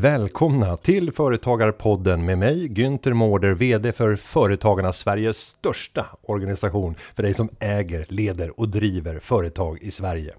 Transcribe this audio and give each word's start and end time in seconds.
Välkomna 0.00 0.76
till 0.76 1.12
Företagarpodden 1.12 2.24
med 2.24 2.38
mig, 2.38 2.68
Günther 2.68 3.12
Mårder, 3.12 3.54
VD 3.54 3.92
för 3.92 4.16
Företagarna 4.16 4.92
Sveriges 4.92 5.36
största 5.36 6.06
organisation 6.22 6.94
för 7.14 7.22
dig 7.22 7.34
som 7.34 7.48
äger, 7.60 8.06
leder 8.08 8.60
och 8.60 8.68
driver 8.68 9.18
företag 9.18 9.78
i 9.82 9.90
Sverige. 9.90 10.34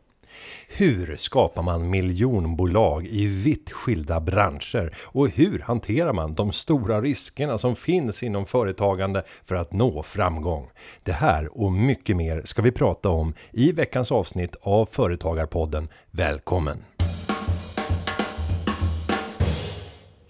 Hur 0.69 1.15
skapar 1.17 1.61
man 1.61 1.89
miljonbolag 1.89 3.05
i 3.05 3.25
vitt 3.25 3.71
skilda 3.71 4.19
branscher? 4.19 4.95
Och 5.01 5.29
hur 5.29 5.59
hanterar 5.59 6.13
man 6.13 6.33
de 6.33 6.51
stora 6.51 7.01
riskerna 7.01 7.57
som 7.57 7.75
finns 7.75 8.23
inom 8.23 8.45
företagande 8.45 9.23
för 9.45 9.55
att 9.55 9.73
nå 9.73 10.03
framgång? 10.03 10.69
Det 11.03 11.11
här 11.11 11.57
och 11.61 11.71
mycket 11.71 12.17
mer 12.17 12.41
ska 12.45 12.61
vi 12.61 12.71
prata 12.71 13.09
om 13.09 13.33
i 13.51 13.71
veckans 13.71 14.11
avsnitt 14.11 14.55
av 14.61 14.85
Företagarpodden. 14.91 15.89
Välkommen! 16.11 16.83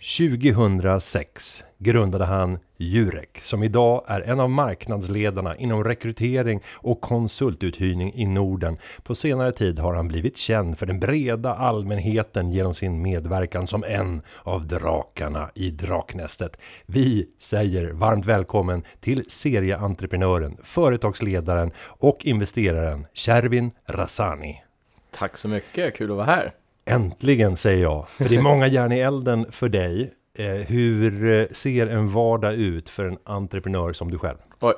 2006 0.02 1.64
grundade 1.78 2.26
han 2.26 2.60
Jurek 2.78 3.40
som 3.42 3.64
idag 3.64 4.04
är 4.08 4.22
en 4.22 4.40
av 4.40 4.50
marknadsledarna 4.50 5.56
inom 5.56 5.84
rekrytering 5.84 6.62
och 6.74 7.02
konsultuthyrning 7.02 8.14
i 8.14 8.26
Norden. 8.26 8.78
På 9.04 9.16
senare 9.16 9.52
tid 9.52 9.80
har 9.80 9.94
han 9.94 10.08
blivit 10.08 10.38
känd 10.38 10.78
för 10.78 10.86
den 10.86 11.00
breda 11.00 11.54
allmänheten 11.54 12.52
genom 12.52 12.74
sin 12.74 13.02
medverkan 13.02 13.68
som 13.68 13.84
en 13.84 14.22
av 14.44 14.68
drakarna 14.68 15.52
i 15.56 15.72
Draknästet. 15.72 16.58
Vi 16.86 17.28
säger 17.40 17.92
varmt 17.92 18.26
välkommen 18.26 18.84
till 19.00 19.26
serieentreprenören, 19.28 20.58
företagsledaren 20.64 21.72
och 21.80 22.26
investeraren 22.26 23.06
Shervin 23.14 23.72
Rassani. 23.88 24.64
Tack 25.12 25.38
så 25.38 25.48
mycket, 25.48 25.96
kul 25.96 26.12
att 26.12 26.18
vara 26.18 26.26
här. 26.26 26.54
Äntligen 26.92 27.58
säger 27.58 27.84
jag, 27.84 28.10
för 28.10 28.30
det 28.30 28.36
är 28.36 28.42
många 28.52 28.68
järn 28.68 28.92
i 28.92 29.00
elden 29.00 29.52
för 29.52 29.70
dig. 29.70 30.14
Eh, 30.34 30.46
hur 30.46 31.34
eh, 31.34 31.48
ser 31.52 31.88
en 31.88 32.12
vardag 32.12 32.54
ut 32.54 32.90
för 32.90 33.06
en 33.06 33.18
entreprenör 33.24 33.94
som 33.94 34.12
du 34.12 34.18
själv? 34.18 34.38
Oj. 34.60 34.74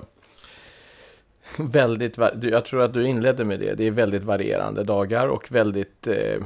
Väldigt, 1.57 2.17
jag 2.41 2.65
tror 2.65 2.81
att 2.81 2.93
du 2.93 3.07
inledde 3.07 3.45
med 3.45 3.59
det. 3.59 3.73
Det 3.73 3.87
är 3.87 3.91
väldigt 3.91 4.23
varierande 4.23 4.83
dagar 4.83 5.27
och 5.27 5.51
väldigt 5.51 6.07
eh, 6.07 6.43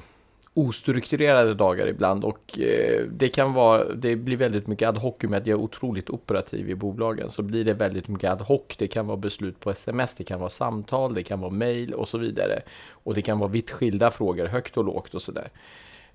ostrukturerade 0.58 1.54
dagar 1.54 1.88
ibland 1.88 2.24
och 2.24 2.60
eh, 2.60 3.06
det 3.12 3.30
kan 3.30 3.54
vara, 3.54 3.94
det 3.94 4.16
blir 4.16 4.38
väldigt 4.38 4.68
mycket 4.68 4.90
ad 4.90 5.00
hoc 5.00 5.16
med 5.22 5.38
att 5.38 5.48
jag 5.48 5.60
är 5.60 5.64
otroligt 5.64 6.10
operativ 6.10 6.70
i 6.70 6.76
bolagen 6.76 7.30
så 7.30 7.42
blir 7.42 7.66
det 7.66 7.74
väldigt 7.74 8.08
mycket 8.08 8.32
ad 8.32 8.44
hoc. 8.44 8.62
Det 8.78 8.88
kan 8.88 9.08
vara 9.08 9.18
beslut 9.18 9.60
på 9.60 9.72
sms, 9.72 10.16
det 10.16 10.24
kan 10.24 10.40
vara 10.40 10.50
samtal, 10.50 11.14
det 11.14 11.24
kan 11.24 11.40
vara 11.40 11.52
mail 11.52 11.94
och 11.94 12.08
så 12.08 12.18
vidare. 12.18 12.62
Och 12.90 13.14
det 13.14 13.22
kan 13.22 13.40
vara 13.40 13.50
vitt 13.50 13.72
skilda 13.72 14.12
frågor, 14.12 14.46
högt 14.46 14.78
och 14.78 14.86
lågt 14.86 15.14
och 15.14 15.22
sådär. 15.22 15.50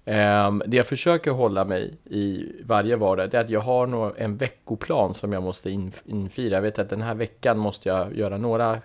Um, 0.05 0.63
det 0.67 0.77
jag 0.77 0.87
försöker 0.87 1.31
hålla 1.31 1.65
mig 1.65 1.95
i 2.05 2.53
varje 2.65 2.97
vardag 2.97 3.31
det 3.31 3.39
är 3.39 3.45
att 3.45 3.51
jag 3.51 3.61
har 3.61 4.15
en 4.17 4.37
veckoplan 4.37 5.15
som 5.15 5.33
jag 5.33 5.43
måste 5.43 5.71
infira. 6.05 6.55
Jag 6.55 6.63
vet 6.63 6.79
att 6.79 6.91
den 6.91 7.03
här 7.03 7.15
veckan 7.15 7.59
måste 7.59 7.89
jag 7.89 8.17
göra 8.17 8.39
några 8.39 8.79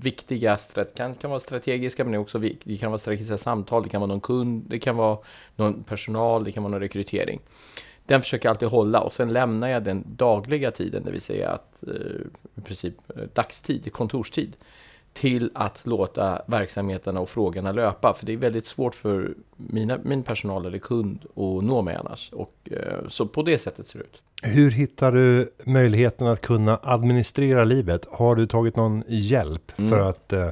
viktiga, 0.00 0.58
kan, 0.94 1.14
kan 1.14 1.30
vara 1.30 1.40
strategiska, 1.40 2.04
men 2.04 2.20
också 2.20 2.38
det 2.38 2.78
kan 2.80 2.90
vara 2.90 2.98
strategiska 2.98 3.38
samtal, 3.38 3.82
det 3.82 3.88
kan 3.88 4.00
vara 4.00 4.08
någon 4.08 4.20
kund, 4.20 4.64
det 4.68 4.78
kan 4.78 4.96
vara 4.96 5.18
någon 5.56 5.82
personal, 5.82 6.44
det 6.44 6.52
kan 6.52 6.62
vara 6.62 6.70
någon 6.70 6.80
rekrytering. 6.80 7.40
Den 8.06 8.22
försöker 8.22 8.48
jag 8.48 8.50
alltid 8.50 8.68
hålla 8.68 9.00
och 9.00 9.12
sen 9.12 9.32
lämnar 9.32 9.68
jag 9.68 9.84
den 9.84 10.04
dagliga 10.16 10.70
tiden, 10.70 11.04
det 11.04 11.10
vill 11.10 11.20
säga 11.20 11.50
att 11.50 11.82
eh, 11.82 12.26
i 12.54 12.60
princip 12.60 12.94
eh, 13.16 13.22
dagstid, 13.34 13.92
kontorstid 13.92 14.56
till 15.12 15.50
att 15.54 15.86
låta 15.86 16.42
verksamheterna 16.46 17.20
och 17.20 17.30
frågorna 17.30 17.72
löpa. 17.72 18.14
För 18.14 18.26
det 18.26 18.32
är 18.32 18.36
väldigt 18.36 18.66
svårt 18.66 18.94
för 18.94 19.34
mina, 19.56 19.98
min 20.04 20.22
personal 20.22 20.66
eller 20.66 20.78
kund 20.78 21.24
att 21.24 21.64
nå 21.64 21.82
mig 21.82 21.94
annars. 21.94 22.32
Och, 22.32 22.54
eh, 22.70 23.08
så 23.08 23.26
på 23.26 23.42
det 23.42 23.58
sättet 23.58 23.86
ser 23.86 23.98
det 23.98 24.04
ut. 24.04 24.22
Hur 24.42 24.70
hittar 24.70 25.12
du 25.12 25.52
möjligheten 25.64 26.26
att 26.26 26.40
kunna 26.40 26.80
administrera 26.82 27.64
livet? 27.64 28.06
Har 28.10 28.36
du 28.36 28.46
tagit 28.46 28.76
någon 28.76 29.04
hjälp 29.08 29.72
mm. 29.78 29.90
för 29.90 30.00
att 30.00 30.32
eh, 30.32 30.48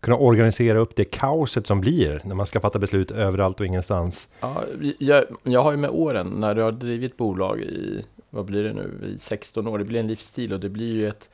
kunna 0.00 0.16
organisera 0.16 0.78
upp 0.78 0.96
det 0.96 1.04
kaoset 1.04 1.66
som 1.66 1.80
blir 1.80 2.20
när 2.24 2.34
man 2.34 2.46
ska 2.46 2.60
fatta 2.60 2.78
beslut 2.78 3.10
överallt 3.10 3.60
och 3.60 3.66
ingenstans? 3.66 4.28
Ja, 4.40 4.64
jag, 4.98 5.24
jag 5.42 5.62
har 5.62 5.70
ju 5.70 5.76
med 5.76 5.90
åren, 5.90 6.26
när 6.26 6.54
du 6.54 6.62
har 6.62 6.72
drivit 6.72 7.16
bolag 7.16 7.60
i, 7.60 8.04
vad 8.30 8.44
blir 8.44 8.64
det 8.64 8.72
nu, 8.72 9.14
i 9.14 9.18
16 9.18 9.66
år, 9.66 9.78
det 9.78 9.84
blir 9.84 10.00
en 10.00 10.06
livsstil 10.06 10.52
och 10.52 10.60
det 10.60 10.68
blir 10.68 10.92
ju 10.92 11.08
ett 11.08 11.30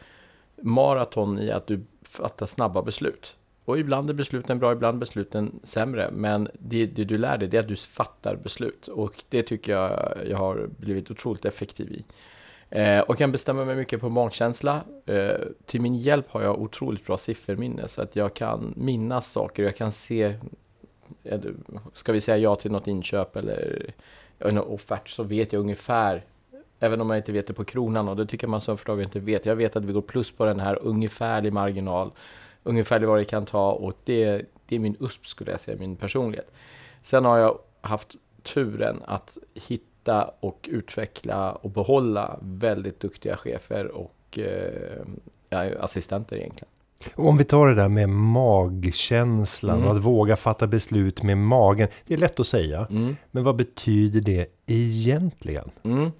maraton 0.62 1.38
i 1.38 1.50
att 1.50 1.66
du 1.66 1.80
fattar 2.02 2.46
snabba 2.46 2.82
beslut. 2.82 3.36
Och 3.64 3.78
ibland 3.78 4.10
är 4.10 4.14
besluten 4.14 4.58
bra, 4.58 4.72
ibland 4.72 4.96
är 4.96 5.00
besluten 5.00 5.60
sämre. 5.62 6.10
Men 6.12 6.48
det, 6.58 6.86
det, 6.86 7.04
du 7.04 7.18
lär 7.18 7.38
dig, 7.38 7.48
det 7.48 7.56
är 7.56 7.60
att 7.60 7.68
du 7.68 7.76
fattar 7.76 8.36
beslut. 8.36 8.88
Och 8.88 9.24
det 9.28 9.42
tycker 9.42 9.72
jag 9.72 10.18
jag 10.26 10.38
har 10.38 10.68
blivit 10.78 11.10
otroligt 11.10 11.44
effektiv 11.44 11.92
i. 11.92 12.04
Eh, 12.70 13.00
och 13.00 13.18
kan 13.18 13.32
bestämma 13.32 13.64
mig 13.64 13.76
mycket 13.76 14.00
på 14.00 14.08
magkänsla. 14.08 14.84
Eh, 15.06 15.30
till 15.66 15.80
min 15.80 15.94
hjälp 15.94 16.30
har 16.30 16.42
jag 16.42 16.62
otroligt 16.62 17.06
bra 17.06 17.16
sifferminne. 17.16 17.88
Så 17.88 18.02
att 18.02 18.16
jag 18.16 18.34
kan 18.34 18.74
minnas 18.76 19.30
saker. 19.30 19.62
Jag 19.62 19.76
kan 19.76 19.92
se, 19.92 20.34
eh, 21.24 21.40
ska 21.92 22.12
vi 22.12 22.20
säga 22.20 22.38
ja 22.38 22.56
till 22.56 22.72
något 22.72 22.86
inköp 22.86 23.36
eller 23.36 23.92
eh, 24.38 24.48
en 24.48 24.58
offert 24.58 25.08
så 25.08 25.22
vet 25.22 25.52
jag 25.52 25.60
ungefär 25.60 26.24
Även 26.84 27.00
om 27.00 27.10
jag 27.10 27.18
inte 27.18 27.32
vet 27.32 27.46
det 27.46 27.52
på 27.52 27.64
kronan 27.64 28.08
och 28.08 28.16
det 28.16 28.26
tycker 28.26 28.46
man 28.46 28.60
som 28.60 28.78
företagare 28.78 29.04
inte 29.04 29.20
vet. 29.20 29.46
Jag 29.46 29.56
vet 29.56 29.76
att 29.76 29.84
vi 29.84 29.92
går 29.92 30.02
plus 30.02 30.30
på 30.30 30.44
den 30.44 30.60
här 30.60 30.78
ungefärlig 30.82 31.52
marginal. 31.52 32.10
Ungefärlig 32.62 33.08
vad 33.08 33.18
det 33.18 33.24
kan 33.24 33.46
ta 33.46 33.72
och 33.72 33.92
det, 34.04 34.44
det 34.66 34.76
är 34.76 34.78
min 34.78 34.96
USP 35.00 35.26
skulle 35.26 35.50
jag 35.50 35.60
säga, 35.60 35.78
min 35.78 35.96
personlighet. 35.96 36.52
Sen 37.02 37.24
har 37.24 37.38
jag 37.38 37.58
haft 37.80 38.16
turen 38.42 39.02
att 39.04 39.38
hitta 39.54 40.30
och 40.40 40.68
utveckla 40.72 41.52
och 41.52 41.70
behålla 41.70 42.38
väldigt 42.42 43.00
duktiga 43.00 43.36
chefer 43.36 43.86
och 43.86 44.38
eh, 44.38 45.02
ja, 45.48 45.64
assistenter 45.80 46.36
egentligen. 46.36 46.68
Om 47.14 47.36
vi 47.36 47.44
tar 47.44 47.66
det 47.66 47.74
där 47.74 47.88
med 47.88 48.08
magkänslan 48.08 49.76
mm. 49.76 49.88
och 49.88 49.96
att 49.96 50.02
våga 50.02 50.36
fatta 50.36 50.66
beslut 50.66 51.22
med 51.22 51.38
magen. 51.38 51.88
Det 52.06 52.14
är 52.14 52.18
lätt 52.18 52.40
att 52.40 52.46
säga, 52.46 52.86
mm. 52.90 53.16
men 53.30 53.44
vad 53.44 53.56
betyder 53.56 54.20
det 54.20 54.46
egentligen? 54.66 55.70
Mm. 55.82 56.10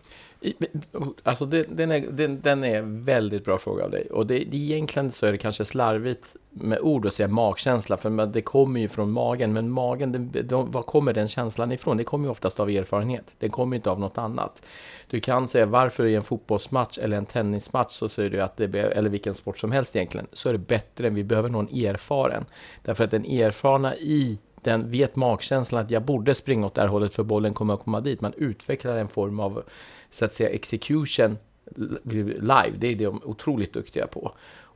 Alltså 1.22 1.46
det, 1.46 1.62
den, 1.62 1.90
är, 1.90 2.00
den, 2.10 2.40
den 2.40 2.64
är 2.64 2.82
väldigt 2.82 3.44
bra 3.44 3.58
fråga 3.58 3.84
av 3.84 3.90
dig. 3.90 4.06
Och 4.10 4.26
det, 4.26 4.38
det, 4.38 4.56
egentligen 4.56 5.10
så 5.10 5.26
är 5.26 5.32
det 5.32 5.38
kanske 5.38 5.64
slarvigt 5.64 6.36
med 6.50 6.78
ord 6.80 7.06
att 7.06 7.12
säga 7.12 7.28
magkänsla, 7.28 7.96
för 7.96 8.26
det 8.26 8.42
kommer 8.42 8.80
ju 8.80 8.88
från 8.88 9.10
magen. 9.10 9.52
Men 9.52 9.70
magen, 9.70 10.12
den, 10.12 10.48
de, 10.48 10.70
var 10.70 10.82
kommer 10.82 11.12
den 11.12 11.28
känslan 11.28 11.72
ifrån? 11.72 11.96
Det 11.96 12.04
kommer 12.04 12.26
ju 12.26 12.30
oftast 12.30 12.60
av 12.60 12.70
erfarenhet. 12.70 13.24
Den 13.38 13.50
kommer 13.50 13.76
inte 13.76 13.90
av 13.90 14.00
något 14.00 14.18
annat. 14.18 14.62
Du 15.10 15.20
kan 15.20 15.48
säga 15.48 15.66
varför 15.66 16.06
i 16.06 16.14
en 16.14 16.22
fotbollsmatch 16.22 16.98
eller 16.98 17.16
en 17.16 17.26
tennismatch 17.26 17.92
så 17.92 18.08
säger 18.08 18.30
du 18.30 18.40
att 18.40 18.56
det, 18.56 18.76
eller 18.76 19.10
vilken 19.10 19.34
sport 19.34 19.58
som 19.58 19.72
helst 19.72 19.96
egentligen, 19.96 20.26
så 20.32 20.48
är 20.48 20.52
det 20.52 20.58
bättre 20.58 21.06
än 21.06 21.14
vi 21.14 21.24
behöver 21.24 21.48
någon 21.48 21.66
erfaren. 21.66 22.44
Därför 22.82 23.04
att 23.04 23.10
den 23.10 23.24
erfarna 23.24 23.96
i 23.96 24.38
den 24.62 24.90
vet 24.90 25.16
magkänslan 25.16 25.84
att 25.84 25.90
jag 25.90 26.02
borde 26.02 26.34
springa 26.34 26.66
åt 26.66 26.74
det 26.74 26.80
här 26.80 26.88
hållet 26.88 27.14
för 27.14 27.22
bollen 27.22 27.54
kommer 27.54 27.74
att 27.74 27.84
komma 27.84 28.00
dit. 28.00 28.20
Man 28.20 28.32
utvecklar 28.36 28.96
en 28.96 29.08
form 29.08 29.40
av 29.40 29.62
så 30.10 30.24
att 30.24 30.34
säga 30.34 30.50
execution 30.50 31.38
live. 32.04 32.72
Det 32.78 32.86
är 32.86 32.96
de 32.96 33.20
otroligt 33.24 33.72
duktiga 33.72 34.06
på. 34.06 34.32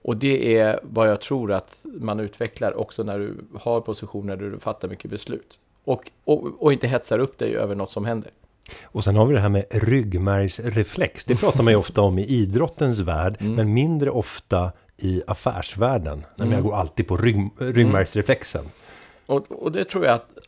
Och 0.06 0.16
det 0.16 0.58
är 0.58 0.80
vad 0.82 1.10
jag 1.10 1.20
tror 1.20 1.52
att 1.52 1.86
man 2.00 2.20
utvecklar 2.20 2.80
också 2.80 3.02
när 3.02 3.18
du 3.18 3.36
har 3.60 3.80
positioner 3.80 4.36
där 4.36 4.50
du 4.50 4.58
fattar 4.58 4.88
mycket 4.88 5.10
beslut. 5.10 5.58
Och, 5.84 6.10
och, 6.24 6.62
och 6.62 6.72
inte 6.72 6.88
hetsar 6.88 7.18
upp 7.18 7.38
dig 7.38 7.56
över 7.56 7.74
något 7.74 7.90
som 7.90 8.04
händer. 8.04 8.30
Och 8.82 9.04
sen 9.04 9.16
har 9.16 9.26
vi 9.26 9.34
det 9.34 9.40
här 9.40 9.48
med 9.48 9.64
ryggmärgsreflex. 9.70 11.24
Det 11.24 11.36
pratar 11.36 11.62
man 11.62 11.72
ju 11.72 11.76
ofta 11.76 12.00
om 12.00 12.18
i 12.18 12.26
idrottens 12.26 13.00
värld, 13.00 13.36
mm. 13.40 13.54
men 13.54 13.74
mindre 13.74 14.10
ofta 14.10 14.72
i 14.96 15.22
affärsvärlden. 15.26 16.24
Mm. 16.38 16.52
Jag 16.52 16.62
går 16.62 16.76
alltid 16.76 17.08
på 17.08 17.16
rygg, 17.16 17.50
ryggmärgsreflexen. 17.58 18.64
Och, 19.26 19.52
och 19.52 19.72
det 19.72 19.84
tror 19.84 20.04
jag 20.04 20.14
att 20.14 20.38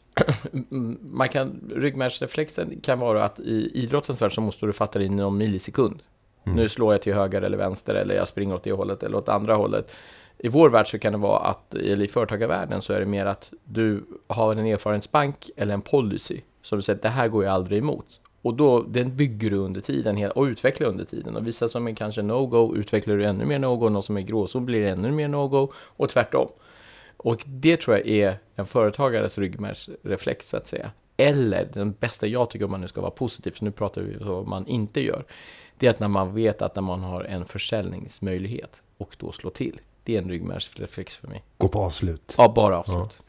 man 1.01 1.29
kan, 1.29 1.73
ryggmärgsreflexen 1.77 2.81
kan 2.81 2.99
vara 2.99 3.25
att 3.25 3.41
i 3.41 3.71
idrottens 3.75 4.23
värld 4.23 4.35
så 4.35 4.41
måste 4.41 4.67
du 4.67 4.73
fatta 4.73 4.99
det 4.99 5.05
i 5.05 5.09
någon 5.09 5.37
millisekund. 5.37 6.03
Mm. 6.45 6.57
Nu 6.57 6.69
slår 6.69 6.95
jag 6.95 7.03
till 7.03 7.15
höger 7.15 7.43
eller 7.43 7.59
vänster 7.59 7.95
eller 7.95 8.15
jag 8.15 8.29
springer 8.29 8.55
åt 8.55 8.63
det 8.63 8.73
hållet 8.73 9.03
eller 9.03 9.17
åt 9.17 9.29
andra 9.29 9.55
hållet. 9.55 9.95
I 10.39 10.49
vår 10.49 10.69
värld 10.69 10.91
så 10.91 10.99
kan 10.99 11.13
det 11.13 11.19
vara 11.19 11.39
att, 11.39 11.75
eller 11.75 12.05
i 12.05 12.09
företagarvärlden 12.09 12.83
så 12.83 12.93
är 12.93 13.01
det 13.01 13.07
mer 13.07 13.27
att 13.27 13.53
du 13.65 14.05
har 14.27 14.53
en 14.53 14.67
erfarenhetsbank 14.67 15.51
eller 15.57 15.75
en 15.75 15.81
policy 15.81 16.41
som 16.63 16.83
säger 16.83 16.97
att 16.97 17.03
det 17.03 17.09
här 17.09 17.29
går 17.29 17.45
jag 17.45 17.55
aldrig 17.55 17.79
emot. 17.79 18.07
Och 18.43 18.55
då, 18.55 18.83
den 18.83 19.17
bygger 19.17 19.51
du 19.51 19.57
under 19.57 19.81
tiden 19.81 20.31
och 20.31 20.43
utvecklar 20.43 20.89
under 20.89 21.05
tiden. 21.05 21.37
Och 21.37 21.47
vissa 21.47 21.69
som 21.69 21.89
är 21.89 21.95
kanske 21.95 22.23
no-go 22.23 22.77
utvecklar 22.77 23.17
du 23.17 23.25
ännu 23.25 23.45
mer 23.45 23.59
no-go, 23.59 23.89
någon 23.89 24.03
som 24.03 24.17
är 24.17 24.21
gråzon 24.21 24.65
blir 24.67 24.87
ännu 24.87 25.11
mer 25.11 25.29
no-go 25.29 25.73
och 25.77 26.09
tvärtom. 26.09 26.49
Och 27.19 27.45
det 27.47 27.77
tror 27.77 27.97
jag 27.97 28.07
är 28.07 28.39
en 28.55 28.67
företagares 28.67 29.39
ryggmärgsreflex 29.39 30.49
så 30.49 30.57
att 30.57 30.67
säga. 30.67 30.91
Eller 31.17 31.69
den 31.73 31.93
bästa 31.93 32.27
jag 32.27 32.51
tycker 32.51 32.65
om 32.65 32.71
man 32.71 32.81
nu 32.81 32.89
ska 32.89 33.01
vara 33.01 33.11
positiv, 33.11 33.51
för 33.51 33.65
nu 33.65 33.71
pratar 33.71 34.03
vi 34.03 34.17
om 34.17 34.29
vad 34.29 34.47
man 34.47 34.67
inte 34.67 35.01
gör. 35.01 35.25
Det 35.79 35.87
är 35.87 35.91
att 35.91 36.01
när 36.01 36.09
man 36.09 36.35
vet 36.35 36.63
att 36.63 36.75
när 36.75 36.83
man 36.83 37.01
har 37.01 37.25
en 37.25 37.47
försäljningsmöjlighet 37.47 38.83
och 38.99 39.17
då 39.19 39.33
slå 39.33 39.51
till. 39.51 39.81
Det 40.05 40.17
är 40.17 40.23
en 40.23 40.29
ryggmärgsreflex 40.29 41.17
för 41.17 41.29
mig. 41.29 41.45
Gå 41.59 41.69
på 41.69 41.81
avslut. 41.81 42.35
Ja, 42.39 42.53
bara 42.57 42.79
avslut. 42.79 43.23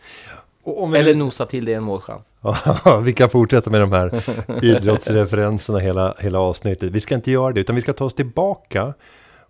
Ja. 0.63 0.85
vi... 0.85 0.97
Eller 0.97 1.15
nosa 1.15 1.45
till 1.45 1.65
det 1.65 1.73
en 1.73 1.83
målchans. 1.83 2.31
vi 3.03 3.13
kan 3.13 3.29
fortsätta 3.29 3.69
med 3.69 3.81
de 3.81 3.91
här 3.91 4.23
idrottsreferenserna 4.63 5.79
hela, 5.79 6.15
hela 6.19 6.39
avsnittet. 6.39 6.91
Vi 6.91 6.99
ska 6.99 7.15
inte 7.15 7.31
göra 7.31 7.53
det, 7.53 7.59
utan 7.59 7.75
vi 7.75 7.81
ska 7.81 7.93
ta 7.93 8.05
oss 8.05 8.13
tillbaka. 8.13 8.93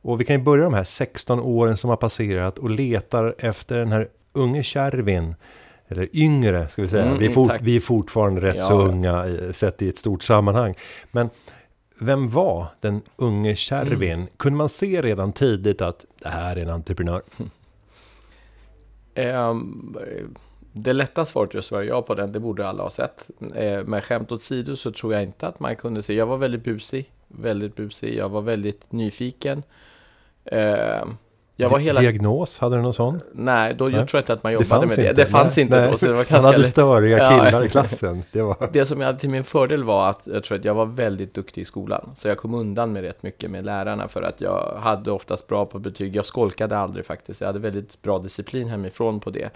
Och 0.01 0.21
vi 0.21 0.25
kan 0.25 0.35
ju 0.35 0.41
börja 0.41 0.63
de 0.63 0.73
här 0.73 0.83
16 0.83 1.39
åren 1.39 1.77
som 1.77 1.89
har 1.89 1.97
passerat 1.97 2.57
och 2.57 2.69
letar 2.69 3.35
efter 3.37 3.77
den 3.77 3.91
här 3.91 4.09
unge 4.33 4.63
Kärvin. 4.63 5.35
Eller 5.87 6.15
yngre, 6.15 6.69
ska 6.69 6.81
vi 6.81 6.87
säga. 6.87 7.05
Mm, 7.05 7.17
vi, 7.17 7.25
är 7.25 7.31
fort, 7.31 7.61
vi, 7.61 7.75
är 7.75 7.79
fortfarande 7.79 8.41
rätt 8.41 8.55
ja. 8.55 8.67
så 8.67 8.81
unga, 8.81 9.25
sett 9.53 9.81
i 9.81 9.89
ett 9.89 9.97
stort 9.97 10.23
sammanhang. 10.23 10.75
Men 11.11 11.29
vem 11.99 12.29
var 12.29 12.67
den 12.79 13.01
unge 13.15 13.55
Kärvin? 13.55 14.13
Mm. 14.13 14.27
Kunde 14.37 14.57
man 14.57 14.69
se 14.69 15.01
redan 15.01 15.33
tidigt 15.33 15.81
att 15.81 16.05
det 16.19 16.29
här 16.29 16.55
är 16.55 16.61
en 16.61 16.69
entreprenör? 16.69 17.21
Um, 19.15 19.97
det 20.73 20.93
lätta 20.93 21.25
svaret 21.25 21.55
att 21.55 21.65
svara 21.65 21.83
ja 21.83 22.01
på 22.01 22.15
den, 22.15 22.31
det 22.31 22.39
borde 22.39 22.67
alla 22.67 22.83
ha 22.83 22.89
sett. 22.89 23.29
Uh, 23.41 23.83
med 23.83 24.03
skämt 24.03 24.31
åt 24.31 24.41
sidor 24.41 24.75
så 24.75 24.91
tror 24.91 25.13
jag 25.13 25.23
inte 25.23 25.47
att 25.47 25.59
man 25.59 25.75
kunde 25.75 26.03
se. 26.03 26.13
Jag 26.13 26.25
var 26.25 26.37
väldigt 26.37 26.63
busig, 26.63 27.11
väldigt 27.27 27.75
busig. 27.75 28.15
Jag 28.15 28.29
var 28.29 28.41
väldigt 28.41 28.91
nyfiken. 28.91 29.63
Uh, 30.53 31.05
jag 31.61 31.69
var 31.69 31.79
hela... 31.79 32.01
Diagnos, 32.01 32.57
hade 32.57 32.75
du 32.75 32.81
någon 32.81 32.93
sån? 32.93 33.21
Nej, 33.33 33.75
då 33.77 33.85
nej. 33.85 33.95
jag 33.95 34.07
tror 34.07 34.19
inte 34.19 34.33
att 34.33 34.43
man 34.43 34.53
jobbade 34.53 34.87
med 34.87 34.97
det. 34.97 35.13
Det 35.13 35.25
fanns 35.25 35.57
nej, 35.57 35.63
inte 35.63 35.81
nej. 35.81 35.91
då. 35.91 35.97
Så 35.97 36.05
det 36.05 36.13
var 36.13 36.25
man 36.31 36.43
hade 36.43 36.63
störiga 36.63 37.29
killar 37.29 37.65
i 37.65 37.69
klassen. 37.69 38.23
Det, 38.31 38.41
var... 38.41 38.69
det 38.73 38.85
som 38.85 38.99
jag 38.99 39.07
hade 39.07 39.19
till 39.19 39.29
min 39.29 39.43
fördel 39.43 39.83
var 39.83 40.09
att 40.09 40.27
jag 40.33 40.43
tror 40.43 40.57
att 40.57 40.65
jag 40.65 40.73
var 40.73 40.85
väldigt 40.85 41.33
duktig 41.33 41.61
i 41.61 41.65
skolan. 41.65 42.11
Så 42.15 42.27
jag 42.27 42.37
kom 42.37 42.53
undan 42.53 42.93
med 42.93 43.03
rätt 43.03 43.23
mycket 43.23 43.51
med 43.51 43.65
lärarna 43.65 44.07
för 44.07 44.21
att 44.21 44.41
jag 44.41 44.75
hade 44.79 45.11
oftast 45.11 45.47
bra 45.47 45.65
på 45.65 45.79
betyg. 45.79 46.15
Jag 46.15 46.25
skolkade 46.25 46.77
aldrig 46.77 47.05
faktiskt. 47.05 47.41
Jag 47.41 47.47
hade 47.47 47.59
väldigt 47.59 48.01
bra 48.01 48.19
disciplin 48.19 48.67
hemifrån 48.67 49.19
på 49.19 49.29
det. 49.29 49.49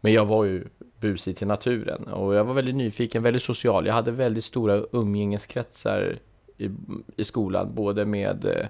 Men 0.00 0.12
jag 0.12 0.26
var 0.26 0.44
ju 0.44 0.64
busig 1.00 1.36
till 1.36 1.46
naturen 1.46 2.04
och 2.04 2.34
jag 2.34 2.44
var 2.44 2.54
väldigt 2.54 2.76
nyfiken, 2.76 3.22
väldigt 3.22 3.42
social. 3.42 3.86
Jag 3.86 3.94
hade 3.94 4.10
väldigt 4.10 4.44
stora 4.44 4.82
umgängeskretsar 4.92 6.16
i, 6.56 6.70
i 7.16 7.24
skolan, 7.24 7.74
både 7.74 8.04
med 8.04 8.44
Eh, 8.44 8.66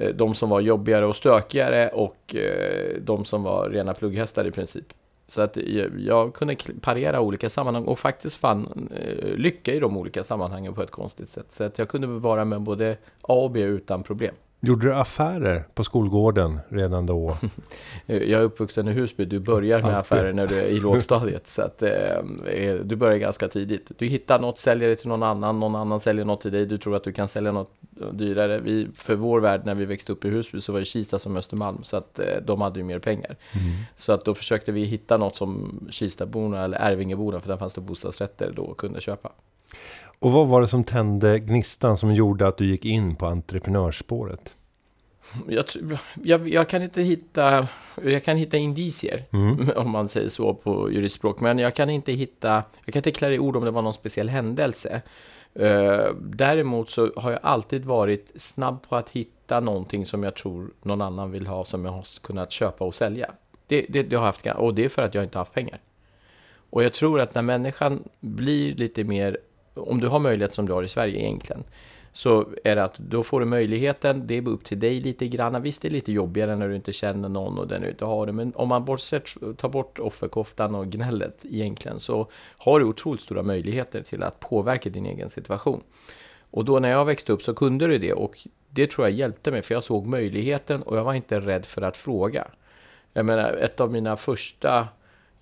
Eh, 0.00 0.14
de 0.14 0.34
som 0.34 0.50
var 0.50 0.60
jobbigare 0.60 1.06
och 1.06 1.16
stökigare 1.16 1.88
och 1.88 2.34
eh, 2.34 3.00
de 3.00 3.24
som 3.24 3.42
var 3.42 3.70
rena 3.70 3.94
plugghästar 3.94 4.44
i 4.44 4.50
princip. 4.50 4.86
Så 5.26 5.40
att 5.40 5.56
eh, 5.56 5.86
jag 5.98 6.34
kunde 6.34 6.56
parera 6.80 7.20
olika 7.20 7.48
sammanhang 7.48 7.84
och 7.84 7.98
faktiskt 7.98 8.36
fann 8.36 8.88
lycka 9.36 9.74
i 9.74 9.80
de 9.80 9.96
olika 9.96 10.24
sammanhangen 10.24 10.74
på 10.74 10.82
ett 10.82 10.90
konstigt 10.90 11.28
sätt. 11.28 11.46
Så 11.50 11.64
att 11.64 11.78
jag 11.78 11.88
kunde 11.88 12.06
vara 12.06 12.44
med 12.44 12.60
både 12.60 12.96
A 13.20 13.34
och 13.34 13.50
B 13.50 13.60
utan 13.60 14.02
problem. 14.02 14.34
Gjorde 14.60 14.86
du 14.86 14.94
affärer 14.94 15.64
på 15.74 15.84
skolgården 15.84 16.60
redan 16.68 17.06
då? 17.06 17.36
jag 18.06 18.30
är 18.30 18.42
uppvuxen 18.42 18.88
i 18.88 18.92
Husby. 18.92 19.24
Du 19.24 19.38
börjar 19.38 19.82
med 19.82 19.98
affärer 19.98 20.32
när 20.32 20.46
du 20.46 20.58
är 20.58 20.66
i 20.66 20.80
lågstadiet. 20.80 21.46
så 21.46 21.62
att 21.62 21.82
eh, 21.82 22.74
du 22.84 22.96
börjar 22.96 23.18
ganska 23.18 23.48
tidigt. 23.48 23.90
Du 23.98 24.06
hittar 24.06 24.40
något, 24.40 24.58
säljer 24.58 24.88
det 24.88 24.96
till 24.96 25.08
någon 25.08 25.22
annan. 25.22 25.60
Någon 25.60 25.76
annan 25.76 26.00
säljer 26.00 26.24
något 26.24 26.40
till 26.40 26.52
dig. 26.52 26.66
Du 26.66 26.78
tror 26.78 26.96
att 26.96 27.04
du 27.04 27.12
kan 27.12 27.28
sälja 27.28 27.52
något 27.52 27.70
dyrare. 28.12 28.60
Vi, 28.60 28.88
för 28.94 29.14
vår 29.14 29.40
värld 29.40 29.62
när 29.64 29.74
vi 29.74 29.84
växte 29.84 30.12
upp 30.12 30.24
i 30.24 30.28
Husby 30.28 30.60
så 30.60 30.72
var 30.72 30.80
det 30.80 30.86
Kista 30.86 31.18
som 31.18 31.36
Östermalm. 31.36 31.82
Så 31.82 31.96
att 31.96 32.18
eh, 32.18 32.36
de 32.46 32.60
hade 32.60 32.78
ju 32.78 32.84
mer 32.84 32.98
pengar. 32.98 33.36
Mm. 33.54 33.66
Så 33.96 34.12
att 34.12 34.24
då 34.24 34.34
försökte 34.34 34.72
vi 34.72 34.84
hitta 34.84 35.16
något 35.16 35.36
som 35.36 35.80
Kistaborna 35.90 36.64
eller 36.64 36.78
Ervingeborna, 36.78 37.40
för 37.40 37.48
där 37.48 37.56
fanns 37.56 37.74
det 37.74 37.80
bostadsrätter, 37.80 38.52
då 38.56 38.74
kunde 38.74 39.00
köpa. 39.00 39.32
Och 40.18 40.32
vad 40.32 40.48
var 40.48 40.60
det 40.60 40.68
som 40.68 40.84
tände 40.84 41.38
gnistan 41.38 41.96
som 41.96 42.14
gjorde 42.14 42.46
att 42.46 42.56
du 42.56 42.66
gick 42.66 42.84
in 42.84 43.16
på 43.16 43.26
entreprenörsspåret? 43.26 44.54
Jag, 45.48 45.64
jag, 46.22 46.48
jag, 46.48 46.68
kan 46.68 46.82
inte 46.82 47.02
hitta, 47.02 47.68
jag 48.02 48.24
kan 48.24 48.36
hitta 48.36 48.56
indicier, 48.56 49.24
mm. 49.32 49.70
om 49.76 49.90
man 49.90 50.08
säger 50.08 50.28
så 50.28 50.54
på 50.54 50.92
juristspråk, 50.92 51.40
men 51.40 51.58
jag 51.58 51.74
kan 51.74 51.90
inte 51.90 52.12
hitta, 52.12 52.62
jag 52.84 52.92
kan 52.92 53.00
inte 53.00 53.10
klä 53.10 53.30
i 53.34 53.38
ord 53.38 53.56
om 53.56 53.64
det 53.64 53.70
var 53.70 53.82
någon 53.82 53.94
speciell 53.94 54.28
händelse. 54.28 55.02
Uh, 55.60 56.14
däremot 56.20 56.90
så 56.90 57.12
har 57.16 57.30
jag 57.30 57.40
alltid 57.42 57.84
varit 57.84 58.32
snabb 58.36 58.88
på 58.88 58.96
att 58.96 59.10
hitta 59.10 59.60
någonting 59.60 60.06
som 60.06 60.22
jag 60.22 60.34
tror 60.34 60.70
någon 60.82 61.00
annan 61.00 61.30
vill 61.30 61.46
ha, 61.46 61.64
som 61.64 61.84
jag 61.84 61.92
har 61.92 62.04
kunnat 62.22 62.52
köpa 62.52 62.84
och 62.84 62.94
sälja. 62.94 63.30
Det, 63.66 63.86
det, 63.88 64.02
det 64.02 64.16
har 64.16 64.24
haft, 64.24 64.46
och 64.46 64.74
det 64.74 64.84
är 64.84 64.88
för 64.88 65.02
att 65.02 65.14
jag 65.14 65.24
inte 65.24 65.38
haft 65.38 65.52
pengar. 65.52 65.80
Och 66.70 66.84
jag 66.84 66.92
tror 66.92 67.20
att 67.20 67.34
när 67.34 67.42
människan 67.42 68.08
blir 68.20 68.74
lite 68.74 69.04
mer 69.04 69.38
om 69.78 70.00
du 70.00 70.08
har 70.08 70.18
möjlighet 70.18 70.54
som 70.54 70.66
du 70.66 70.72
har 70.72 70.82
i 70.82 70.88
Sverige 70.88 71.20
egentligen, 71.20 71.64
så 72.12 72.48
är 72.64 72.76
det 72.76 72.84
att 72.84 72.98
då 72.98 73.22
får 73.22 73.40
du 73.40 73.46
möjligheten, 73.46 74.26
det 74.26 74.34
är 74.34 74.48
upp 74.48 74.64
till 74.64 74.80
dig 74.80 75.00
lite 75.00 75.28
grann. 75.28 75.62
Visst, 75.62 75.82
det 75.82 75.88
är 75.88 75.90
lite 75.90 76.12
jobbigare 76.12 76.56
när 76.56 76.68
du 76.68 76.76
inte 76.76 76.92
känner 76.92 77.28
någon 77.28 77.58
och 77.58 77.68
den 77.68 77.82
du 77.82 77.88
inte 77.88 78.04
har 78.04 78.26
det, 78.26 78.32
men 78.32 78.52
om 78.54 78.68
man 78.68 78.84
bortsett, 78.84 79.28
tar 79.56 79.68
bort 79.68 79.98
offerkoftan 79.98 80.74
och 80.74 80.86
gnället 80.86 81.44
egentligen, 81.44 82.00
så 82.00 82.26
har 82.56 82.80
du 82.80 82.86
otroligt 82.86 83.20
stora 83.20 83.42
möjligheter 83.42 84.02
till 84.02 84.22
att 84.22 84.40
påverka 84.40 84.90
din 84.90 85.06
egen 85.06 85.30
situation. 85.30 85.82
Och 86.50 86.64
då 86.64 86.78
när 86.78 86.90
jag 86.90 87.04
växte 87.04 87.32
upp 87.32 87.42
så 87.42 87.54
kunde 87.54 87.86
du 87.86 87.98
det 87.98 88.12
och 88.12 88.48
det 88.70 88.90
tror 88.90 89.06
jag 89.06 89.16
hjälpte 89.16 89.50
mig, 89.50 89.62
för 89.62 89.74
jag 89.74 89.82
såg 89.82 90.06
möjligheten 90.06 90.82
och 90.82 90.96
jag 90.96 91.04
var 91.04 91.14
inte 91.14 91.40
rädd 91.40 91.66
för 91.66 91.82
att 91.82 91.96
fråga. 91.96 92.48
Jag 93.12 93.26
menar, 93.26 93.52
ett 93.52 93.80
av 93.80 93.92
mina 93.92 94.16
första 94.16 94.88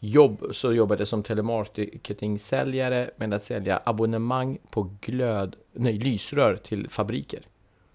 jobb 0.09 0.47
så 0.53 0.73
jobbade 0.73 1.01
jag 1.01 1.09
som 1.09 1.23
telemarketingsäljare 1.23 3.11
med 3.17 3.35
att 3.35 3.43
sälja 3.43 3.81
abonnemang 3.85 4.59
på 4.71 4.91
glöd, 5.01 5.57
nej, 5.73 5.99
lysrör 5.99 6.57
till 6.57 6.91
fabriker. 6.91 7.41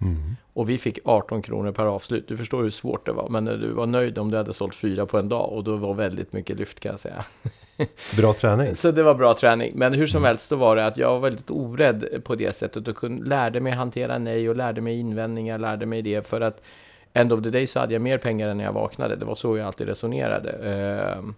Mm. 0.02 0.36
Och 0.54 0.70
vi 0.70 0.78
fick 0.78 1.00
18 1.06 1.42
kronor 1.42 1.72
per 1.72 1.86
avslut. 1.86 2.28
Du 2.28 2.38
förstår 2.38 2.64
hur 2.64 2.70
svårt 2.70 3.06
det 3.06 3.12
var. 3.12 3.30
Men 3.30 3.46
du 3.46 3.72
var 3.72 3.86
nöjd 3.86 4.18
om 4.18 4.32
du 4.32 4.38
hade 4.38 4.54
sålt 4.54 4.76
fyra 4.76 5.06
på 5.06 5.18
en 5.18 5.30
dag. 5.30 5.50
Och 5.50 5.64
då 5.64 5.76
var 5.76 5.94
väldigt 5.94 6.34
mycket 6.34 6.58
lyft 6.58 6.80
kan 6.80 6.90
jag 6.90 7.00
säga. 7.00 7.26
Bra 8.18 8.34
träning. 8.34 8.76
Så 8.76 8.92
det 8.92 9.04
var 9.04 9.16
bra 9.16 9.34
träning. 9.34 9.72
Men 9.76 9.94
hur 9.94 10.08
som 10.08 10.18
mm. 10.18 10.28
helst 10.28 10.48
så 10.48 10.56
var 10.56 10.76
det 10.76 10.86
att 10.86 10.98
jag 10.98 11.10
var 11.10 11.20
väldigt 11.20 11.52
orädd 11.52 12.24
på 12.24 12.36
det 12.36 12.56
sättet. 12.56 12.88
Och 12.88 12.96
kunde, 12.96 13.30
lärde 13.30 13.60
mig 13.60 13.74
hantera 13.74 14.18
nej 14.18 14.50
och 14.50 14.56
lärde 14.56 14.82
mig 14.82 15.00
invändningar. 15.00 15.58
Lärde 15.58 15.86
mig 15.86 16.02
det 16.02 16.28
för 16.28 16.42
att 16.42 16.62
end 17.14 17.34
of 17.34 17.44
the 17.44 17.50
day 17.50 17.68
så 17.68 17.80
hade 17.80 17.94
jag 17.94 18.02
mer 18.02 18.18
pengar 18.18 18.50
än 18.50 18.58
när 18.58 18.64
jag 18.64 18.74
vaknade. 18.74 19.16
Det 19.16 19.26
var 19.26 19.36
så 19.36 19.58
jag 19.58 19.68
alltid 19.68 19.88
resonerade. 19.88 20.52
Uh, 21.20 21.32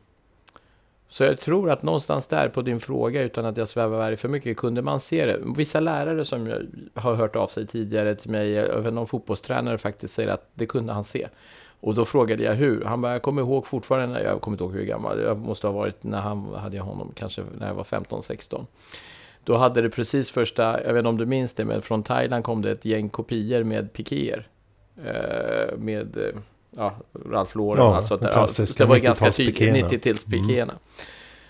så 1.13 1.23
jag 1.23 1.39
tror 1.39 1.69
att 1.69 1.83
någonstans 1.83 2.27
där 2.27 2.49
på 2.49 2.61
din 2.61 2.79
fråga, 2.79 3.21
utan 3.21 3.45
att 3.45 3.57
jag 3.57 3.67
svävar 3.67 3.97
iväg 3.97 4.19
för 4.19 4.29
mycket, 4.29 4.57
kunde 4.57 4.81
man 4.81 4.99
se 4.99 5.25
det. 5.25 5.39
Vissa 5.57 5.79
lärare 5.79 6.25
som 6.25 6.47
jag 6.47 6.61
har 6.93 7.15
hört 7.15 7.35
av 7.35 7.47
sig 7.47 7.67
tidigare 7.67 8.15
till 8.15 8.31
mig, 8.31 8.57
även 8.57 8.95
någon 8.95 9.07
fotbollstränare 9.07 9.77
faktiskt, 9.77 10.13
säger 10.13 10.29
att 10.29 10.49
det 10.53 10.65
kunde 10.65 10.93
han 10.93 11.03
se. 11.03 11.27
Och 11.79 11.95
då 11.95 12.05
frågade 12.05 12.43
jag 12.43 12.53
hur. 12.55 12.83
Han 12.85 13.01
bara, 13.01 13.11
jag 13.11 13.21
kommer 13.21 13.41
ihåg 13.41 13.67
fortfarande, 13.67 14.23
jag 14.23 14.41
kommer 14.41 14.55
inte 14.55 14.63
ihåg 14.63 14.73
hur 14.73 14.85
gammal, 14.85 15.21
jag 15.21 15.37
måste 15.37 15.67
ha 15.67 15.71
varit 15.71 16.03
när 16.03 16.21
han 16.21 16.53
hade 16.53 16.77
jag 16.77 16.83
honom, 16.83 17.11
kanske 17.15 17.41
när 17.57 17.67
jag 17.67 17.75
var 17.75 17.83
15-16. 17.83 18.65
Då 19.43 19.57
hade 19.57 19.81
det 19.81 19.89
precis 19.89 20.31
första, 20.31 20.83
jag 20.83 20.93
vet 20.93 20.99
inte 20.99 21.09
om 21.09 21.17
du 21.17 21.25
minns 21.25 21.53
det, 21.53 21.65
men 21.65 21.81
från 21.81 22.03
Thailand 22.03 22.43
kom 22.43 22.61
det 22.61 22.71
ett 22.71 22.85
gäng 22.85 23.09
kopior 23.09 23.63
med 23.63 23.93
pikéer. 23.93 24.47
Eh, 25.05 25.77
med 25.77 26.17
eh, 26.17 26.39
ja, 26.75 26.93
Ralph 27.25 27.57
Lauren. 27.57 27.83
Ja, 27.83 27.95
alltså, 27.95 28.17
där, 28.17 28.77
det 28.77 28.85
var 28.85 28.97
ganska 28.97 29.31
tydligt, 29.31 29.59
90-talspikéerna. 29.59 30.61
Mm. 30.63 30.75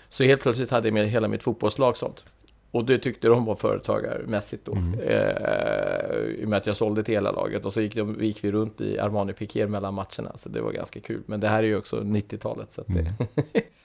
Så 0.08 0.24
helt 0.24 0.42
plötsligt 0.42 0.70
hade 0.70 0.88
jag 0.88 0.94
med 0.94 1.08
hela 1.08 1.28
mitt 1.28 1.42
fotbollslag 1.42 1.96
sånt. 1.96 2.24
Och 2.70 2.84
det 2.84 2.98
tyckte 2.98 3.28
de 3.28 3.44
var 3.44 3.54
företagarmässigt 3.54 4.64
då. 4.64 4.72
Mm. 4.72 5.00
Eh, 5.00 6.16
I 6.18 6.44
och 6.44 6.48
med 6.48 6.56
att 6.56 6.66
jag 6.66 6.76
sålde 6.76 7.02
till 7.02 7.14
hela 7.14 7.32
laget. 7.32 7.66
Och 7.66 7.72
så 7.72 7.80
gick, 7.80 7.94
de, 7.94 8.24
gick 8.24 8.44
vi 8.44 8.52
runt 8.52 8.80
i 8.80 8.98
Armani 8.98 9.32
Piqué 9.32 9.66
mellan 9.66 9.94
matcherna. 9.94 10.32
Så 10.34 10.48
det 10.48 10.60
var 10.60 10.72
ganska 10.72 11.00
kul. 11.00 11.22
Men 11.26 11.40
det 11.40 11.48
här 11.48 11.58
är 11.58 11.66
ju 11.66 11.76
också 11.76 12.00
90-talet. 12.00 12.72
Så 12.72 12.84
mm. 12.88 13.06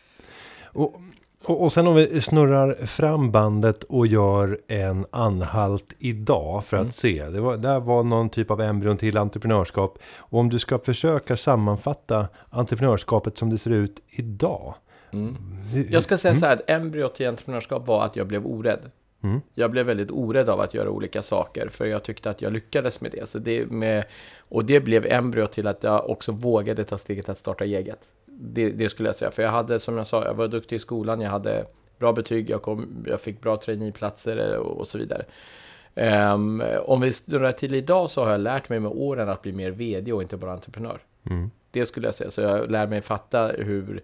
och 0.63 1.01
och, 1.45 1.63
och 1.63 1.73
sen 1.73 1.87
om 1.87 1.95
vi 1.95 2.21
snurrar 2.21 2.85
fram 2.85 3.31
bandet 3.31 3.83
och 3.83 4.07
gör 4.07 4.59
en 4.67 5.05
anhalt 5.11 5.95
idag 5.99 6.65
för 6.65 6.77
att 6.77 6.81
mm. 6.81 6.91
se. 6.91 7.29
Det 7.29 7.41
var, 7.41 7.57
där 7.57 7.79
var 7.79 8.03
någon 8.03 8.29
typ 8.29 8.51
av 8.51 8.61
embryon 8.61 8.97
till 8.97 9.17
entreprenörskap. 9.17 9.99
Och 10.17 10.39
om 10.39 10.49
du 10.49 10.59
ska 10.59 10.79
försöka 10.79 11.37
sammanfatta 11.37 12.27
entreprenörskapet 12.49 13.37
som 13.37 13.49
det 13.49 13.57
ser 13.57 13.71
ut 13.71 14.01
idag. 14.09 14.73
Mm. 15.13 15.35
Jag 15.89 16.03
ska 16.03 16.17
säga 16.17 16.31
mm. 16.31 16.39
så 16.39 16.45
här, 16.45 16.53
att 16.53 16.69
embryot 16.69 17.15
till 17.15 17.27
entreprenörskap 17.27 17.87
var 17.87 18.05
att 18.05 18.15
jag 18.15 18.27
blev 18.27 18.45
orädd. 18.45 18.91
Mm. 19.23 19.41
Jag 19.53 19.71
blev 19.71 19.85
väldigt 19.85 20.11
orädd 20.11 20.49
av 20.49 20.59
att 20.59 20.73
göra 20.73 20.89
olika 20.89 21.21
saker, 21.21 21.69
för 21.69 21.85
jag 21.85 22.03
tyckte 22.03 22.29
att 22.29 22.41
jag 22.41 22.53
lyckades 22.53 23.01
med 23.01 23.11
det. 23.11 23.29
Så 23.29 23.39
det 23.39 23.71
med, 23.71 24.05
och 24.49 24.65
det 24.65 24.79
blev 24.79 25.05
embryot 25.05 25.51
till 25.51 25.67
att 25.67 25.83
jag 25.83 26.09
också 26.09 26.31
vågade 26.31 26.83
ta 26.83 26.97
steget 26.97 27.29
att 27.29 27.37
starta 27.37 27.65
eget 27.65 28.09
det, 28.39 28.69
det, 28.69 28.89
skulle 28.89 29.09
jag 29.09 29.15
säga. 29.15 29.31
För 29.31 29.43
jag 29.43 29.49
hade, 29.49 29.79
som 29.79 29.97
jag 29.97 30.07
sa, 30.07 30.25
jag 30.25 30.33
var 30.33 30.47
duktig 30.47 30.75
i 30.75 30.79
skolan, 30.79 31.21
jag 31.21 31.29
hade 31.29 31.65
bra 31.97 32.13
betyg, 32.13 32.49
jag, 32.49 32.61
kom, 32.61 33.05
jag 33.07 33.21
fick 33.21 33.41
bra 33.41 33.57
traineeplatser 33.57 34.57
och, 34.57 34.79
och 34.79 34.87
så 34.87 34.97
vidare. 34.97 35.25
Um, 35.95 36.63
om 36.85 37.01
vi 37.01 37.11
snurrar 37.11 37.51
till 37.51 37.75
idag 37.75 38.09
så 38.09 38.23
har 38.23 38.31
jag 38.31 38.41
lärt 38.41 38.69
mig 38.69 38.79
med 38.79 38.91
åren 38.91 39.29
att 39.29 39.41
bli 39.41 39.51
mer 39.51 39.71
vd 39.71 40.13
och 40.13 40.21
inte 40.21 40.37
bara 40.37 40.53
entreprenör. 40.53 41.01
Mm. 41.29 41.51
Det 41.71 41.85
skulle 41.85 42.07
jag 42.07 42.15
säga. 42.15 42.31
Så 42.31 42.41
jag 42.41 42.71
lär 42.71 42.87
mig 42.87 43.01
fatta 43.01 43.47
hur 43.47 44.01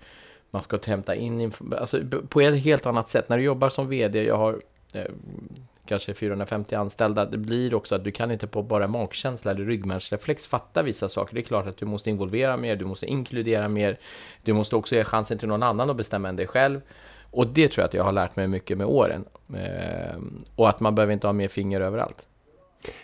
man 0.51 0.62
ska 0.62 0.80
hämta 0.86 1.15
in 1.15 1.51
alltså 1.77 2.00
på 2.30 2.42
ett 2.42 2.63
helt 2.63 2.86
annat 2.86 3.10
sätt. 3.10 3.30
När 3.30 3.38
du 3.38 3.44
jobbar 3.44 3.70
som 3.70 3.88
vd, 3.88 4.24
jag 4.24 4.38
har 4.38 4.62
eh, 4.94 5.12
kanske 5.86 6.13
450 6.13 6.75
anställda, 6.75 7.25
det 7.25 7.38
blir 7.38 7.74
också 7.74 7.96
att 7.96 8.04
du 8.04 8.12
kan 8.12 8.32
inte 8.32 8.48
på 8.48 8.63
bara 8.63 8.88
magkänsla 8.88 9.51
eller 9.51 9.65
ryggmärgsreflex 9.65 10.48
fatta 10.48 10.84
vissa 10.84 11.10
saker. 11.10 11.36
Det 11.36 11.39
är 11.39 11.44
klart 11.44 11.68
att 11.68 11.77
du 11.77 11.86
måste 11.86 12.10
involvera 12.10 12.58
mer, 12.58 12.75
du 12.75 12.86
måste 12.86 13.06
inkludera 13.06 13.70
mer, 13.70 14.00
du 14.44 14.54
måste 14.54 14.75
också 14.75 14.96
ge 14.96 15.04
chansen 15.04 15.38
till 15.38 15.48
någon 15.48 15.63
annan 15.63 15.89
att 15.89 15.98
bestämma 15.98 16.30
än 16.30 16.36
dig 16.36 16.48
själv. 16.48 16.82
Och 17.32 17.48
det 17.48 17.68
tror 17.68 17.82
jag 17.82 17.88
att 17.88 17.94
jag 17.94 18.04
har 18.04 18.12
lärt 18.12 18.36
mig 18.36 18.48
mycket 18.48 18.77
med 18.77 18.88
åren. 18.88 19.25
Ehm, 19.56 20.46
och 20.56 20.70
att 20.70 20.80
man 20.80 20.96
behöver 20.96 21.13
inte 21.13 21.27
ha 21.27 21.34
mer 21.34 21.48
finger 21.48 21.82
överallt. 21.82 22.27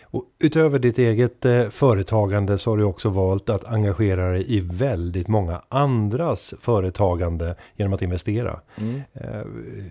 Och 0.02 0.24
utöver 0.38 0.78
ditt 0.78 0.98
eget 0.98 1.44
eh, 1.44 1.68
företagande 1.68 2.58
så 2.58 2.70
har 2.70 2.76
du 2.76 2.84
också 2.84 3.08
valt 3.08 3.48
att 3.48 3.64
engagera 3.64 4.30
dig 4.30 4.44
i 4.56 4.60
väldigt 4.60 5.28
många 5.28 5.62
andras 5.68 6.54
företagande 6.60 7.54
genom 7.76 7.92
att 7.92 8.02
investera. 8.02 8.60
Mm. 8.76 9.00
Eh, 9.12 9.42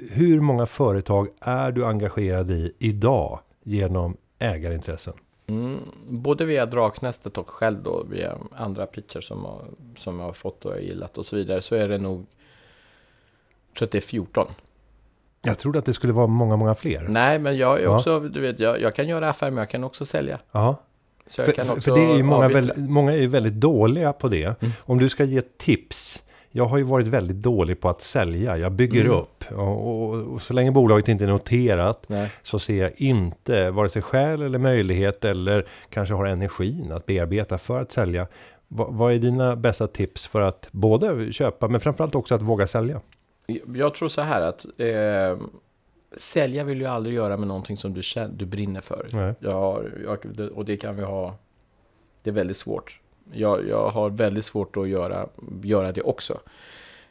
hur 0.09 0.39
många 0.39 0.65
företag 0.65 1.27
är 1.39 1.71
du 1.71 1.85
engagerad 1.85 2.51
i 2.51 2.73
idag 2.79 3.39
genom 3.63 4.17
ägarintressen? 4.39 5.13
Mm, 5.47 5.79
både 6.09 6.45
via 6.45 6.65
Draknästet 6.65 7.37
och 7.37 7.49
själv 7.49 7.83
då 7.83 8.03
via 8.09 8.37
andra 8.51 8.85
pitcher 8.85 9.21
som, 9.21 9.45
har, 9.45 9.61
som 9.97 10.19
jag 10.19 10.25
har 10.25 10.33
fått 10.33 10.65
och 10.65 10.81
gillat 10.81 11.17
och 11.17 11.25
så 11.25 11.35
vidare 11.35 11.61
så 11.61 11.75
är 11.75 11.87
det 11.87 11.97
nog, 11.97 12.19
jag 13.67 13.77
tror 13.77 13.85
att 13.85 13.91
det 13.91 13.97
är 13.97 14.01
14. 14.01 14.47
Jag 15.41 15.57
trodde 15.59 15.79
att 15.79 15.85
det 15.85 15.93
skulle 15.93 16.13
vara 16.13 16.27
många, 16.27 16.55
många 16.55 16.75
fler. 16.75 17.05
Nej, 17.09 17.39
men 17.39 17.57
jag 17.57 17.79
är 17.79 17.83
Ja. 17.83 17.95
också, 17.95 18.19
du 18.19 18.41
vet, 18.41 18.59
jag, 18.59 18.81
jag 18.81 18.95
kan 18.95 19.07
göra 19.07 19.29
affärer 19.29 19.51
men 19.51 19.57
jag 19.57 19.69
kan 19.69 19.83
också 19.83 20.05
sälja. 20.05 20.39
Ja, 20.51 20.75
Så 21.27 21.41
jag 21.41 21.45
för, 21.45 21.53
kan 21.53 21.65
för, 21.65 21.73
också 21.73 21.93
för 21.93 21.99
det 22.01 22.05
är 22.13 22.17
ju 22.17 22.23
många, 22.23 22.47
väldigt, 22.49 22.77
många 22.77 23.11
är 23.13 23.17
ju 23.17 23.27
väldigt 23.27 23.53
dåliga 23.53 24.13
på 24.13 24.27
det. 24.27 24.43
Mm. 24.61 24.73
Om 24.79 24.97
du 24.99 25.09
ska 25.09 25.23
ge 25.23 25.41
tips. 25.57 26.23
Jag 26.53 26.65
har 26.65 26.77
ju 26.77 26.83
varit 26.83 27.07
väldigt 27.07 27.35
dålig 27.37 27.79
på 27.81 27.89
att 27.89 28.01
sälja. 28.01 28.57
Jag 28.57 28.71
bygger 28.71 29.05
Mm. 29.05 29.17
upp. 29.17 29.43
Och, 29.51 29.87
och, 30.03 30.13
och 30.33 30.41
så 30.41 30.53
länge 30.53 30.71
bolaget 30.71 31.07
inte 31.07 31.23
är 31.23 31.27
noterat 31.27 32.03
Nej. 32.07 32.31
så 32.43 32.59
ser 32.59 32.81
jag 32.81 32.91
inte 33.01 33.71
vare 33.71 33.89
sig 33.89 34.01
skäl 34.01 34.41
eller 34.41 34.59
möjlighet 34.59 35.25
eller 35.25 35.65
kanske 35.89 36.15
har 36.15 36.25
energin 36.25 36.91
att 36.91 37.05
bearbeta 37.05 37.57
för 37.57 37.81
att 37.81 37.91
sälja. 37.91 38.27
Va, 38.67 38.87
vad 38.89 39.13
är 39.13 39.17
dina 39.19 39.55
bästa 39.55 39.87
tips 39.87 40.27
för 40.27 40.41
att 40.41 40.67
både 40.71 41.31
köpa 41.33 41.67
men 41.67 41.81
framförallt 41.81 42.15
också 42.15 42.35
att 42.35 42.41
våga 42.41 42.67
sälja? 42.67 43.01
Jag 43.75 43.95
tror 43.95 44.09
så 44.09 44.21
här 44.21 44.41
att 44.41 44.65
eh, 44.77 45.47
sälja 46.17 46.63
vill 46.63 46.81
ju 46.81 46.85
aldrig 46.85 47.15
göra 47.15 47.37
med 47.37 47.47
någonting 47.47 47.77
som 47.77 47.93
du, 47.93 48.03
känner, 48.03 48.33
du 48.33 48.45
brinner 48.45 48.81
för. 48.81 49.07
Nej. 49.11 49.33
Jag 49.39 49.53
har, 49.53 49.91
jag, 50.03 50.49
och 50.51 50.65
det 50.65 50.77
kan 50.77 50.95
vi 50.95 51.03
ha, 51.03 51.35
det 52.23 52.29
är 52.29 52.33
väldigt 52.33 52.57
svårt. 52.57 52.99
Jag, 53.31 53.67
jag 53.67 53.89
har 53.89 54.09
väldigt 54.09 54.45
svårt 54.45 54.77
att 54.77 54.87
göra, 54.87 55.27
göra 55.63 55.91
det 55.91 56.01
också. 56.01 56.39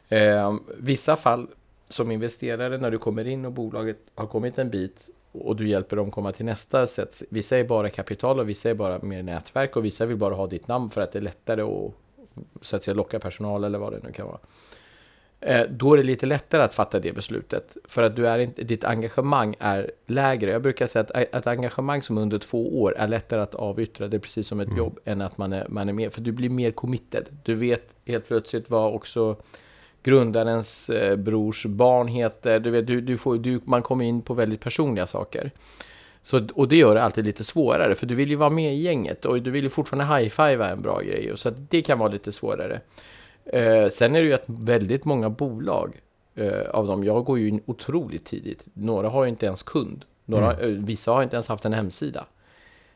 Eh, 0.07 0.55
vissa 0.77 1.15
fall 1.15 1.47
som 1.89 2.11
investerare 2.11 2.77
när 2.77 2.91
du 2.91 2.97
kommer 2.97 3.27
in 3.27 3.45
och 3.45 3.51
bolaget 3.51 3.97
har 4.15 4.27
kommit 4.27 4.57
en 4.57 4.69
bit 4.69 5.09
och 5.31 5.55
du 5.55 5.67
hjälper 5.67 5.95
dem 5.95 6.11
komma 6.11 6.31
till 6.31 6.45
nästa 6.45 6.87
sätt. 6.87 7.21
Vissa 7.29 7.57
är 7.57 7.63
bara 7.63 7.89
kapital 7.89 8.39
och 8.39 8.49
vissa 8.49 8.69
är 8.69 8.73
bara 8.73 8.99
mer 8.99 9.23
nätverk 9.23 9.75
och 9.75 9.85
vissa 9.85 10.05
vill 10.05 10.17
bara 10.17 10.35
ha 10.35 10.47
ditt 10.47 10.67
namn 10.67 10.89
för 10.89 11.01
att 11.01 11.11
det 11.11 11.19
är 11.19 11.23
lättare 11.23 11.61
att 11.61 11.93
så 12.61 12.75
att 12.75 12.83
säga, 12.83 12.95
locka 12.95 13.19
personal 13.19 13.63
eller 13.63 13.79
vad 13.79 13.93
det 13.93 13.99
nu 14.03 14.11
kan 14.11 14.27
vara. 14.27 14.39
Eh, 15.43 15.61
då 15.69 15.93
är 15.93 15.97
det 15.97 16.03
lite 16.03 16.25
lättare 16.25 16.61
att 16.63 16.73
fatta 16.73 16.99
det 16.99 17.13
beslutet. 17.13 17.77
För 17.87 18.03
att 18.03 18.15
du 18.15 18.27
är 18.27 18.39
inte, 18.39 18.63
ditt 18.63 18.83
engagemang 18.83 19.55
är 19.59 19.91
lägre. 20.07 20.51
Jag 20.51 20.61
brukar 20.61 20.87
säga 20.87 21.01
att 21.01 21.35
ett 21.35 21.47
engagemang 21.47 22.01
som 22.01 22.17
under 22.17 22.37
två 22.37 22.81
år 22.81 22.95
är 22.97 23.07
lättare 23.07 23.41
att 23.41 23.55
avyttra. 23.55 24.07
Det 24.07 24.17
är 24.17 24.19
precis 24.19 24.47
som 24.47 24.59
ett 24.59 24.67
Mm. 24.67 24.77
jobb 24.77 24.99
än 25.05 25.21
att 25.21 25.37
man 25.37 25.53
är, 25.53 25.65
man 25.69 25.89
är 25.89 25.93
mer. 25.93 26.09
För 26.09 26.21
du 26.21 26.31
blir 26.31 26.49
mer 26.49 26.71
committed. 26.71 27.25
Du 27.43 27.55
vet 27.55 27.95
helt 28.05 28.27
plötsligt 28.27 28.69
vad 28.69 28.93
också 28.93 29.35
grundarens 30.03 30.89
eh, 30.89 31.15
brors 31.15 31.65
barn 31.65 32.07
heter. 32.07 32.59
Du 32.59 32.69
vet, 32.69 32.87
du, 32.87 33.01
du 33.01 33.17
får, 33.17 33.37
du, 33.37 33.59
man 33.63 33.81
kommer 33.81 34.05
in 34.05 34.21
på 34.21 34.33
väldigt 34.33 34.61
personliga 34.61 35.07
saker. 35.07 35.51
Så, 36.23 36.47
och 36.53 36.67
det 36.67 36.75
gör 36.75 36.95
det 36.95 37.03
alltid 37.03 37.25
lite 37.25 37.43
svårare, 37.43 37.95
för 37.95 38.05
du 38.05 38.15
vill 38.15 38.29
ju 38.29 38.35
vara 38.35 38.49
med 38.49 38.73
i 38.73 38.77
gänget 38.81 39.25
och 39.25 39.41
du 39.41 39.51
vill 39.51 39.63
ju 39.63 39.69
fortfarande 39.69 40.15
high-fivea 40.15 40.69
en 40.69 40.81
bra 40.81 41.01
grej. 41.01 41.31
Och 41.31 41.39
så 41.39 41.49
det 41.69 41.81
kan 41.81 41.99
vara 41.99 42.11
lite 42.11 42.31
svårare. 42.31 42.81
Eh, 43.45 43.87
sen 43.87 44.15
är 44.15 44.19
det 44.19 44.27
ju 44.27 44.33
att 44.33 44.45
väldigt 44.47 45.05
många 45.05 45.29
bolag 45.29 46.01
eh, 46.35 46.69
av 46.69 46.87
dem, 46.87 47.03
jag 47.03 47.25
går 47.25 47.39
ju 47.39 47.49
in 47.49 47.61
otroligt 47.65 48.25
tidigt. 48.25 48.67
Några 48.73 49.09
har 49.09 49.23
ju 49.23 49.29
inte 49.29 49.45
ens 49.45 49.63
kund. 49.63 50.05
Några, 50.25 50.59
eh, 50.59 50.67
vissa 50.67 51.11
har 51.11 51.23
inte 51.23 51.35
ens 51.35 51.47
haft 51.47 51.65
en 51.65 51.73
hemsida. 51.73 52.25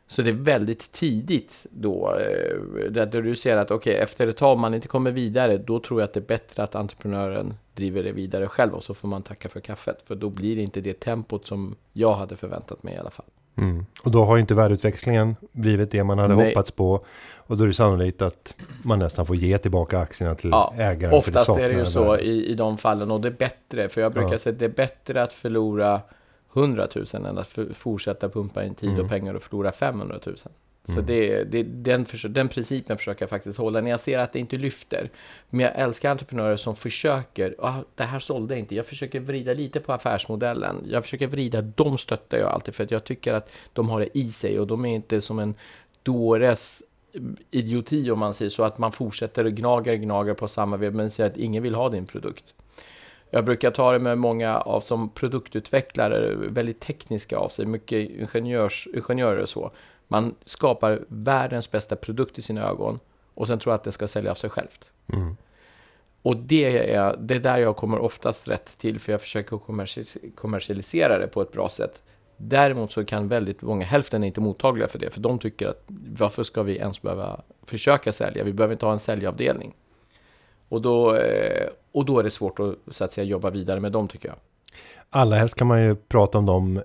Så 0.07 0.21
det 0.21 0.29
är 0.29 0.33
väldigt 0.33 0.91
tidigt 0.91 1.67
då, 1.71 2.17
eh, 2.19 2.91
där 2.91 3.21
du 3.21 3.35
ser 3.35 3.57
att 3.57 3.71
okej, 3.71 3.95
efter 3.95 4.27
ett 4.27 4.37
tag 4.37 4.53
om 4.53 4.61
man 4.61 4.73
inte 4.73 4.87
kommer 4.87 5.11
vidare, 5.11 5.57
då 5.57 5.79
tror 5.79 6.01
jag 6.01 6.07
att 6.07 6.13
det 6.13 6.19
är 6.19 6.27
bättre 6.27 6.63
att 6.63 6.75
entreprenören 6.75 7.53
driver 7.73 8.03
det 8.03 8.11
vidare 8.11 8.47
själv 8.47 8.73
och 8.73 8.83
så 8.83 8.93
får 8.93 9.07
man 9.07 9.23
tacka 9.23 9.49
för 9.49 9.59
kaffet. 9.59 10.03
För 10.07 10.15
då 10.15 10.29
blir 10.29 10.55
det 10.55 10.61
inte 10.61 10.81
det 10.81 10.99
tempot 10.99 11.45
som 11.45 11.75
jag 11.93 12.13
hade 12.13 12.35
förväntat 12.35 12.83
mig 12.83 12.93
i 12.93 12.97
alla 12.97 13.09
fall. 13.09 13.25
Mm. 13.57 13.85
Och 14.03 14.11
då 14.11 14.25
har 14.25 14.35
ju 14.35 14.41
inte 14.41 14.53
värdeutväxlingen 14.53 15.35
blivit 15.51 15.91
det 15.91 16.03
man 16.03 16.19
hade 16.19 16.35
Nej. 16.35 16.47
hoppats 16.47 16.71
på. 16.71 17.05
Och 17.47 17.57
då 17.57 17.63
är 17.63 17.67
det 17.67 17.73
sannolikt 17.73 18.21
att 18.21 18.55
man 18.83 18.99
nästan 18.99 19.25
får 19.25 19.35
ge 19.35 19.57
tillbaka 19.57 19.99
aktierna 19.99 20.35
till 20.35 20.49
Ja, 20.49 20.73
ägaren. 20.77 21.13
Oftast 21.13 21.49
är 21.49 21.69
det 21.69 21.75
ju 21.75 21.85
så 21.85 22.17
i, 22.17 22.45
i 22.45 22.53
de 22.53 22.77
fallen 22.77 23.11
och 23.11 23.21
det 23.21 23.27
är 23.27 23.31
bättre, 23.31 23.89
för 23.89 24.01
jag 24.01 24.13
brukar 24.13 24.31
Ja. 24.31 24.37
säga 24.37 24.53
att 24.53 24.59
det 24.59 24.65
är 24.65 24.69
bättre 24.69 25.23
att 25.23 25.33
förlora 25.33 26.01
100 26.55 26.87
000 27.13 27.25
än 27.25 27.37
att 27.37 27.47
för, 27.47 27.73
fortsätta 27.73 28.29
pumpa 28.29 28.63
in 28.63 28.75
tid 28.75 28.89
Mm. 28.89 29.01
och 29.03 29.09
pengar 29.09 29.33
och 29.33 29.43
förlora 29.43 29.71
500 29.71 30.19
000. 30.25 30.35
Så 30.87 30.91
Mm. 30.93 31.05
det, 31.05 31.43
det, 31.43 31.63
den, 31.63 32.05
den 32.29 32.47
principen 32.47 32.97
försöker 32.97 33.21
jag 33.23 33.29
faktiskt 33.29 33.57
hålla 33.59 33.81
när 33.81 33.91
jag 33.91 33.99
ser 33.99 34.19
att 34.19 34.33
det 34.33 34.39
inte 34.39 34.57
lyfter. 34.57 35.09
Men 35.49 35.59
jag 35.59 35.75
älskar 35.75 36.11
entreprenörer 36.11 36.55
som 36.55 36.75
försöker, 36.75 37.55
ah, 37.59 37.73
det 37.95 38.03
här 38.03 38.19
sålde 38.19 38.59
inte, 38.59 38.75
jag 38.75 38.85
försöker 38.85 39.19
vrida 39.19 39.53
lite 39.53 39.79
på 39.79 39.93
affärsmodellen. 39.93 40.75
Jag 40.89 41.03
försöker 41.03 41.27
vrida, 41.27 41.61
de 41.61 41.97
stöttar 41.97 42.37
jag 42.37 42.49
alltid 42.51 42.75
för 42.75 42.83
att 42.83 42.91
jag 42.91 43.03
tycker 43.03 43.33
att 43.33 43.49
de 43.73 43.89
har 43.89 43.99
det 43.99 44.17
i 44.17 44.29
sig 44.31 44.59
och 44.59 44.67
de 44.67 44.85
är 44.85 44.95
inte 44.95 45.21
som 45.21 45.39
en 45.39 45.55
dåres 46.03 46.83
idioti 47.51 48.11
om 48.11 48.19
man 48.19 48.33
säger 48.33 48.49
så, 48.49 48.63
att 48.63 48.77
man 48.77 48.91
fortsätter 48.91 49.45
och 49.45 49.51
gnagar, 49.51 49.93
gnagar 49.95 50.33
på 50.33 50.47
samma 50.47 50.77
vev 50.77 50.95
men 50.95 51.11
säger 51.11 51.29
att 51.29 51.37
ingen 51.37 51.63
vill 51.63 51.75
ha 51.75 51.89
din 51.89 52.05
produkt. 52.05 52.53
Jag 53.29 53.45
brukar 53.45 53.71
ta 53.71 53.91
det 53.91 53.99
med 53.99 54.17
många 54.17 54.57
av 54.57 54.81
som 54.81 55.09
produktutvecklare, 55.09 56.35
väldigt 56.35 56.79
tekniska 56.79 57.37
av 57.37 57.49
sig, 57.49 57.65
mycket 57.65 58.09
ingenjörs, 58.09 58.87
ingenjörer 58.93 59.41
och 59.41 59.49
så. 59.49 59.71
Man 60.07 60.35
skapar 60.45 61.01
världens 61.07 61.71
bästa 61.71 61.95
produkt 61.95 62.39
i 62.39 62.41
sina 62.41 62.63
ögon 62.69 62.99
och 63.33 63.47
sen 63.47 63.59
tror 63.59 63.73
att 63.73 63.83
det 63.83 63.91
ska 63.91 64.07
sälja 64.07 64.31
av 64.31 64.35
sig 64.35 64.49
självt. 64.49 64.91
Mm. 65.13 65.37
Och 66.21 66.37
det 66.37 66.93
är, 66.93 67.17
det 67.17 67.35
är 67.35 67.39
där 67.39 67.57
jag 67.57 67.75
kommer 67.75 67.99
oftast 67.99 68.47
rätt 68.47 68.77
till, 68.77 68.99
för 68.99 69.11
jag 69.11 69.21
försöker 69.21 69.55
kommersi- 69.55 70.35
kommersialisera 70.35 71.19
det 71.19 71.27
på 71.27 71.41
ett 71.41 71.51
bra 71.51 71.69
sätt. 71.69 72.03
Däremot 72.37 72.91
så 72.91 73.05
kan 73.05 73.27
väldigt 73.27 73.61
många, 73.61 73.85
hälften 73.85 74.23
är 74.23 74.27
inte 74.27 74.41
mottagliga 74.41 74.87
för 74.87 74.99
det, 74.99 75.09
för 75.09 75.21
de 75.21 75.39
tycker 75.39 75.67
att 75.67 75.83
varför 76.17 76.43
ska 76.43 76.63
vi 76.63 76.77
ens 76.77 77.01
behöva 77.01 77.41
försöka 77.65 78.11
sälja? 78.11 78.43
Vi 78.43 78.53
behöver 78.53 78.73
inte 78.73 78.85
ha 78.85 78.93
en 78.93 78.99
säljavdelning. 78.99 79.73
Och 80.69 80.81
då, 80.81 81.15
eh, 81.15 81.67
och 81.91 82.05
då 82.05 82.19
är 82.19 82.23
det 82.23 82.29
svårt 82.29 82.59
att, 82.59 82.75
så 82.91 83.03
att 83.03 83.13
säga, 83.13 83.25
jobba 83.25 83.49
vidare 83.49 83.79
med 83.79 83.91
dem 83.91 84.07
tycker 84.07 84.29
jag. 84.29 84.37
Allra 85.09 85.37
helst 85.37 85.55
kan 85.55 85.67
man 85.67 85.83
ju 85.83 85.95
prata 85.95 86.37
om 86.37 86.45
de, 86.45 86.81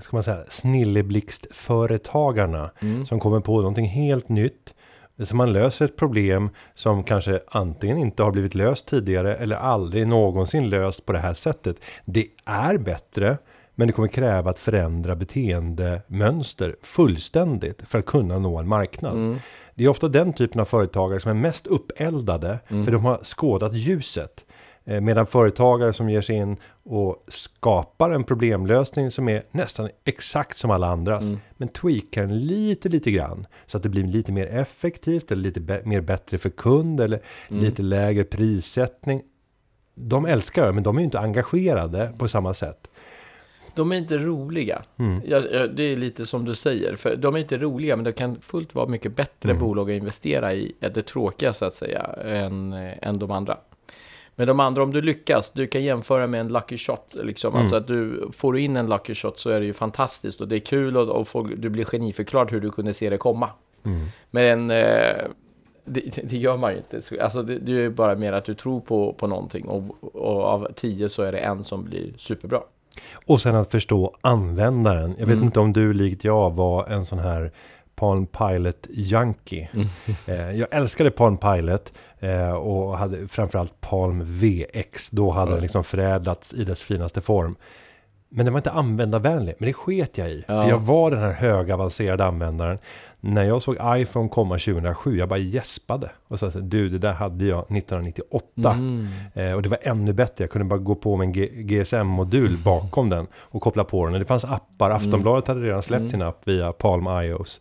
ska 0.00 0.16
man 0.16 0.22
säga, 0.22 0.44
snilleblixtföretagarna 0.48 2.70
Mm. 2.80 3.06
som 3.06 3.20
kommer 3.20 3.40
på 3.40 3.56
någonting 3.56 3.86
helt 3.86 4.28
nytt. 4.28 4.74
Så 5.22 5.36
man 5.36 5.52
löser 5.52 5.84
ett 5.84 5.96
problem 5.96 6.50
som 6.74 7.04
kanske 7.04 7.40
antingen 7.48 7.98
inte 7.98 8.22
har 8.22 8.30
blivit 8.30 8.54
löst 8.54 8.88
tidigare 8.88 9.36
eller 9.36 9.56
aldrig 9.56 10.08
någonsin 10.08 10.70
löst 10.70 11.06
på 11.06 11.12
det 11.12 11.18
här 11.18 11.34
sättet. 11.34 11.76
Det 12.04 12.26
är 12.44 12.78
bättre, 12.78 13.38
men 13.78 13.86
det 13.86 13.92
kommer 13.92 14.08
kräva 14.08 14.50
att 14.50 14.58
förändra 14.58 15.16
beteendemönster 15.16 16.76
fullständigt 16.82 17.82
för 17.88 17.98
att 17.98 18.06
kunna 18.06 18.38
nå 18.38 18.58
en 18.58 18.68
marknad. 18.68 19.12
Mm. 19.12 19.38
Det 19.74 19.84
är 19.84 19.88
ofta 19.88 20.08
den 20.08 20.32
typen 20.32 20.60
av 20.60 20.64
företagare 20.64 21.20
som 21.20 21.30
är 21.30 21.34
mest 21.34 21.66
uppeldade 21.66 22.58
Mm. 22.68 22.84
för 22.84 22.92
de 22.92 23.04
har 23.04 23.20
skådat 23.24 23.74
ljuset. 23.74 24.44
Eh, 24.84 25.00
Medan 25.00 25.26
företagare 25.26 25.92
som 25.92 26.10
ger 26.10 26.20
sig 26.20 26.36
in 26.36 26.56
och 26.84 27.24
skapar 27.28 28.10
en 28.10 28.24
problemlösning 28.24 29.10
som 29.10 29.28
är 29.28 29.42
nästan 29.50 29.88
exakt 30.04 30.56
som 30.56 30.70
alla 30.70 30.86
andras. 30.86 31.24
Mm. 31.28 31.38
Men 31.56 31.68
tweakar 31.68 32.22
den 32.22 32.38
lite, 32.38 32.88
lite 32.88 33.10
grann. 33.10 33.46
Så 33.66 33.76
att 33.76 33.82
det 33.82 33.88
blir 33.88 34.04
lite 34.04 34.32
mer 34.32 34.46
effektivt 34.46 35.32
eller 35.32 35.42
lite 35.42 35.60
bä- 35.60 35.86
mer 35.86 36.00
bättre 36.00 36.38
för 36.38 36.50
kund 36.50 37.00
eller 37.00 37.20
Mm. 37.50 37.62
lite 37.64 37.82
lägre 37.82 38.24
prissättning. 38.24 39.22
De 39.94 40.26
älskar 40.26 40.66
det, 40.66 40.72
men 40.72 40.82
de 40.82 40.96
är 40.96 41.00
ju 41.00 41.04
inte 41.04 41.18
engagerade 41.20 42.12
på 42.18 42.28
samma 42.28 42.54
sätt. 42.54 42.90
De 43.78 43.92
är 43.92 43.96
inte 43.96 44.18
roliga. 44.18 44.82
Mm. 44.96 45.22
Ja, 45.26 45.40
det 45.66 45.82
är 45.82 45.96
lite 45.96 46.26
som 46.26 46.44
du 46.44 46.54
säger, 46.54 46.96
för 46.96 47.16
de 47.16 47.34
är 47.34 47.38
inte 47.38 47.58
roliga, 47.58 47.96
men 47.96 48.04
det 48.04 48.12
kan 48.12 48.40
fullt 48.40 48.74
vara 48.74 48.86
mycket 48.86 49.16
bättre 49.16 49.50
Mm. 49.50 49.62
bolag 49.62 49.90
att 49.90 49.96
investera 49.96 50.54
i, 50.54 50.72
det 50.80 51.02
tråkiga 51.02 51.52
så 51.52 51.64
att 51.64 51.74
säga, 51.74 52.02
än, 52.24 52.72
än 53.02 53.18
de 53.18 53.30
andra. 53.30 53.58
Men 54.36 54.46
de 54.46 54.60
andra, 54.60 54.82
om 54.82 54.92
du 54.92 55.02
lyckas, 55.02 55.50
du 55.50 55.66
kan 55.66 55.82
jämföra 55.84 56.26
med 56.26 56.40
en 56.40 56.48
lucky 56.48 56.78
shot, 56.78 57.16
liksom. 57.22 57.50
Mm. 57.50 57.60
Alltså 57.60 57.76
att 57.76 57.86
du 57.86 58.28
får 58.32 58.58
in 58.58 58.76
en 58.76 58.86
lucky 58.86 59.14
shot 59.14 59.38
så 59.38 59.50
är 59.50 59.60
det 59.60 59.66
ju 59.66 59.72
fantastiskt 59.72 60.40
och 60.40 60.48
det 60.48 60.56
är 60.56 60.60
kul 60.60 60.96
och, 60.96 61.08
och 61.08 61.28
folk, 61.28 61.52
du 61.56 61.68
blir 61.68 61.84
geniförklarad 61.84 62.50
hur 62.50 62.60
du 62.60 62.70
kunde 62.70 62.94
se 62.94 63.10
det 63.10 63.18
komma. 63.18 63.50
Mm. 63.84 64.00
Men 64.30 64.70
eh, 64.70 65.24
det, 65.84 66.30
det 66.30 66.36
gör 66.36 66.56
man 66.56 66.72
ju 66.72 66.78
inte. 66.78 67.02
Så, 67.02 67.22
Alltså 67.22 67.42
det, 67.42 67.58
det 67.58 67.72
är 67.72 67.76
ju 67.76 67.90
bara 67.90 68.14
mer 68.14 68.32
att 68.32 68.44
du 68.44 68.54
tror 68.54 68.80
på, 68.80 69.12
på 69.12 69.26
någonting 69.26 69.68
och, 69.68 70.04
och 70.14 70.42
av 70.44 70.68
tio 70.74 71.08
så 71.08 71.22
är 71.22 71.32
det 71.32 71.38
en 71.38 71.64
som 71.64 71.84
blir 71.84 72.12
superbra. 72.16 72.60
Och 73.26 73.40
sen 73.40 73.54
att 73.56 73.70
förstå 73.70 74.16
användaren. 74.20 75.10
Jag 75.18 75.26
vet 75.26 75.34
Mm. 75.34 75.44
inte 75.44 75.60
om 75.60 75.72
du 75.72 75.92
likt 75.92 76.24
jag 76.24 76.50
var 76.54 76.86
en 76.86 77.06
sån 77.06 77.18
här 77.18 77.52
Palm 77.94 78.26
Pilot 78.26 78.86
Junkie. 78.90 79.68
Mm. 79.74 79.86
Eh, 80.26 80.50
jag 80.58 80.68
älskade 80.70 81.10
Palm 81.10 81.36
Pilot 81.36 81.92
eh, 82.20 82.50
och 82.50 82.98
hade 82.98 83.28
framförallt 83.28 83.80
Palm 83.80 84.22
VX. 84.26 85.10
Då 85.10 85.30
hade 85.30 85.42
Mm. 85.42 85.54
den 85.54 85.62
liksom 85.62 85.84
förädlats 85.84 86.54
i 86.54 86.64
dess 86.64 86.82
finaste 86.84 87.20
form. 87.20 87.56
Men 88.30 88.46
den 88.46 88.52
var 88.52 88.58
inte 88.58 88.70
användarvänlig, 88.70 89.54
men 89.58 89.66
det 89.66 89.72
sket 89.72 90.18
jag 90.18 90.28
i. 90.30 90.44
Ja. 90.48 90.62
För 90.62 90.68
jag 90.68 90.78
var 90.78 91.10
den 91.10 91.20
här 91.20 91.32
högavancerade 91.32 92.24
användaren. 92.24 92.78
När 93.20 93.44
jag 93.44 93.62
såg 93.62 93.76
iPhone 93.82 94.28
komma 94.28 94.58
2007, 94.58 95.16
jag 95.18 95.28
bara 95.28 95.38
gäspade. 95.38 96.10
Och 96.28 96.38
sa 96.38 96.50
du 96.50 96.88
det 96.88 96.98
där 96.98 97.12
hade 97.12 97.44
jag 97.44 97.58
1998. 97.58 98.72
Mm. 98.72 99.08
Eh, 99.34 99.52
och 99.52 99.62
det 99.62 99.68
var 99.68 99.78
ännu 99.82 100.12
bättre, 100.12 100.44
jag 100.44 100.50
kunde 100.50 100.64
bara 100.64 100.78
gå 100.78 100.94
på 100.94 101.16
med 101.16 101.24
en 101.36 101.66
GSM-modul 101.66 102.56
bakom 102.64 103.08
den 103.10 103.26
och 103.34 103.62
koppla 103.62 103.84
på 103.84 104.04
den. 104.04 104.14
Och 104.14 104.20
det 104.20 104.26
fanns 104.26 104.44
appar, 104.44 104.90
Aftonbladet 104.90 105.48
hade 105.48 105.60
redan 105.60 105.82
släppt 105.82 105.98
Mm. 106.00 106.08
sin 106.10 106.22
app 106.22 106.48
via 106.48 106.72
Palm 106.72 107.06
iOS. 107.06 107.60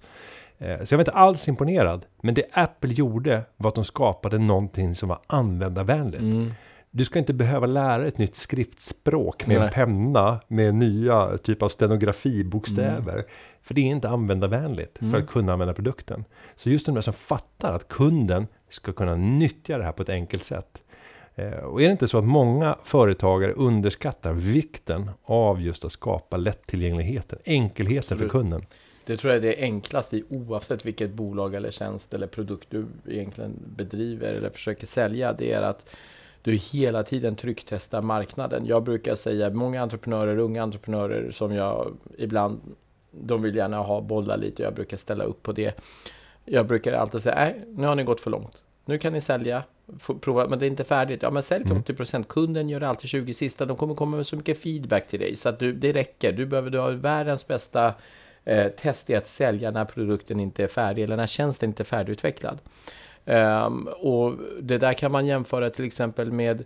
Eh, 0.59 0.83
så 0.83 0.93
jag 0.93 0.97
var 0.97 1.01
inte 1.01 1.11
alls 1.11 1.47
imponerad. 1.47 2.05
Men 2.21 2.33
det 2.33 2.43
Apple 2.53 2.93
gjorde 2.93 3.41
var 3.57 3.67
att 3.67 3.75
de 3.75 3.83
skapade 3.83 4.37
någonting 4.37 4.95
som 4.95 5.09
var 5.09 5.19
användarvänligt. 5.27 6.53
Mm. 6.97 7.03
Du 7.03 7.05
ska 7.05 7.19
inte 7.19 7.33
behöva 7.33 7.65
lära 7.65 8.07
ett 8.07 8.17
nytt 8.17 8.35
skriftspråk 8.35 9.47
med 9.47 9.57
Nej. 9.57 9.65
en 9.67 9.73
penna 9.73 10.39
med 10.47 10.75
nya 10.75 11.37
typ 11.37 11.63
av 11.63 11.69
stenografibokstäver. 11.69 13.25
För 13.61 13.73
det 13.73 13.81
är 13.81 13.85
inte 13.85 14.09
användarvänligt 14.09 14.97
för 15.11 15.17
att 15.17 15.27
kunna 15.27 15.53
använda 15.53 15.73
produkten. 15.73 16.25
Så 16.55 16.69
just 16.69 16.85
de 16.85 16.95
där 16.95 17.01
som 17.01 17.13
fattar 17.13 17.73
att 17.73 17.87
kunden 17.87 18.47
ska 18.69 18.93
kunna 18.93 19.15
nyttja 19.15 19.77
det 19.77 19.83
här 19.83 19.91
på 19.91 20.03
ett 20.03 20.09
enkelt 20.09 20.43
sätt. 20.43 20.81
Eh, 21.35 21.51
Och 21.51 21.81
är 21.81 21.85
det 21.85 21.91
inte 21.91 22.07
så 22.07 22.17
att 22.17 22.23
många 22.23 22.77
företagare 22.83 23.53
underskattar 23.53 24.33
vikten 24.33 25.09
av 25.23 25.61
just 25.61 25.85
att 25.85 25.91
skapa 25.91 26.37
lättillgängligheten, 26.37 27.39
enkelheten 27.45 27.99
Absolut. 27.99 28.21
för 28.31 28.39
kunden? 28.39 28.65
Det 29.05 29.17
tror 29.17 29.33
jag 29.33 29.37
är 29.45 29.47
det 29.47 29.61
enklaste 29.61 30.17
i 30.17 30.23
oavsett 30.29 30.85
vilket 30.85 31.11
bolag 31.13 31.55
eller 31.55 31.71
tjänst 31.71 32.13
eller 32.13 32.27
produkt 32.27 32.67
du 32.71 32.85
egentligen 33.07 33.53
bedriver 33.77 34.33
eller 34.33 34.49
försöker 34.49 34.87
sälja. 34.87 35.33
Det 35.33 35.51
är 35.53 35.61
att 35.61 35.85
du 36.47 36.55
hela 36.55 37.03
tiden 37.03 37.35
trycktestar 37.35 38.01
marknaden. 38.01 38.65
Jag 38.65 38.83
brukar 38.83 39.15
säga 39.15 39.49
många 39.49 39.81
entreprenörer, 39.81 40.37
unga 40.37 40.63
entreprenörer 40.63 41.31
som 41.31 41.53
jag 41.53 41.97
ibland, 42.17 42.61
de 43.11 43.41
vill 43.41 43.55
gärna 43.55 43.77
ha 43.77 44.01
bollar 44.01 44.37
lite 44.37 44.63
och 44.63 44.67
jag 44.67 44.73
brukar 44.75 44.97
ställa 44.97 45.23
upp 45.23 45.43
på 45.43 45.51
det. 45.51 45.79
Jag 46.45 46.67
brukar 46.67 46.93
alltid 46.93 47.21
säga, 47.21 47.35
nej, 47.35 47.65
nu 47.67 47.87
har 47.87 47.95
ni 47.95 48.03
gått 48.03 48.21
för 48.21 48.31
långt. 48.31 48.63
Nu 48.85 48.97
kan 48.97 49.13
ni 49.13 49.21
sälja, 49.21 49.63
prova, 50.21 50.47
men 50.47 50.59
det 50.59 50.65
är 50.65 50.67
inte 50.67 50.83
färdigt. 50.83 51.23
Ja, 51.23 51.31
men 51.31 51.43
sälj 51.43 51.63
till 51.63 51.71
Mm. 51.71 51.83
80%. 51.83 52.23
Kunden 52.23 52.69
gör 52.69 52.81
alltid 52.81 53.09
20 53.09 53.33
sista. 53.33 53.65
De 53.65 53.77
kommer 53.77 53.95
komma 53.95 54.17
med 54.17 54.27
så 54.27 54.35
mycket 54.35 54.61
feedback 54.61 55.07
till 55.07 55.19
dig 55.19 55.35
så 55.35 55.49
att 55.49 55.59
du, 55.59 55.73
det 55.73 55.91
räcker. 55.91 56.31
Du 56.31 56.45
behöver 56.45 56.69
du 56.69 56.79
har 56.79 56.91
världens 56.91 57.47
bästa 57.47 57.93
eh, 58.43 58.67
test 58.67 59.09
i 59.09 59.15
att 59.15 59.27
sälja 59.27 59.71
när 59.71 59.85
produkten 59.85 60.39
inte 60.39 60.63
är 60.63 60.67
färdig 60.67 61.03
eller 61.03 61.17
när 61.17 61.27
tjänsten 61.27 61.69
inte 61.69 61.83
är 61.83 61.85
färdigutvecklad. 61.85 62.59
Um, 63.27 63.87
och 63.87 64.33
det 64.61 64.77
där 64.77 64.93
kan 64.93 65.11
man 65.11 65.25
jämföra 65.25 65.69
till 65.69 65.85
exempel 65.85 66.31
med 66.31 66.63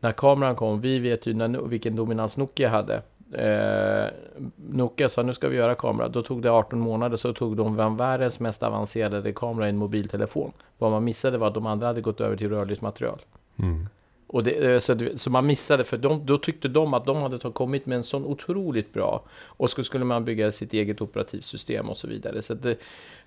när 0.00 0.12
kameran 0.12 0.56
kom. 0.56 0.80
Vi 0.80 0.98
vet 0.98 1.26
ju 1.26 1.34
när, 1.34 1.48
vilken 1.62 1.96
dominans 1.96 2.36
Nokia 2.36 2.68
hade. 2.68 3.02
Eh, 3.32 4.10
Nokia 4.56 5.08
sa 5.08 5.22
nu 5.22 5.34
ska 5.34 5.48
vi 5.48 5.56
göra 5.56 5.74
kamera. 5.74 6.08
Då 6.08 6.22
tog 6.22 6.42
det 6.42 6.50
18 6.50 6.80
månader 6.80 7.16
så 7.16 7.32
tog 7.32 7.56
de 7.56 7.96
världens 7.96 8.40
mest 8.40 8.62
avancerade 8.62 9.32
kamera 9.32 9.66
i 9.66 9.70
en 9.70 9.76
mobiltelefon. 9.76 10.52
Vad 10.78 10.90
man 10.90 11.04
missade 11.04 11.38
var 11.38 11.48
att 11.48 11.54
de 11.54 11.66
andra 11.66 11.86
hade 11.86 12.00
gått 12.00 12.20
över 12.20 12.36
till 12.36 12.48
rörligt 12.48 12.82
material. 12.82 13.18
Mm. 13.58 13.88
Och 14.28 14.44
det, 14.44 14.72
eh, 14.72 14.78
så, 14.78 14.96
så 15.16 15.30
man 15.30 15.46
missade, 15.46 15.84
för 15.84 15.96
de, 15.96 16.26
då 16.26 16.38
tyckte 16.38 16.68
de 16.68 16.94
att 16.94 17.04
de 17.04 17.16
hade 17.16 17.38
kommit 17.38 17.86
med 17.86 17.96
en 17.96 18.04
sån 18.04 18.24
otroligt 18.24 18.92
bra. 18.92 19.24
Och 19.44 19.70
så 19.70 19.84
skulle 19.84 20.04
man 20.04 20.24
bygga 20.24 20.52
sitt 20.52 20.72
eget 20.72 21.00
operativsystem 21.00 21.88
och 21.88 21.96
så 21.96 22.08
vidare. 22.08 22.42
Så 22.42 22.54
det, 22.54 22.78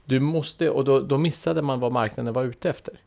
du 0.05 0.19
måste, 0.19 0.69
och 0.69 0.83
då, 0.83 0.99
då 0.99 1.17
missade 1.17 1.61
man 1.61 1.79
vad 1.79 1.91
marknaden 1.91 2.33
var 2.33 2.43
ute 2.43 2.69
efter. 2.69 2.99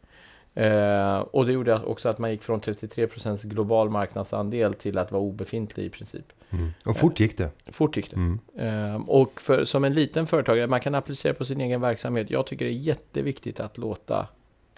Eh, 0.55 1.19
och 1.19 1.47
det 1.47 1.53
gjorde 1.53 1.85
också 1.85 2.09
att 2.09 2.19
man 2.19 2.31
gick 2.31 2.43
från 2.43 2.61
33% 2.61 3.47
global 3.47 3.91
marknadsandel 3.91 4.75
till 4.75 4.99
att 4.99 5.13
vara 5.13 5.23
obefintlig 5.23 5.85
i 5.85 5.91
princip. 5.91 6.33
Mm. 6.51 6.71
Och 6.85 6.97
fort 6.97 7.21
gick 7.21 7.39
det. 7.39 7.51
Fort 7.67 7.97
gick 7.97 8.11
det. 8.11 8.17
Mm. 8.17 8.41
Eh, 8.57 9.09
och 9.09 9.41
för, 9.41 9.65
som 9.65 9.85
en 9.85 9.95
liten 9.95 10.27
företagare, 10.27 10.67
man 10.67 10.81
kan 10.81 10.95
applicera 10.95 11.35
på 11.35 11.45
sin 11.45 11.61
egen 11.61 11.81
verksamhet. 11.81 12.31
Jag 12.31 12.47
tycker 12.47 12.65
det 12.65 12.71
är 12.71 12.73
jätteviktigt 12.73 13.61
att 13.61 13.79
låta, 13.79 14.27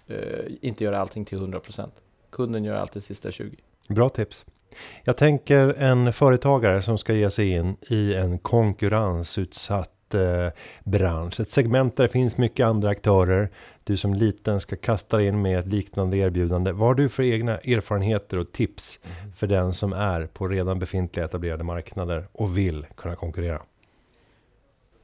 eh, 0.06 0.16
inte 0.60 0.84
göra 0.84 1.00
allting 1.00 1.24
till 1.24 1.38
100%. 1.38 1.90
Kunden 2.36 2.64
gör 2.64 2.74
alltid 2.74 3.02
sista 3.02 3.30
20. 3.30 3.56
Bra 3.88 4.08
tips. 4.08 4.46
Jag 5.04 5.16
tänker 5.16 5.74
en 5.78 6.12
företagare 6.12 6.82
som 6.82 6.98
ska 6.98 7.14
ge 7.14 7.30
sig 7.30 7.50
in 7.50 7.76
i 7.80 8.14
en 8.14 8.38
konkurrensutsatt 8.38 10.14
eh, 10.14 10.48
bransch. 10.84 11.40
Ett 11.40 11.48
segment 11.48 11.96
där 11.96 12.04
det 12.04 12.08
finns 12.08 12.38
mycket 12.38 12.66
andra 12.66 12.88
aktörer. 12.88 13.50
Du 13.84 13.96
som 13.96 14.14
liten 14.14 14.60
ska 14.60 14.76
kasta 14.76 15.22
in 15.22 15.42
med 15.42 15.58
ett 15.58 15.66
liknande 15.66 16.16
erbjudande. 16.16 16.72
Vad 16.72 16.88
har 16.88 16.94
du 16.94 17.08
för 17.08 17.22
egna 17.22 17.58
erfarenheter 17.58 18.38
och 18.38 18.52
tips 18.52 18.98
för 19.36 19.46
den 19.46 19.74
som 19.74 19.92
är 19.92 20.26
på 20.26 20.48
redan 20.48 20.78
befintliga 20.78 21.26
etablerade 21.26 21.64
marknader 21.64 22.28
och 22.32 22.58
vill 22.58 22.86
kunna 22.96 23.16
konkurrera? 23.16 23.62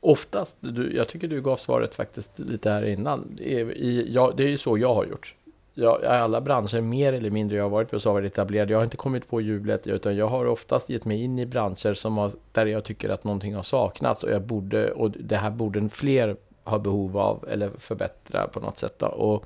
Oftast, 0.01 0.57
du, 0.61 0.97
jag 0.97 1.09
tycker 1.09 1.29
du 1.29 1.43
gav 1.43 1.57
svaret 1.57 1.95
faktiskt 1.95 2.39
lite 2.39 2.71
här 2.71 2.83
innan. 2.83 3.39
I, 3.39 4.07
ja, 4.15 4.33
det 4.37 4.45
är 4.45 4.49
ju 4.49 4.59
så 4.59 4.79
jag 4.79 4.95
har 4.95 5.05
gjort. 5.05 5.35
Jag, 5.75 6.03
I 6.03 6.07
alla 6.07 6.41
branscher, 6.41 6.81
mer 6.81 7.13
eller 7.13 7.31
mindre, 7.31 7.57
jag 7.57 7.65
har 7.65 7.71
varit 7.71 7.91
på 7.91 8.01
så 8.01 8.09
har 8.09 8.15
varit 8.15 8.33
etablerad. 8.33 8.71
Jag 8.71 8.79
har 8.79 8.85
inte 8.85 8.97
kommit 8.97 9.29
på 9.29 9.41
hjulet, 9.41 9.87
utan 9.87 10.17
jag 10.17 10.29
har 10.29 10.45
oftast 10.45 10.91
gett 10.91 11.05
mig 11.05 11.23
in 11.23 11.39
i 11.39 11.47
branscher 11.47 11.95
som 11.95 12.17
har, 12.19 12.33
där 12.53 12.67
jag 12.67 12.85
tycker 12.85 13.09
att 13.09 13.25
någonting 13.25 13.55
har 13.55 13.63
saknats 13.63 14.23
och 14.23 14.31
jag 14.31 14.43
borde, 14.43 14.93
och 14.93 15.11
det 15.11 15.37
här 15.37 15.51
borde 15.51 15.89
fler 15.89 16.37
ha 16.65 16.79
behov 16.79 17.19
av 17.19 17.49
eller 17.51 17.71
förbättra 17.79 18.47
på 18.47 18.61
något 18.61 18.79
sätt. 18.79 18.99
Då. 18.99 19.07
Och, 19.07 19.45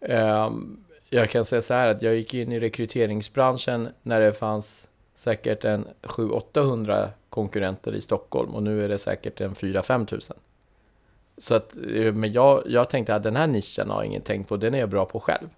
ehm, 0.00 0.84
jag 1.10 1.30
kan 1.30 1.44
säga 1.44 1.62
så 1.62 1.74
här 1.74 1.88
att 1.88 2.02
jag 2.02 2.14
gick 2.14 2.34
in 2.34 2.52
i 2.52 2.60
rekryteringsbranschen 2.60 3.88
när 4.02 4.20
det 4.20 4.32
fanns 4.32 4.88
säkert 5.14 5.64
en 5.64 5.86
700-800 6.02 7.08
konkurrenter 7.28 7.94
i 7.94 8.00
Stockholm 8.00 8.54
och 8.54 8.62
nu 8.62 8.84
är 8.84 8.88
det 8.88 8.98
säkert 8.98 9.40
en 9.40 9.54
4-5 9.54 10.06
tusen. 10.06 10.36
Så 11.38 11.54
att, 11.54 11.76
eh, 11.76 12.12
men 12.12 12.32
jag, 12.32 12.62
jag 12.66 12.90
tänkte 12.90 13.14
att 13.14 13.22
den 13.22 13.36
här 13.36 13.46
nischen 13.46 13.90
har 13.90 14.02
ingen 14.02 14.22
tänkt 14.22 14.48
på, 14.48 14.56
den 14.56 14.74
är 14.74 14.78
jag 14.78 14.88
bra 14.88 15.04
på 15.04 15.20
själv. 15.20 15.48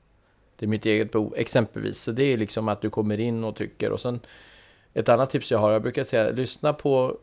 Det 0.57 0.67
är 0.67 0.69
mitt 0.69 0.87
eget 0.87 1.13
behov, 1.13 1.35
exempelvis. 1.37 1.99
Så 1.99 2.13
det 2.13 2.23
är 2.23 2.37
liksom 2.37 2.69
att 2.69 2.81
du 2.81 2.91
kommer 2.91 3.21
in 3.21 3.45
och 3.45 3.57
tycker 3.57 3.93
och 3.93 4.01
sen 4.01 4.21
ett 4.95 5.09
annat 5.09 5.31
tips 5.31 5.51
jag 5.51 5.59
har, 5.59 5.73
jag 5.73 5.83
brukar 5.83 6.05
säga, 6.05 6.31
lyssna 6.31 6.73
på 6.73 7.19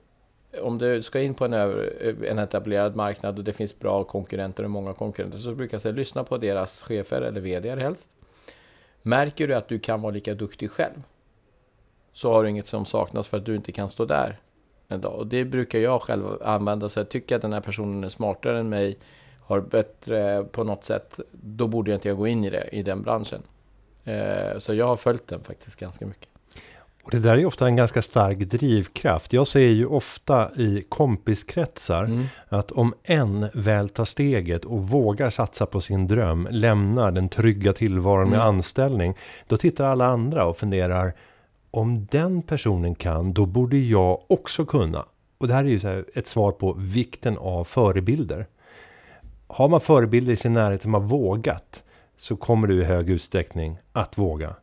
om 0.61 0.77
du 0.77 1.01
ska 1.01 1.21
in 1.21 1.33
på 1.33 1.45
en, 1.45 1.53
över, 1.53 2.25
en 2.25 2.39
etablerad 2.39 2.95
marknad 2.95 3.37
och 3.37 3.43
det 3.43 3.53
finns 3.53 3.79
bra 3.79 4.03
konkurrenter 4.03 4.63
och 4.63 4.69
många 4.69 4.93
konkurrenter 4.93 5.37
så 5.37 5.55
brukar 5.55 5.73
jag 5.75 5.81
säga 5.81 5.95
lyssna 5.95 6.23
på 6.23 6.37
deras 6.37 6.83
chefer 6.83 7.21
eller 7.21 7.41
vd 7.41 7.75
helst. 7.75 8.09
Märker 9.01 9.47
du 9.47 9.53
att 9.55 9.67
du 9.67 9.79
kan 9.79 10.01
vara 10.01 10.13
lika 10.13 10.33
duktig 10.33 10.71
själv 10.71 11.03
så 12.13 12.31
har 12.31 12.43
du 12.43 12.49
inget 12.49 12.67
som 12.67 12.85
saknas 12.85 13.27
för 13.27 13.37
att 13.37 13.45
du 13.45 13.55
inte 13.55 13.71
kan 13.71 13.89
stå 13.89 14.05
där 14.05 14.39
en 14.91 15.01
dag. 15.01 15.13
Och 15.13 15.27
det 15.27 15.45
brukar 15.45 15.79
jag 15.79 16.01
själv 16.01 16.25
använda. 16.43 16.89
Så 16.89 16.99
jag 16.99 17.09
tycker 17.09 17.35
att 17.35 17.41
den 17.41 17.53
här 17.53 17.61
personen 17.61 18.03
är 18.03 18.09
smartare 18.09 18.59
än 18.59 18.69
mig, 18.69 18.97
har 19.39 19.59
bättre 19.61 20.43
på 20.43 20.63
något 20.63 20.83
sätt, 20.83 21.19
då 21.31 21.67
borde 21.67 21.91
jag 21.91 21.97
inte 21.97 22.11
gå 22.13 22.27
in 22.27 22.45
i 22.45 22.49
det, 22.49 22.69
i 22.71 22.83
den 22.83 23.01
branschen. 23.01 23.41
Eh, 24.05 24.57
så 24.59 24.73
jag 24.73 24.87
har 24.87 24.95
följt 24.97 25.27
den 25.27 25.43
faktiskt 25.43 25.79
ganska 25.79 26.05
mycket. 26.05 26.27
Och 27.03 27.11
det 27.11 27.19
där 27.19 27.33
är 27.33 27.37
ju 27.37 27.45
ofta 27.45 27.65
en 27.65 27.75
ganska 27.75 28.01
stark 28.01 28.37
drivkraft. 28.37 29.33
Jag 29.33 29.47
ser 29.47 29.59
ju 29.59 29.85
ofta 29.85 30.49
i 30.57 30.83
kompiskretsar 30.89 32.03
Mm. 32.03 32.25
att 32.49 32.71
om 32.71 32.93
en 33.03 33.47
väl 33.53 33.89
tar 33.89 34.05
steget 34.05 34.65
och 34.65 34.87
vågar 34.89 35.29
satsa 35.29 35.65
på 35.65 35.81
sin 35.81 36.07
dröm, 36.07 36.47
lämnar 36.51 37.11
den 37.11 37.29
trygga 37.29 37.73
tillvaron 37.73 38.29
med 38.29 38.39
Mm. 38.39 38.47
anställning, 38.47 39.15
då 39.47 39.57
tittar 39.57 39.85
alla 39.85 40.05
andra 40.05 40.45
och 40.45 40.57
funderar 40.57 41.13
om 41.71 42.05
den 42.11 42.41
personen 42.41 42.95
kan, 42.95 43.33
då 43.33 43.45
borde 43.45 43.77
jag 43.77 44.21
också 44.27 44.65
kunna. 44.65 45.05
Och 45.37 45.47
det 45.47 45.53
här 45.53 45.63
är 45.65 45.69
ju 45.69 45.79
så 45.79 45.87
här 45.87 46.05
ett 46.13 46.27
svar 46.27 46.51
på 46.51 46.73
vikten 46.73 47.37
av 47.37 47.63
förebilder. 47.63 48.47
Har 49.47 49.67
man 49.69 49.81
förebilder 49.81 50.33
i 50.33 50.35
sin 50.35 50.53
närhet 50.53 50.81
som 50.81 50.93
har 50.93 51.01
vågat 51.01 51.83
så 52.17 52.35
kommer 52.35 52.67
du 52.67 52.81
i 52.81 52.83
hög 52.83 53.09
utsträckning 53.09 53.77
att 53.93 54.17
våga. 54.17 54.55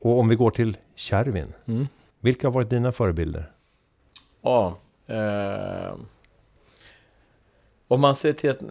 Och 0.00 0.18
om 0.18 0.28
vi 0.28 0.36
går 0.36 0.50
till 0.50 0.76
Kärvin, 0.94 1.52
Mm. 1.66 1.88
vilka 2.20 2.46
har 2.46 2.52
varit 2.52 2.70
dina 2.70 2.92
förebilder? 2.92 3.50
Ja. 4.42 4.76
Eh, 5.06 5.94
om 7.90 8.00
man 8.00 8.16
ser 8.16 8.32
till 8.32 8.50
att... 8.50 8.62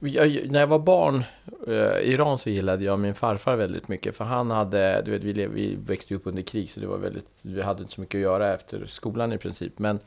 Jag, 0.00 0.50
när 0.50 0.60
jag 0.60 0.66
var 0.66 0.78
barn 0.78 1.24
eh, 1.66 1.98
i 1.98 2.12
Iran 2.12 2.38
så 2.38 2.50
gillade 2.50 2.84
jag 2.84 2.98
min 2.98 3.14
farfar 3.14 3.56
väldigt 3.56 3.88
mycket. 3.88 4.16
För 4.16 4.24
han 4.24 4.50
hade... 4.50 5.02
Du 5.02 5.10
vet, 5.10 5.24
vi, 5.24 5.32
lev, 5.32 5.50
vi 5.50 5.76
växte 5.86 6.14
upp 6.14 6.26
under 6.26 6.42
krig 6.42 6.70
så 6.70 6.80
det 6.80 6.86
var 6.86 6.98
väldigt... 6.98 7.42
Vi 7.44 7.62
hade 7.62 7.82
inte 7.82 7.92
så 7.92 8.00
mycket 8.00 8.18
att 8.18 8.22
göra 8.22 8.54
efter 8.54 8.86
skolan 8.86 9.32
i 9.32 9.38
princip. 9.38 9.78
Men 9.78 9.98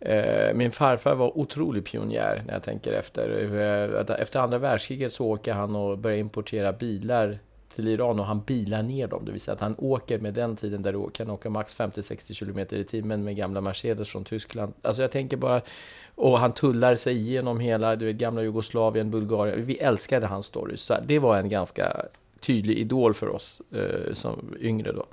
eh, 0.00 0.54
min 0.54 0.72
farfar 0.72 1.14
var 1.14 1.38
otrolig 1.38 1.84
pionjär 1.84 2.42
när 2.46 2.52
jag 2.52 2.62
tänker 2.62 2.92
efter. 2.92 3.28
Eh, 4.08 4.20
efter 4.20 4.40
andra 4.40 4.58
världskriget 4.58 5.12
så 5.12 5.26
åker 5.26 5.52
han 5.52 5.76
och 5.76 5.98
börjar 5.98 6.18
importera 6.18 6.72
bilar 6.72 7.38
till 7.68 7.88
Iran 7.88 8.20
och 8.20 8.26
han 8.26 8.42
bilar 8.42 8.82
ner 8.82 9.06
dem. 9.06 9.24
Det 9.24 9.32
vill 9.32 9.40
säga 9.40 9.54
att 9.54 9.60
han 9.60 9.74
åker 9.78 10.18
med 10.18 10.34
den 10.34 10.56
tiden 10.56 10.82
där 10.82 10.92
du 10.92 11.10
kan 11.10 11.30
åka 11.30 11.50
max 11.50 11.76
50-60 11.76 12.38
km 12.38 12.80
i 12.80 12.84
timmen 12.84 13.24
med 13.24 13.36
gamla 13.36 13.60
Mercedes 13.60 14.08
från 14.08 14.24
Tyskland. 14.24 14.72
Alltså 14.82 15.02
jag 15.02 15.10
tänker 15.10 15.36
bara, 15.36 15.60
och 16.14 16.38
han 16.38 16.52
tullar 16.52 16.94
sig 16.94 17.16
igenom 17.16 17.60
hela 17.60 17.96
du 17.96 18.06
vet, 18.06 18.16
gamla 18.16 18.42
Jugoslavien, 18.42 19.10
Bulgarien. 19.10 19.66
Vi 19.66 19.78
älskade 19.78 20.26
hans 20.26 20.46
stories. 20.46 20.80
Så 20.80 20.94
det 21.06 21.18
var 21.18 21.38
en 21.38 21.48
ganska 21.48 22.02
tydlig 22.40 22.78
idol 22.78 23.14
för 23.14 23.28
oss 23.28 23.62
eh, 23.72 24.12
som 24.12 24.54
yngre 24.60 24.92
då. 24.92 25.06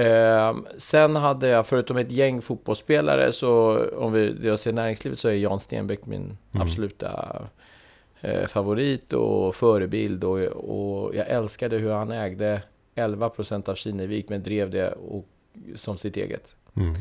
Eh, 0.00 0.56
sen 0.76 1.16
hade 1.16 1.48
jag, 1.48 1.66
förutom 1.66 1.96
ett 1.96 2.10
gäng 2.10 2.42
fotbollsspelare, 2.42 3.32
så 3.32 3.80
om 3.96 4.12
vi 4.12 4.36
jag 4.42 4.58
ser 4.58 4.72
näringslivet 4.72 5.18
så 5.18 5.28
är 5.28 5.32
Jan 5.32 5.60
Stenbeck 5.60 6.06
min 6.06 6.22
mm. 6.22 6.66
absoluta 6.66 7.40
favorit 8.46 9.12
och 9.12 9.54
förebild. 9.54 10.24
Och, 10.24 10.38
och 10.46 11.14
jag 11.14 11.28
älskade 11.28 11.76
hur 11.76 11.92
han 11.92 12.10
ägde 12.10 12.62
11 12.94 13.28
procent 13.28 13.68
av 13.68 13.74
Kinnevik, 13.74 14.28
men 14.28 14.42
drev 14.42 14.70
det 14.70 14.92
och, 14.92 15.26
som 15.74 15.96
sitt 15.96 16.16
eget. 16.16 16.56
Mm. 16.76 16.94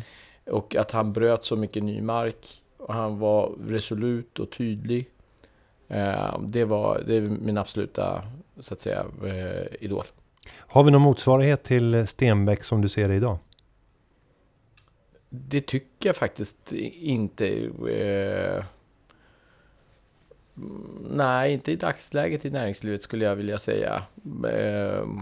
Och 0.45 0.75
att 0.75 0.91
han 0.91 1.13
bröt 1.13 1.43
så 1.43 1.55
mycket 1.55 1.83
ny 1.83 2.01
mark. 2.01 2.61
Och 2.77 2.93
han 2.93 3.19
var 3.19 3.51
resolut 3.67 4.39
och 4.39 4.51
tydlig. 4.51 5.09
Eh, 5.87 6.39
det 6.39 6.65
var 6.65 7.03
det 7.07 7.15
är 7.15 7.21
min 7.21 7.57
absoluta, 7.57 8.23
så 8.59 8.73
att 8.73 8.81
säga, 8.81 9.05
eh, 9.25 9.83
idol. 9.83 10.05
Har 10.57 10.83
vi 10.83 10.91
någon 10.91 11.01
motsvarighet 11.01 11.63
till 11.63 12.07
Stenbeck 12.07 12.63
som 12.63 12.81
du 12.81 12.89
ser 12.89 13.07
det 13.07 13.15
idag? 13.15 13.37
Det 15.29 15.61
tycker 15.61 16.09
jag 16.09 16.15
faktiskt 16.15 16.71
inte. 17.01 17.65
Eh, 17.89 18.63
nej, 21.09 21.53
inte 21.53 21.71
i 21.71 21.75
dagsläget 21.75 22.45
i 22.45 22.49
näringslivet 22.49 23.01
skulle 23.01 23.25
jag 23.25 23.35
vilja 23.35 23.59
säga. 23.59 24.03
Ehm, 24.51 25.21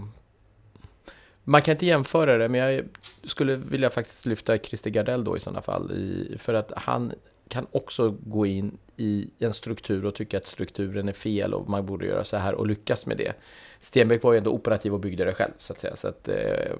man 1.44 1.62
kan 1.62 1.72
inte 1.72 1.86
jämföra 1.86 2.38
det, 2.38 2.48
men 2.48 2.60
jag 2.60 2.84
skulle 3.24 3.56
vilja 3.56 3.90
faktiskt 3.90 4.26
lyfta 4.26 4.58
Christer 4.58 4.90
Gardell 4.90 5.24
då 5.24 5.36
i 5.36 5.40
sådana 5.40 5.62
fall. 5.62 5.92
För 6.38 6.54
att 6.54 6.72
han 6.76 7.12
kan 7.48 7.66
också 7.70 8.16
gå 8.26 8.46
in 8.46 8.78
i 8.96 9.30
en 9.38 9.54
struktur 9.54 10.04
och 10.04 10.14
tycka 10.14 10.36
att 10.36 10.46
strukturen 10.46 11.08
är 11.08 11.12
fel 11.12 11.54
och 11.54 11.68
man 11.68 11.86
borde 11.86 12.06
göra 12.06 12.24
så 12.24 12.36
här 12.36 12.54
och 12.54 12.66
lyckas 12.66 13.06
med 13.06 13.16
det. 13.16 13.32
Stenbeck 13.80 14.22
var 14.22 14.32
ju 14.32 14.38
ändå 14.38 14.50
operativ 14.50 14.94
och 14.94 15.00
byggde 15.00 15.24
det 15.24 15.34
själv 15.34 15.52
så 15.58 15.72
att 15.72 15.80
säga. 15.80 15.96
Så 15.96 16.08
att, 16.08 16.28
eh, 16.28 16.72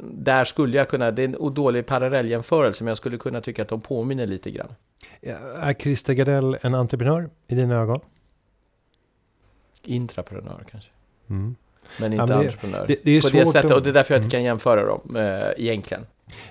där 0.00 0.44
skulle 0.44 0.76
jag 0.76 0.88
kunna, 0.88 1.10
det 1.10 1.22
är 1.22 1.28
en 1.28 1.54
dålig 1.54 1.86
parallelljämförelse, 1.86 2.84
men 2.84 2.88
jag 2.88 2.98
skulle 2.98 3.18
kunna 3.18 3.40
tycka 3.40 3.62
att 3.62 3.68
de 3.68 3.80
påminner 3.80 4.26
lite 4.26 4.50
grann. 4.50 4.68
Är 5.60 5.74
Christer 5.74 6.12
Gardell 6.12 6.58
en 6.62 6.74
entreprenör 6.74 7.30
i 7.48 7.54
dina 7.54 7.74
ögon? 7.74 8.00
Intraprenör 9.82 10.64
kanske. 10.70 10.90
Mm. 11.30 11.56
Men 11.98 12.12
inte 12.12 12.22
ja, 12.22 12.26
men 12.26 12.38
entreprenör. 12.38 12.84
Det, 12.88 12.98
det 13.02 13.10
är 13.10 13.22
På 13.22 13.28
det 13.28 13.46
sättet, 13.46 13.70
och 13.70 13.82
det 13.82 13.90
är 13.90 13.94
därför 13.94 14.14
jag 14.14 14.18
inte 14.18 14.24
mm. 14.24 14.30
kan 14.30 14.44
jämföra 14.44 14.86
dem 14.86 15.16
eh, 15.16 15.64
egentligen. 15.64 16.06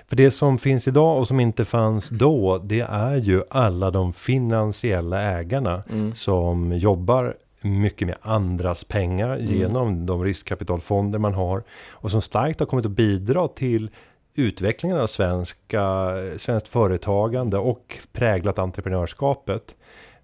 För 0.08 0.16
det 0.16 0.30
som 0.30 0.58
finns 0.58 0.88
idag 0.88 1.18
och 1.18 1.28
som 1.28 1.40
inte 1.40 1.64
fanns 1.64 2.08
då, 2.08 2.58
det 2.58 2.80
är 2.80 3.16
ju 3.16 3.42
alla 3.50 3.90
de 3.90 4.12
finansiella 4.12 5.22
ägarna 5.22 5.82
mm. 5.90 6.14
som 6.14 6.72
jobbar 6.72 7.36
mycket 7.64 8.08
med 8.08 8.16
andras 8.22 8.84
pengar 8.84 9.36
mm. 9.36 9.44
genom 9.44 10.06
de 10.06 10.24
riskkapitalfonder 10.24 11.18
man 11.18 11.34
har 11.34 11.62
och 11.90 12.10
som 12.10 12.22
starkt 12.22 12.60
har 12.60 12.66
kommit 12.66 12.86
att 12.86 12.92
bidra 12.92 13.48
till 13.48 13.90
utvecklingen 14.34 14.98
av 14.98 15.06
svenska, 15.06 16.12
svenskt 16.36 16.68
företagande 16.68 17.58
och 17.58 17.98
präglat 18.12 18.58
entreprenörskapet. 18.58 19.76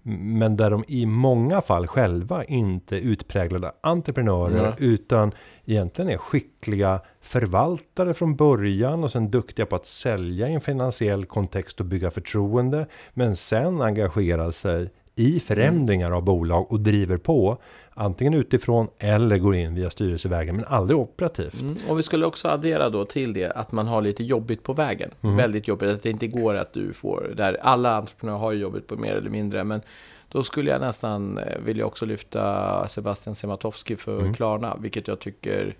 Men 0.03 0.57
där 0.57 0.71
de 0.71 0.83
i 0.87 1.05
många 1.05 1.61
fall 1.61 1.87
själva 1.87 2.43
inte 2.43 2.95
utpräglade 2.95 3.71
entreprenörer 3.81 4.65
mm. 4.65 4.73
utan 4.77 5.31
egentligen 5.65 6.11
är 6.11 6.17
skickliga 6.17 7.01
förvaltare 7.21 8.13
från 8.13 8.35
början 8.35 9.03
och 9.03 9.11
sen 9.11 9.31
duktiga 9.31 9.65
på 9.65 9.75
att 9.75 9.87
sälja 9.87 10.49
i 10.49 10.53
en 10.53 10.61
finansiell 10.61 11.25
kontext 11.25 11.79
och 11.79 11.85
bygga 11.85 12.11
förtroende. 12.11 12.87
Men 13.13 13.35
sen 13.35 13.81
engagera 13.81 14.51
sig 14.51 14.89
i 15.15 15.39
förändringar 15.39 16.11
av 16.11 16.23
bolag 16.23 16.71
och 16.71 16.79
driver 16.79 17.17
på 17.17 17.57
antingen 17.93 18.33
utifrån 18.33 18.87
eller 18.97 19.37
går 19.37 19.55
in 19.55 19.75
via 19.75 19.89
styrelsevägen 19.89 20.55
men 20.55 20.65
aldrig 20.67 20.99
operativt. 20.99 21.61
Mm. 21.61 21.77
Och 21.87 21.99
vi 21.99 22.03
skulle 22.03 22.25
också 22.25 22.47
addera 22.47 22.89
då 22.89 23.05
till 23.05 23.33
det 23.33 23.51
att 23.51 23.71
man 23.71 23.87
har 23.87 24.01
lite 24.01 24.23
jobbigt 24.23 24.63
på 24.63 24.73
vägen. 24.73 25.11
Mm. 25.21 25.37
Väldigt 25.37 25.67
jobbigt 25.67 25.89
att 25.89 26.01
det 26.01 26.09
inte 26.09 26.27
går 26.27 26.55
att 26.55 26.73
du 26.73 26.93
får 26.93 27.33
där 27.37 27.57
alla 27.61 27.95
entreprenörer 27.95 28.39
har 28.39 28.51
jobbigt 28.51 28.87
på 28.87 28.95
mer 28.95 29.15
eller 29.15 29.29
mindre 29.29 29.63
men 29.63 29.81
då 30.29 30.43
skulle 30.43 30.71
jag 30.71 30.81
nästan 30.81 31.37
eh, 31.37 31.59
vilja 31.65 31.85
också 31.85 32.05
lyfta 32.05 32.87
Sebastian 32.87 33.35
Sematowski 33.35 33.95
för 33.95 34.19
mm. 34.19 34.33
Klarna 34.33 34.77
vilket 34.79 35.07
jag 35.07 35.19
tycker 35.19 35.75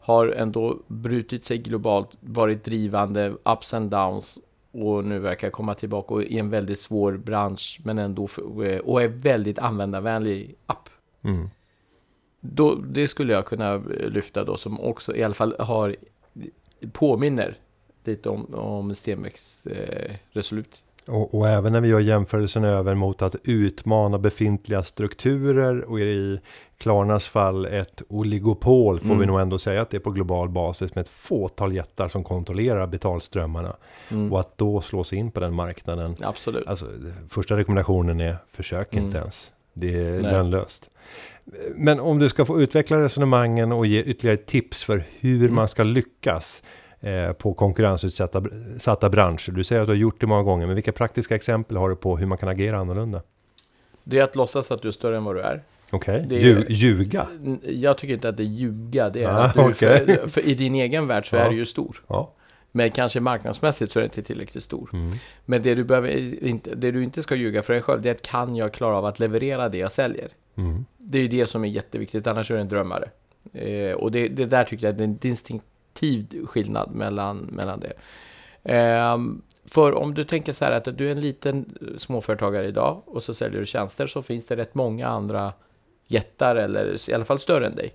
har 0.00 0.28
ändå 0.28 0.78
brutit 0.86 1.44
sig 1.44 1.58
globalt, 1.58 2.08
varit 2.20 2.64
drivande, 2.64 3.34
ups 3.44 3.74
and 3.74 3.90
downs 3.90 4.38
och 4.74 5.04
nu 5.04 5.18
verkar 5.18 5.50
komma 5.50 5.74
tillbaka 5.74 6.22
i 6.22 6.38
en 6.38 6.50
väldigt 6.50 6.78
svår 6.78 7.16
bransch 7.16 7.80
men 7.84 7.98
ändå 7.98 8.26
för, 8.26 8.88
och 8.88 9.02
är 9.02 9.08
väldigt 9.08 9.58
användarvänlig 9.58 10.54
app. 10.66 10.88
Mm. 11.22 11.50
Då, 12.40 12.74
det 12.74 13.08
skulle 13.08 13.32
jag 13.32 13.46
kunna 13.46 13.76
lyfta 14.08 14.44
då 14.44 14.56
som 14.56 14.80
också 14.80 15.16
i 15.16 15.22
alla 15.22 15.34
fall 15.34 15.56
har 15.58 15.96
påminner 16.92 17.58
lite 18.04 18.28
om, 18.28 18.54
om 18.54 18.94
Stenbecks 18.94 19.66
eh, 19.66 20.16
Resolut. 20.30 20.84
Och, 21.06 21.34
och, 21.34 21.48
även 21.48 21.72
när 21.72 21.80
vi 21.80 21.88
gör 21.88 22.00
jämförelsen 22.00 22.64
över 22.64 22.94
mot 22.94 23.22
att 23.22 23.36
utmana 23.44 24.18
befintliga 24.18 24.82
strukturer 24.82 25.80
och 25.80 26.00
i 26.00 26.40
Klarnas 26.78 27.28
fall 27.28 27.66
ett 27.66 28.02
oligopol 28.08 28.98
får 29.00 29.06
mm. 29.06 29.18
vi 29.18 29.26
nog 29.26 29.40
ändå 29.40 29.58
säga 29.58 29.82
att 29.82 29.90
det 29.90 29.96
är 29.96 30.00
på 30.00 30.10
global 30.10 30.48
basis 30.48 30.94
med 30.94 31.02
ett 31.02 31.08
fåtal 31.08 31.74
jättar 31.74 32.08
som 32.08 32.24
kontrollerar 32.24 32.86
betalströmmarna. 32.86 33.76
Mm. 34.08 34.32
Och 34.32 34.40
att 34.40 34.58
då 34.58 34.80
slå 34.80 35.04
sig 35.04 35.18
in 35.18 35.30
på 35.30 35.40
den 35.40 35.54
marknaden. 35.54 36.14
Absolut. 36.20 36.66
Alltså, 36.66 36.86
första 37.28 37.56
rekommendationen 37.56 38.20
är 38.20 38.36
försök 38.52 38.92
mm. 38.92 39.04
inte 39.04 39.18
ens. 39.18 39.50
Det 39.72 39.94
är 39.94 40.10
Nej. 40.10 40.32
lönlöst. 40.32 40.90
Men 41.74 42.00
om 42.00 42.18
du 42.18 42.28
ska 42.28 42.44
få 42.44 42.60
utveckla 42.60 43.00
resonemangen 43.00 43.72
och 43.72 43.86
ge 43.86 44.02
ytterligare 44.02 44.36
tips 44.36 44.84
för 44.84 45.04
hur 45.20 45.42
mm. 45.42 45.54
man 45.54 45.68
ska 45.68 45.82
lyckas 45.82 46.62
på 47.38 47.54
konkurrensutsatta 47.54 49.10
branscher. 49.10 49.50
Du 49.50 49.64
säger 49.64 49.82
att 49.82 49.88
du 49.88 49.92
har 49.92 49.98
gjort 49.98 50.20
det 50.20 50.26
många 50.26 50.42
gånger, 50.42 50.66
men 50.66 50.74
vilka 50.74 50.92
praktiska 50.92 51.34
exempel 51.34 51.76
har 51.76 51.88
du 51.88 51.96
på 51.96 52.16
hur 52.16 52.26
man 52.26 52.38
kan 52.38 52.48
agera 52.48 52.78
annorlunda? 52.78 53.22
Det 54.04 54.18
är 54.18 54.24
att 54.24 54.36
låtsas 54.36 54.70
att 54.70 54.82
du 54.82 54.88
är 54.88 54.92
större 54.92 55.16
än 55.16 55.24
vad 55.24 55.36
du 55.36 55.40
är. 55.40 55.62
Okej, 55.90 56.24
okay. 56.26 56.38
Lju 56.38 56.66
ljuga? 56.68 57.26
Jag 57.62 57.98
tycker 57.98 58.14
inte 58.14 58.28
att 58.28 58.36
det 58.36 58.42
är 58.42 58.44
ljuga. 58.44 59.10
Det 59.10 59.22
är 59.22 59.28
ah, 59.28 59.44
att 59.44 59.54
du, 59.54 59.60
okay. 59.60 60.06
för, 60.06 60.28
för, 60.28 60.40
i 60.40 60.54
din 60.54 60.74
egen 60.74 61.06
värld 61.06 61.30
så 61.30 61.36
ja. 61.36 61.42
är 61.42 61.50
du 61.50 61.56
ju 61.56 61.66
stor. 61.66 62.02
Ja. 62.08 62.32
Men 62.72 62.90
kanske 62.90 63.20
marknadsmässigt 63.20 63.92
så 63.92 63.98
är 63.98 64.00
det 64.00 64.04
inte 64.04 64.22
tillräckligt 64.22 64.62
stor. 64.62 64.90
Mm. 64.92 65.12
Men 65.44 65.62
det 65.62 65.74
du, 65.74 65.84
behöver, 65.84 66.44
inte, 66.44 66.74
det 66.74 66.90
du 66.90 67.04
inte 67.04 67.22
ska 67.22 67.34
ljuga 67.34 67.62
för 67.62 67.72
dig 67.72 67.82
själv, 67.82 68.02
det 68.02 68.08
är 68.08 68.14
att 68.14 68.22
kan 68.22 68.56
jag 68.56 68.72
klara 68.72 68.96
av 68.96 69.04
att 69.04 69.20
leverera 69.20 69.68
det 69.68 69.78
jag 69.78 69.92
säljer? 69.92 70.28
Mm. 70.56 70.84
Det 70.98 71.18
är 71.18 71.22
ju 71.22 71.28
det 71.28 71.46
som 71.46 71.64
är 71.64 71.68
jätteviktigt, 71.68 72.26
annars 72.26 72.50
är 72.50 72.54
du 72.54 72.60
en 72.60 72.68
drömmare. 72.68 73.08
Eh, 73.52 73.92
och 73.92 74.12
det, 74.12 74.28
det, 74.28 74.44
där 74.44 74.64
tycker 74.64 74.86
jag 74.86 75.00
är 75.00 75.04
en 75.04 75.16
distinktiv 76.00 76.46
skillnad 76.46 76.94
mellan, 76.94 77.38
mellan 77.38 77.80
det. 77.80 77.92
Um, 79.14 79.42
för 79.66 79.94
om 79.94 80.14
du 80.14 80.24
tänker 80.24 80.52
så 80.52 80.64
här 80.64 80.72
att 80.72 80.98
du 80.98 81.06
är 81.06 81.12
en 81.12 81.20
liten 81.20 81.78
småföretagare 81.96 82.66
idag 82.66 83.02
och 83.06 83.22
så 83.22 83.34
säljer 83.34 83.60
du 83.60 83.66
tjänster 83.66 84.06
så 84.06 84.22
finns 84.22 84.46
det 84.46 84.56
rätt 84.56 84.74
många 84.74 85.08
andra 85.08 85.52
jättar 86.06 86.56
eller 86.56 87.10
i 87.10 87.14
alla 87.14 87.24
fall 87.24 87.38
större 87.38 87.66
än 87.66 87.76
dig. 87.76 87.94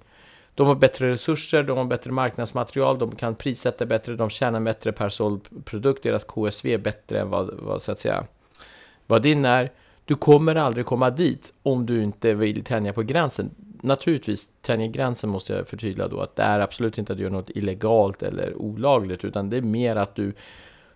De 0.56 0.68
har 0.68 0.76
bättre 0.76 1.12
resurser, 1.12 1.64
de 1.64 1.78
har 1.78 1.86
bättre 1.86 2.12
marknadsmaterial, 2.12 3.00
de 3.00 3.16
kan 3.16 3.36
prissätta 3.36 3.86
bättre, 3.86 4.16
de 4.16 4.30
tjänar 4.30 4.60
bättre 4.60 4.92
per 4.92 5.10
såld 5.10 5.66
produkt, 5.66 6.04
deras 6.04 6.24
KSV 6.24 6.74
är 6.74 6.78
bättre 6.78 7.20
än 7.20 7.30
vad, 7.30 7.54
vad, 7.54 7.82
så 7.82 7.92
att 7.92 8.00
säga, 8.00 8.26
vad 9.08 9.22
din 9.22 9.46
är. 9.46 9.72
Du 10.06 10.16
kommer 10.16 10.56
aldrig 10.56 10.86
komma 10.86 11.10
dit 11.10 11.54
om 11.64 11.86
du 11.86 12.04
inte 12.04 12.34
vill 12.34 12.64
tänja 12.64 12.94
på 12.94 13.04
gränsen. 13.04 13.50
Naturligtvis, 13.82 14.50
tänja 14.62 14.88
gränsen 14.88 15.30
måste 15.30 15.54
jag 15.54 15.68
förtydliga 15.68 16.08
då 16.08 16.22
att 16.22 16.36
det 16.36 16.44
är 16.44 16.60
absolut 16.60 16.98
inte 16.98 17.14
att 17.14 17.18
du 17.18 17.24
gör 17.24 17.32
något 17.32 17.50
illegalt 17.50 18.24
eller 18.24 18.56
olagligt, 18.56 19.26
utan 19.26 19.50
det 19.50 19.58
är 19.58 19.62
mer 19.62 19.96
att 19.96 20.16
du 20.16 20.34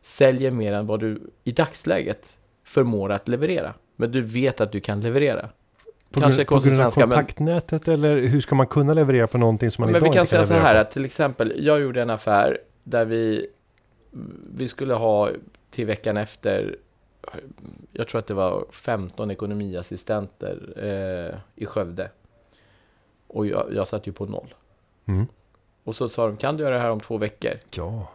säljer 0.01 0.51
mer 0.51 0.73
än 0.73 0.87
vad 0.87 0.99
du 0.99 1.31
i 1.43 1.51
dagsläget 1.51 2.37
förmår 2.63 3.11
att 3.11 3.27
leverera. 3.27 3.73
Men 3.95 4.11
du 4.11 4.21
vet 4.21 4.61
att 4.61 4.71
du 4.71 4.79
kan 4.79 5.01
leverera. 5.01 5.49
På 6.11 6.19
Kanske 6.19 6.45
på 6.45 6.59
grund 6.59 6.79
av 6.79 6.91
kontaktnätet 6.91 7.85
men... 7.85 7.93
eller 7.93 8.19
hur 8.19 8.41
ska 8.41 8.55
man 8.55 8.67
kunna 8.67 8.93
leverera 8.93 9.27
på 9.27 9.37
någonting 9.37 9.71
som 9.71 9.81
man 9.81 9.91
men 9.91 9.95
idag 9.97 10.07
inte 10.07 10.17
kan 10.17 10.25
leverera? 10.25 10.39
Vi 10.39 10.45
kan 10.45 10.47
säga 10.47 10.61
så 10.61 10.67
här 10.67 10.75
att 10.75 10.91
till 10.91 11.05
exempel, 11.05 11.53
jag 11.57 11.81
gjorde 11.81 12.01
en 12.01 12.09
affär 12.09 12.57
där 12.83 13.05
vi, 13.05 13.47
vi 14.53 14.67
skulle 14.67 14.93
ha 14.93 15.29
till 15.71 15.85
veckan 15.85 16.17
efter, 16.17 16.75
jag 17.91 18.07
tror 18.07 18.19
att 18.19 18.27
det 18.27 18.33
var 18.33 18.65
15 18.71 19.31
ekonomiassistenter 19.31 20.73
eh, 20.75 21.39
i 21.55 21.65
Skövde. 21.65 22.09
Och 23.33 23.47
jag, 23.47 23.65
jag 23.73 23.87
satt 23.87 24.07
ju 24.07 24.11
på 24.11 24.25
noll. 24.25 24.53
Mm. 25.05 25.27
Och 25.83 25.95
så 25.95 26.09
sa 26.09 26.27
de, 26.27 26.37
kan 26.37 26.57
du 26.57 26.63
göra 26.63 26.75
det 26.75 26.81
här 26.81 26.89
om 26.89 26.99
två 26.99 27.17
veckor? 27.17 27.51
Ja. 27.75 28.07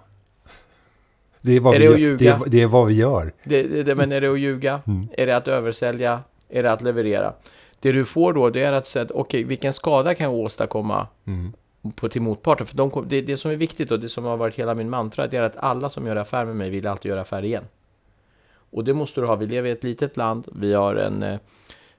Det 1.41 1.57
är 1.57 1.61
vad, 1.61 1.75
är 1.75 1.79
vi, 1.79 1.87
det, 1.87 2.01
gör. 2.01 2.17
Det, 2.17 2.27
är, 2.27 2.41
det 2.47 2.63
är 2.63 2.67
vad 2.67 2.87
vi 2.87 2.95
gör. 2.95 3.33
Det, 3.45 3.83
det, 3.83 3.95
men 3.95 4.13
är 4.13 4.21
det 4.21 4.33
att 4.33 4.39
ljuga? 4.39 4.83
Mm. 4.87 5.09
Är 5.13 5.27
det 5.27 5.37
att 5.37 5.49
översälja? 5.49 6.21
Är 6.49 6.63
det 6.63 6.73
att 6.73 6.83
leverera? 6.83 7.33
Det 7.81 7.93
du 7.93 8.05
får 8.05 8.33
då, 8.33 8.51
det 8.51 8.63
är 8.63 8.73
att 8.73 8.87
säga, 8.87 9.05
okej, 9.05 9.21
okay, 9.21 9.45
vilken 9.45 9.73
skada 9.73 10.15
kan 10.15 10.25
jag 10.25 10.35
åstadkomma 10.35 11.07
Mm. 11.27 11.53
på, 11.95 12.09
till 12.09 12.23
motparten? 12.23 12.67
För 12.67 12.77
de, 12.77 13.05
det, 13.09 13.21
det 13.21 13.37
som 13.37 13.51
är 13.51 13.57
viktigt 13.57 13.91
och 13.91 14.01
det 14.01 14.09
som 14.09 14.25
har 14.25 14.37
varit 14.37 14.55
hela 14.55 14.75
min 14.75 14.91
mantra, 14.91 15.27
det 15.27 15.37
är 15.37 15.43
att 15.43 15.57
alla 15.57 15.89
som 15.89 16.07
gör 16.07 16.17
affär 16.17 16.45
med 16.45 16.57
mig 16.57 16.71
vill 16.71 16.87
alltid 16.87 17.09
göra 17.09 17.21
affär 17.21 17.45
igen. 17.45 17.65
Och 18.71 18.85
det 18.85 18.95
måste 18.95 19.21
du 19.21 19.27
ha. 19.27 19.35
Vi 19.35 19.47
lever 19.47 19.69
i 19.69 19.73
ett 19.73 19.85
litet 19.85 20.17
land, 20.17 20.49
vi 20.53 20.75
har 20.75 20.95
en 20.95 21.39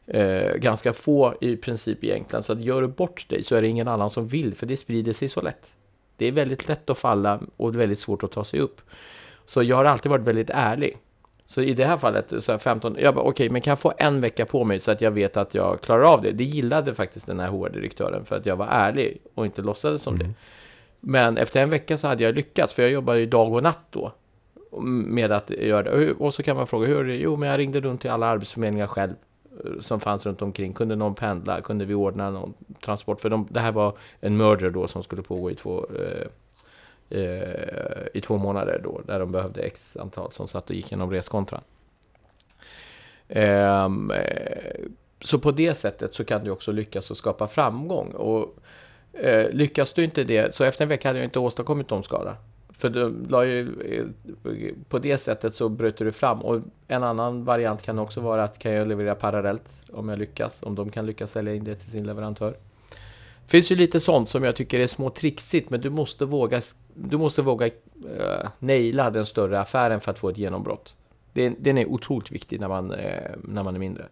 eh, 0.10 0.56
ganska 0.56 0.94
få 0.94 1.34
i 1.42 1.56
princip 1.56 2.04
egentligen, 2.04 2.44
så 2.44 2.54
att 2.54 2.62
gör 2.62 2.82
du 2.82 2.88
bort 2.88 3.26
dig 3.30 3.44
så 3.44 3.56
är 3.56 3.62
det 3.62 3.68
ingen 3.68 3.88
annan 3.88 4.10
som 4.10 4.28
vill, 4.28 4.56
för 4.56 4.66
det 4.66 4.78
sprider 4.78 5.14
sig 5.14 5.30
så 5.30 5.42
lätt. 5.42 5.76
Det 6.18 6.26
är 6.26 6.32
väldigt 6.32 6.68
lätt 6.68 6.90
att 6.90 6.98
falla 6.98 7.40
och 7.58 7.76
väldigt 7.76 8.00
svårt 8.00 8.24
att 8.24 8.32
ta 8.32 8.44
sig 8.44 8.60
upp. 8.60 8.82
Så 9.46 9.64
jag 9.64 9.76
har 9.76 9.86
alltid 9.86 10.10
varit 10.10 10.28
väldigt 10.28 10.50
ärlig. 10.50 10.98
Så 11.46 11.62
i 11.62 11.74
det 11.74 11.86
här 11.86 11.98
fallet, 11.98 12.34
så 12.40 12.52
här 12.52 12.60
15, 12.60 12.96
jag 13.00 13.16
bara 13.16 13.26
okej, 13.26 13.50
men 13.50 13.62
kan 13.62 13.72
jag 13.72 13.80
få 13.80 13.94
en 13.98 14.22
vecka 14.22 14.46
på 14.46 14.64
mig 14.64 14.80
så 14.80 14.92
att 14.92 15.02
jag 15.02 15.12
vet 15.12 15.38
att 15.38 15.56
jag 15.56 15.82
klarar 15.82 16.04
av 16.04 16.22
det? 16.22 16.32
Det 16.32 16.44
gillade 16.44 16.96
faktiskt 16.96 17.28
den 17.28 17.40
här 17.40 17.48
HR-direktören 17.48 18.26
för 18.26 18.38
att 18.38 18.46
jag 18.46 18.56
var 18.56 18.68
ärlig 18.68 19.18
och 19.34 19.46
inte 19.46 19.62
låtsades 19.62 20.02
som 20.02 20.20
det. 20.20 20.30
Men 21.00 21.38
efter 21.38 21.64
en 21.64 21.70
vecka 21.70 21.98
så 21.98 22.08
hade 22.08 22.24
jag 22.24 22.36
lyckats, 22.36 22.74
för 22.74 22.82
jag 22.82 22.92
jobbade 22.92 23.20
ju 23.20 23.26
dag 23.26 23.54
och 23.54 23.64
natt 23.64 23.86
då 23.90 24.12
med 24.82 25.32
att 25.32 25.50
göra 25.50 25.84
det. 25.84 26.12
Och 26.12 26.34
så 26.34 26.44
kan 26.44 26.58
man 26.58 26.68
fråga, 26.68 26.88
hur 26.88 27.04
det? 27.04 27.16
Jo, 27.16 27.36
men 27.36 27.50
jag 27.50 27.58
ringde 27.58 27.80
runt 27.80 28.02
till 28.02 28.10
alla 28.10 28.26
arbetsförmedlingar 28.26 28.88
själv 28.88 29.14
som 29.80 30.00
fanns 30.00 30.26
runt 30.26 30.42
omkring. 30.42 30.74
Kunde 30.74 30.96
någon 30.96 31.16
pendla? 31.16 31.62
Kunde 31.62 31.86
vi 31.86 31.94
ordna 31.94 32.30
någon 32.30 32.54
transport? 32.82 33.22
För 33.22 33.30
de, 33.30 33.48
det 33.50 33.60
här 33.60 33.72
var 33.72 33.98
en 34.20 34.38
merger 34.38 34.70
då 34.70 34.88
som 34.88 35.04
skulle 35.04 35.22
pågå 35.22 35.52
i 35.52 35.56
två, 35.56 35.86
eh, 35.96 36.28
eh, 37.20 38.08
i 38.14 38.22
två 38.22 38.38
månader 38.38 38.82
då, 38.84 39.02
där 39.06 39.20
de 39.20 39.32
behövde 39.32 39.62
x 39.62 39.98
antal 39.98 40.32
som 40.32 40.48
satt 40.48 40.70
och 40.70 40.76
gick 40.76 40.92
genom 40.92 41.12
reskontran. 41.12 41.62
Ehm, 43.28 44.12
eh, 44.12 44.86
så 45.22 45.40
på 45.40 45.52
det 45.52 45.74
sättet 45.74 46.14
så 46.14 46.26
kan 46.26 46.44
du 46.44 46.52
också 46.52 46.72
lyckas 46.72 47.12
och 47.12 47.18
skapa 47.18 47.48
framgång. 47.48 48.12
Och 48.12 48.56
eh, 49.14 49.50
lyckas 49.50 49.94
du 49.94 50.04
inte 50.04 50.24
det, 50.24 50.56
så 50.56 50.64
efter 50.64 50.86
en 50.86 50.90
vecka 50.90 51.10
hade 51.10 51.20
jag 51.20 51.26
inte 51.26 51.40
åstadkommit 51.40 51.90
någon 51.90 52.04
skada. 52.04 52.36
För 52.80 52.90
du 52.90 53.28
la 53.28 53.46
ju, 53.46 53.76
på 54.90 55.00
det 55.00 55.18
sättet 55.18 55.56
så 55.56 55.70
bryter 55.70 56.06
du 56.06 56.12
fram. 56.12 56.42
Och 56.42 56.62
en 56.88 57.04
annan 57.04 57.44
variant 57.44 57.82
kan 57.82 58.00
också 58.00 58.22
vara 58.22 58.44
att 58.44 58.60
kan 58.60 58.72
jag 58.72 58.88
leverera 58.88 59.16
parallellt 59.16 59.64
om 59.92 60.10
jag 60.10 60.20
lyckas, 60.20 60.64
om 60.64 60.76
de 60.76 60.90
kan 60.92 61.06
lyckas 61.06 61.32
sälja 61.32 61.56
in 61.56 61.64
det 61.64 61.76
till 61.76 61.92
sin 61.92 62.08
leverantör. 62.08 62.52
Det 63.46 63.52
finns 63.52 63.72
ju 63.72 63.76
lite 63.76 64.00
sånt 64.00 64.30
som 64.30 64.44
jag 64.44 64.56
tycker 64.56 64.80
är 64.80 64.88
små 64.88 65.10
trixigt, 65.10 65.70
men 65.70 65.82
du 65.82 65.90
måste 65.90 66.26
våga, 66.26 66.62
du 66.94 67.18
måste 67.18 67.42
våga 67.42 67.66
uh, 67.66 67.72
naila 68.60 69.10
den 69.10 69.26
större 69.26 69.60
affären 69.60 70.02
för 70.02 70.12
att 70.12 70.20
få 70.20 70.30
ett 70.30 70.38
genombrott. 70.38 70.96
Den, 71.34 71.56
den 71.60 71.78
är 71.78 71.86
otroligt 71.86 72.32
viktig 72.32 72.60
när 72.60 72.68
man, 72.68 72.92
eh, 72.92 73.32
när 73.44 73.64
man 73.64 73.76
är 73.76 73.80
mindre. 73.80 74.06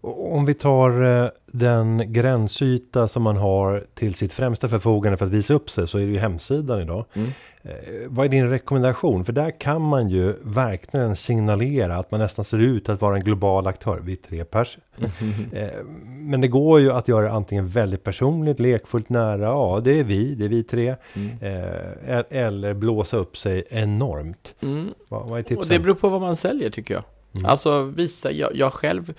Och 0.00 0.34
Om 0.34 0.44
vi 0.44 0.54
tar 0.54 1.02
eh, 1.24 1.30
den 1.46 2.12
gränsyta 2.12 3.08
som 3.08 3.22
man 3.22 3.36
har 3.36 3.84
till 3.94 4.14
sitt 4.14 4.32
främsta 4.32 4.68
förfogande 4.68 5.16
för 5.18 5.26
att 5.26 5.32
visa 5.32 5.54
upp 5.54 5.70
sig 5.70 5.88
så 5.88 5.98
är 5.98 6.02
det 6.02 6.12
ju 6.12 6.18
hemsidan 6.18 6.80
idag. 6.80 7.04
Mm. 7.14 7.28
Eh, 7.62 7.72
Vad 8.08 8.24
är 8.26 8.28
din 8.30 8.48
rekommendation? 8.50 9.24
För 9.24 9.32
där 9.32 9.50
kan 9.60 9.82
man 9.82 10.08
ju 10.08 10.34
verkligen 10.42 11.16
signalera 11.16 11.96
att 11.96 12.10
man 12.10 12.20
nästan 12.20 12.44
ser 12.44 12.58
ut 12.58 12.88
att 12.88 13.00
vara 13.00 13.16
en 13.16 13.24
global 13.24 13.66
aktör. 13.66 14.00
Vi 14.04 14.12
är 14.12 14.16
tre 14.16 14.44
pers. 14.44 14.78
Eh, 15.52 15.68
Men 16.04 16.40
det 16.40 16.48
går 16.48 16.80
ju 16.80 16.92
att 16.92 17.08
göra 17.08 17.24
det 17.24 17.30
antingen 17.32 17.68
väldigt 17.68 18.04
personligt, 18.04 18.60
lekfullt 18.60 19.08
nära. 19.08 19.42
Ja, 19.42 19.80
det 19.84 19.98
är 20.00 20.04
vi, 20.04 20.34
det 20.34 20.44
är 20.44 20.48
vi 20.48 20.62
tre. 20.62 20.94
Mm. 21.16 21.30
E- 21.42 22.24
Eller 22.30 22.74
blåsa 22.74 23.16
upp 23.16 23.36
sig 23.36 23.64
enormt. 23.70 24.54
Mm. 24.62 24.88
Vad, 25.08 25.28
vad 25.28 25.38
är 25.38 25.42
Och 25.42 25.48
tipsen? 25.48 25.68
det 25.68 25.78
beror 25.78 25.94
på 25.94 26.08
vad 26.08 26.20
man 26.20 26.36
säljer 26.36 26.70
tycker 26.70 26.94
jag. 26.94 27.02
Mm. 27.36 27.50
Alltså 27.50 27.82
visa, 27.82 28.32
jag, 28.32 28.56
jag 28.56 28.72
själv, 28.72 29.14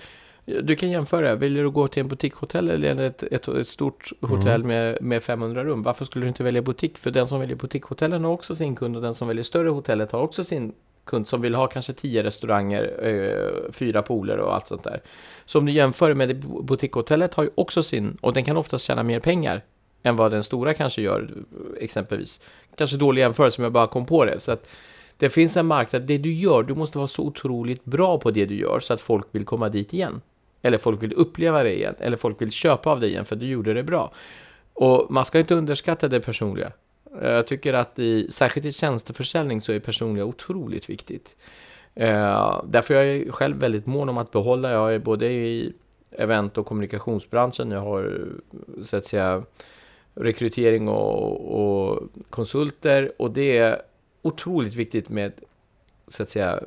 du 0.62 0.76
kan 0.76 0.90
jämföra, 0.90 1.34
vill 1.34 1.54
du 1.54 1.70
gå 1.70 1.88
till 1.88 2.00
en 2.00 2.08
butikhotell 2.08 2.70
eller 2.70 3.00
ett, 3.00 3.22
ett, 3.22 3.48
ett 3.48 3.68
stort 3.68 4.12
hotell 4.20 4.64
med, 4.64 5.02
med 5.02 5.22
500 5.22 5.64
rum? 5.64 5.82
Varför 5.82 6.04
skulle 6.04 6.24
du 6.24 6.28
inte 6.28 6.42
välja 6.42 6.62
butik? 6.62 6.98
För 6.98 7.10
den 7.10 7.26
som 7.26 7.40
väljer 7.40 7.56
butikhotellen 7.56 8.24
har 8.24 8.32
också 8.32 8.56
sin 8.56 8.76
kund 8.76 8.96
och 8.96 9.02
den 9.02 9.14
som 9.14 9.28
väljer 9.28 9.44
större 9.44 9.68
hotellet 9.68 10.12
har 10.12 10.20
också 10.20 10.44
sin 10.44 10.72
kund 11.04 11.28
som 11.28 11.40
vill 11.40 11.54
ha 11.54 11.66
kanske 11.66 11.92
10 11.92 12.22
restauranger, 12.22 13.06
eh, 13.08 13.72
fyra 13.72 14.02
pooler 14.02 14.38
och 14.38 14.54
allt 14.54 14.66
sånt 14.66 14.84
där. 14.84 15.00
Så 15.44 15.58
om 15.58 15.66
du 15.66 15.72
jämför 15.72 16.14
med 16.14 16.28
det, 16.28 16.34
butikhotellet 16.62 17.34
har 17.34 17.44
ju 17.44 17.50
också 17.54 17.82
sin, 17.82 18.18
och 18.20 18.32
den 18.32 18.44
kan 18.44 18.56
oftast 18.56 18.84
tjäna 18.84 19.02
mer 19.02 19.20
pengar 19.20 19.62
än 20.02 20.16
vad 20.16 20.30
den 20.30 20.42
stora 20.42 20.74
kanske 20.74 21.02
gör, 21.02 21.30
exempelvis. 21.80 22.40
Kanske 22.76 22.96
dålig 22.96 23.22
jämförelse, 23.22 23.60
men 23.60 23.64
jag 23.64 23.72
bara 23.72 23.86
kom 23.86 24.06
på 24.06 24.24
det. 24.24 24.40
Så 24.40 24.52
att 24.52 24.68
det 25.16 25.30
finns 25.30 25.56
en 25.56 25.66
marknad, 25.66 26.02
det 26.02 26.18
du 26.18 26.32
gör, 26.32 26.62
du 26.62 26.74
måste 26.74 26.98
vara 26.98 27.08
så 27.08 27.22
otroligt 27.22 27.84
bra 27.84 28.18
på 28.18 28.30
det 28.30 28.46
du 28.46 28.54
gör 28.54 28.80
så 28.80 28.94
att 28.94 29.00
folk 29.00 29.26
vill 29.30 29.44
komma 29.44 29.68
dit 29.68 29.94
igen. 29.94 30.20
Eller 30.62 30.78
folk 30.78 31.02
vill 31.02 31.12
uppleva 31.12 31.62
det 31.62 31.76
igen, 31.76 31.94
eller 31.98 32.16
folk 32.16 32.42
vill 32.42 32.52
köpa 32.52 32.90
av 32.90 33.00
dig 33.00 33.10
igen 33.10 33.24
för 33.24 33.36
du 33.36 33.46
gjorde 33.46 33.74
det 33.74 33.82
bra. 33.82 34.12
Och 34.72 35.06
man 35.10 35.24
ska 35.24 35.38
inte 35.38 35.54
underskatta 35.54 36.08
det 36.08 36.20
personliga. 36.20 36.72
Jag 37.22 37.46
tycker 37.46 37.74
att 37.74 37.98
i, 37.98 38.30
särskilt 38.30 38.66
i 38.66 38.72
tjänsteförsäljning 38.72 39.60
så 39.60 39.72
är 39.72 39.80
personliga 39.80 40.24
otroligt 40.24 40.90
viktigt. 40.90 41.36
Eh, 41.94 42.62
därför 42.64 42.94
är 42.94 43.04
jag 43.04 43.34
själv 43.34 43.56
väldigt 43.56 43.86
mån 43.86 44.08
om 44.08 44.18
att 44.18 44.30
behålla, 44.30 44.70
jag 44.70 44.94
är 44.94 44.98
både 44.98 45.26
i 45.26 45.72
event 46.10 46.58
och 46.58 46.66
kommunikationsbranschen, 46.66 47.70
jag 47.70 47.80
har 47.80 48.28
så 48.84 48.96
att 48.96 49.06
säga 49.06 49.42
rekrytering 50.14 50.88
och, 50.88 51.60
och 51.60 52.08
konsulter 52.30 53.12
och 53.18 53.30
det 53.30 53.58
är 53.58 53.82
otroligt 54.22 54.74
viktigt 54.74 55.08
med 55.08 55.32
så 56.08 56.22
att 56.22 56.30
säga 56.30 56.60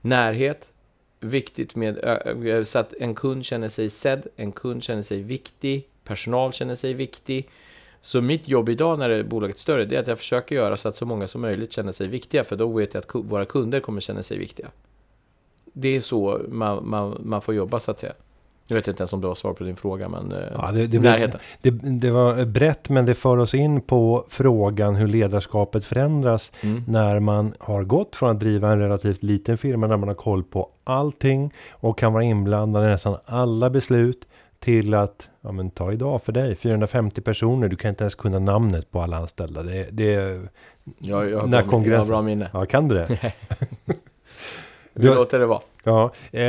närhet, 0.00 0.72
viktigt 1.20 1.74
med 1.74 1.98
så 2.64 2.78
att 2.78 2.94
en 3.00 3.14
kund 3.14 3.44
känner 3.44 3.68
sig 3.68 3.88
sedd, 3.88 4.26
en 4.36 4.52
kund 4.52 4.82
känner 4.82 5.02
sig 5.02 5.22
viktig, 5.22 5.88
personal 6.04 6.52
känner 6.52 6.74
sig 6.74 6.94
viktig. 6.94 7.48
Så 8.02 8.20
mitt 8.20 8.48
jobb 8.48 8.68
idag 8.68 8.98
när 8.98 9.08
det 9.08 9.16
är 9.16 9.22
bolaget 9.22 9.58
större, 9.58 9.84
det 9.84 9.96
är 9.96 10.00
att 10.00 10.06
jag 10.06 10.18
försöker 10.18 10.54
göra 10.54 10.76
så 10.76 10.88
att 10.88 10.96
så 10.96 11.06
många 11.06 11.26
som 11.26 11.40
möjligt 11.40 11.72
känner 11.72 11.92
sig 11.92 12.08
viktiga, 12.08 12.44
för 12.44 12.56
då 12.56 12.68
vet 12.68 12.94
jag 12.94 13.04
att 13.04 13.14
våra 13.14 13.44
kunder 13.44 13.80
kommer 13.80 14.00
känna 14.00 14.22
sig 14.22 14.38
viktiga. 14.38 14.68
Det 15.72 15.96
är 15.96 16.00
så 16.00 16.40
man, 16.48 16.88
man, 16.88 17.20
man 17.24 17.42
får 17.42 17.54
jobba 17.54 17.80
så 17.80 17.90
att 17.90 17.98
säga. 17.98 18.12
Jag 18.70 18.74
vet 18.74 18.88
inte 18.88 19.00
ens 19.02 19.12
om 19.12 19.20
du 19.20 19.28
har 19.28 19.34
svar 19.34 19.52
på 19.52 19.64
din 19.64 19.76
fråga, 19.76 20.08
men 20.08 20.32
eh, 20.32 20.38
Ja, 20.54 20.70
det, 20.72 20.86
det, 20.86 20.98
närheten. 21.00 21.40
det, 21.62 21.70
det 21.70 22.10
var 22.10 22.44
brett 22.44 22.88
men 22.88 23.04
det 23.06 23.14
för 23.14 23.38
oss 23.38 23.54
in 23.54 23.80
på 23.80 24.24
frågan 24.28 24.94
hur 24.94 25.06
ledarskapet 25.06 25.84
förändras 25.84 26.52
Mm. 26.60 26.82
när 26.88 27.20
man 27.20 27.54
har 27.58 27.84
gått 27.84 28.16
från 28.16 28.30
att 28.30 28.40
driva 28.40 28.72
en 28.72 28.78
relativt 28.78 29.22
liten 29.22 29.58
firma 29.58 29.88
där 29.88 29.96
man 29.96 30.08
har 30.08 30.14
koll 30.14 30.44
på 30.44 30.68
allting 30.84 31.52
och 31.70 31.98
kan 31.98 32.12
vara 32.12 32.22
inblandad 32.24 32.84
i 32.84 32.86
nästan 32.86 33.16
alla 33.24 33.70
beslut 33.70 34.28
till 34.58 34.94
att, 34.94 35.28
ja 35.40 35.52
men 35.52 35.70
ta 35.70 35.92
idag 35.92 36.22
för 36.22 36.32
dig, 36.32 36.56
450 36.56 37.20
personer, 37.20 37.68
du 37.68 37.76
kan 37.76 37.88
inte 37.88 38.04
ens 38.04 38.14
kunna 38.14 38.38
namnet 38.38 38.90
på 38.90 39.00
alla 39.00 39.16
anställda. 39.16 39.62
Det, 39.62 39.88
det 39.90 40.04
Jag, 40.98 41.30
jag, 41.30 41.38
har 41.40 41.46
När 41.46 41.48
bra, 41.48 41.48
min- 41.48 41.52
jag 41.52 41.62
har 41.62 41.62
kongressen- 41.70 42.08
bra 42.08 42.22
minne. 42.22 42.50
ja 42.52 42.66
kan 42.66 42.88
du 42.88 42.94
det? 42.96 43.08
Vi 44.98 45.14
låter 45.14 45.38
det 45.38 45.46
vara. 45.46 45.60
Ja, 45.84 46.12
eh, 46.32 46.40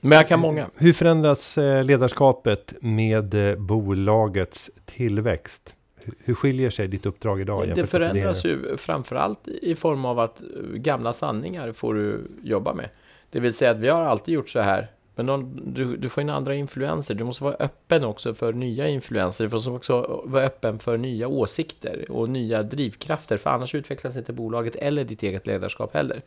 Men 0.00 0.12
jag 0.18 0.28
kan 0.28 0.40
många. 0.40 0.70
hur 0.76 0.92
förändras 0.92 1.58
eh, 1.58 1.84
ledarskapet 1.84 2.74
med 2.80 3.50
eh, 3.50 3.56
bolagets 3.56 4.70
tillväxt? 4.84 5.76
Hur- 6.24 6.34
skiljer 6.34 6.70
sig 6.70 6.88
ditt 6.88 7.06
uppdrag 7.06 7.40
idag? 7.40 7.72
Det 7.74 7.86
förändras 7.86 8.44
ju 8.44 8.76
framförallt 8.76 9.48
i 9.48 9.74
form 9.74 10.04
av 10.04 10.18
att 10.18 10.42
eh, 10.42 10.46
gamla 10.74 11.12
sanningar 11.12 11.72
får 11.72 11.94
du 11.94 12.26
jobba 12.42 12.74
med. 12.74 12.88
Det 13.30 13.40
vill 13.40 13.54
säga 13.54 13.70
att 13.70 13.76
vi 13.78 13.88
har 13.88 14.02
alltid 14.02 14.34
gjort 14.34 14.48
så 14.48 14.60
här. 14.60 14.90
Men 15.14 15.26
någon, 15.26 15.60
du, 15.74 15.96
du 15.96 16.08
får 16.08 16.20
in 16.22 16.30
andra 16.30 16.54
influenser. 16.54 17.14
Du 17.14 17.24
måste 17.24 17.44
vara 17.44 17.54
öppen 17.54 18.04
också 18.04 18.34
för 18.34 18.52
nya 18.52 18.88
influenser. 18.88 19.44
Du 19.46 19.50
måste 19.50 19.70
också 19.70 20.22
vara 20.24 20.44
öppen 20.44 20.78
för 20.78 20.96
nya 20.96 21.28
åsikter 21.28 22.04
och 22.10 22.28
nya 22.28 22.62
drivkrafter. 22.62 23.36
För 23.36 23.50
annars 23.50 23.74
utvecklas 23.74 24.16
inte 24.16 24.32
bolaget 24.32 24.76
eller 24.76 25.04
ditt 25.04 25.22
eget 25.22 25.46
ledarskap 25.46 25.94
heller. 25.94 26.22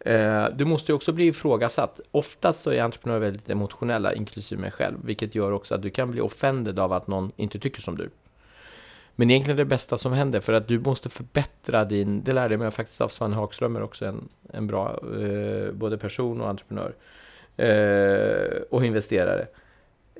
Eh, 0.00 0.48
du 0.56 0.64
måste 0.64 0.92
ju 0.92 0.96
också 0.96 1.12
bli 1.12 1.26
ifrågasatt. 1.26 2.00
Oftast 2.10 2.62
så 2.62 2.70
är 2.70 2.82
entreprenörer 2.82 3.20
väldigt 3.20 3.50
emotionella, 3.50 4.14
inklusive 4.14 4.60
mig 4.60 4.70
själv. 4.70 4.96
Vilket 5.04 5.34
gör 5.34 5.52
också 5.52 5.74
att 5.74 5.82
du 5.82 5.90
kan 5.90 6.10
bli 6.10 6.20
offended 6.20 6.78
av 6.78 6.92
att 6.92 7.06
någon 7.06 7.32
inte 7.36 7.58
tycker 7.58 7.82
som 7.82 7.96
du. 7.96 8.10
Men 9.16 9.30
egentligen 9.30 9.56
det 9.56 9.64
bästa 9.64 9.96
som 9.96 10.12
händer 10.12 10.40
för 10.40 10.52
att 10.52 10.68
du 10.68 10.78
måste 10.78 11.08
förbättra 11.08 11.84
din, 11.84 12.24
det 12.24 12.32
lärde 12.32 12.54
jag 12.54 12.58
mig 12.58 12.70
faktiskt 12.70 13.00
av 13.00 13.08
Svan 13.08 13.32
Hagströmer 13.32 13.82
också, 13.82 14.06
en, 14.06 14.28
en 14.52 14.66
bra 14.66 15.00
eh, 15.20 15.72
både 15.72 15.98
person 15.98 16.40
och 16.40 16.48
entreprenör 16.48 16.94
eh, 17.56 18.62
och 18.70 18.84
investerare. 18.84 19.46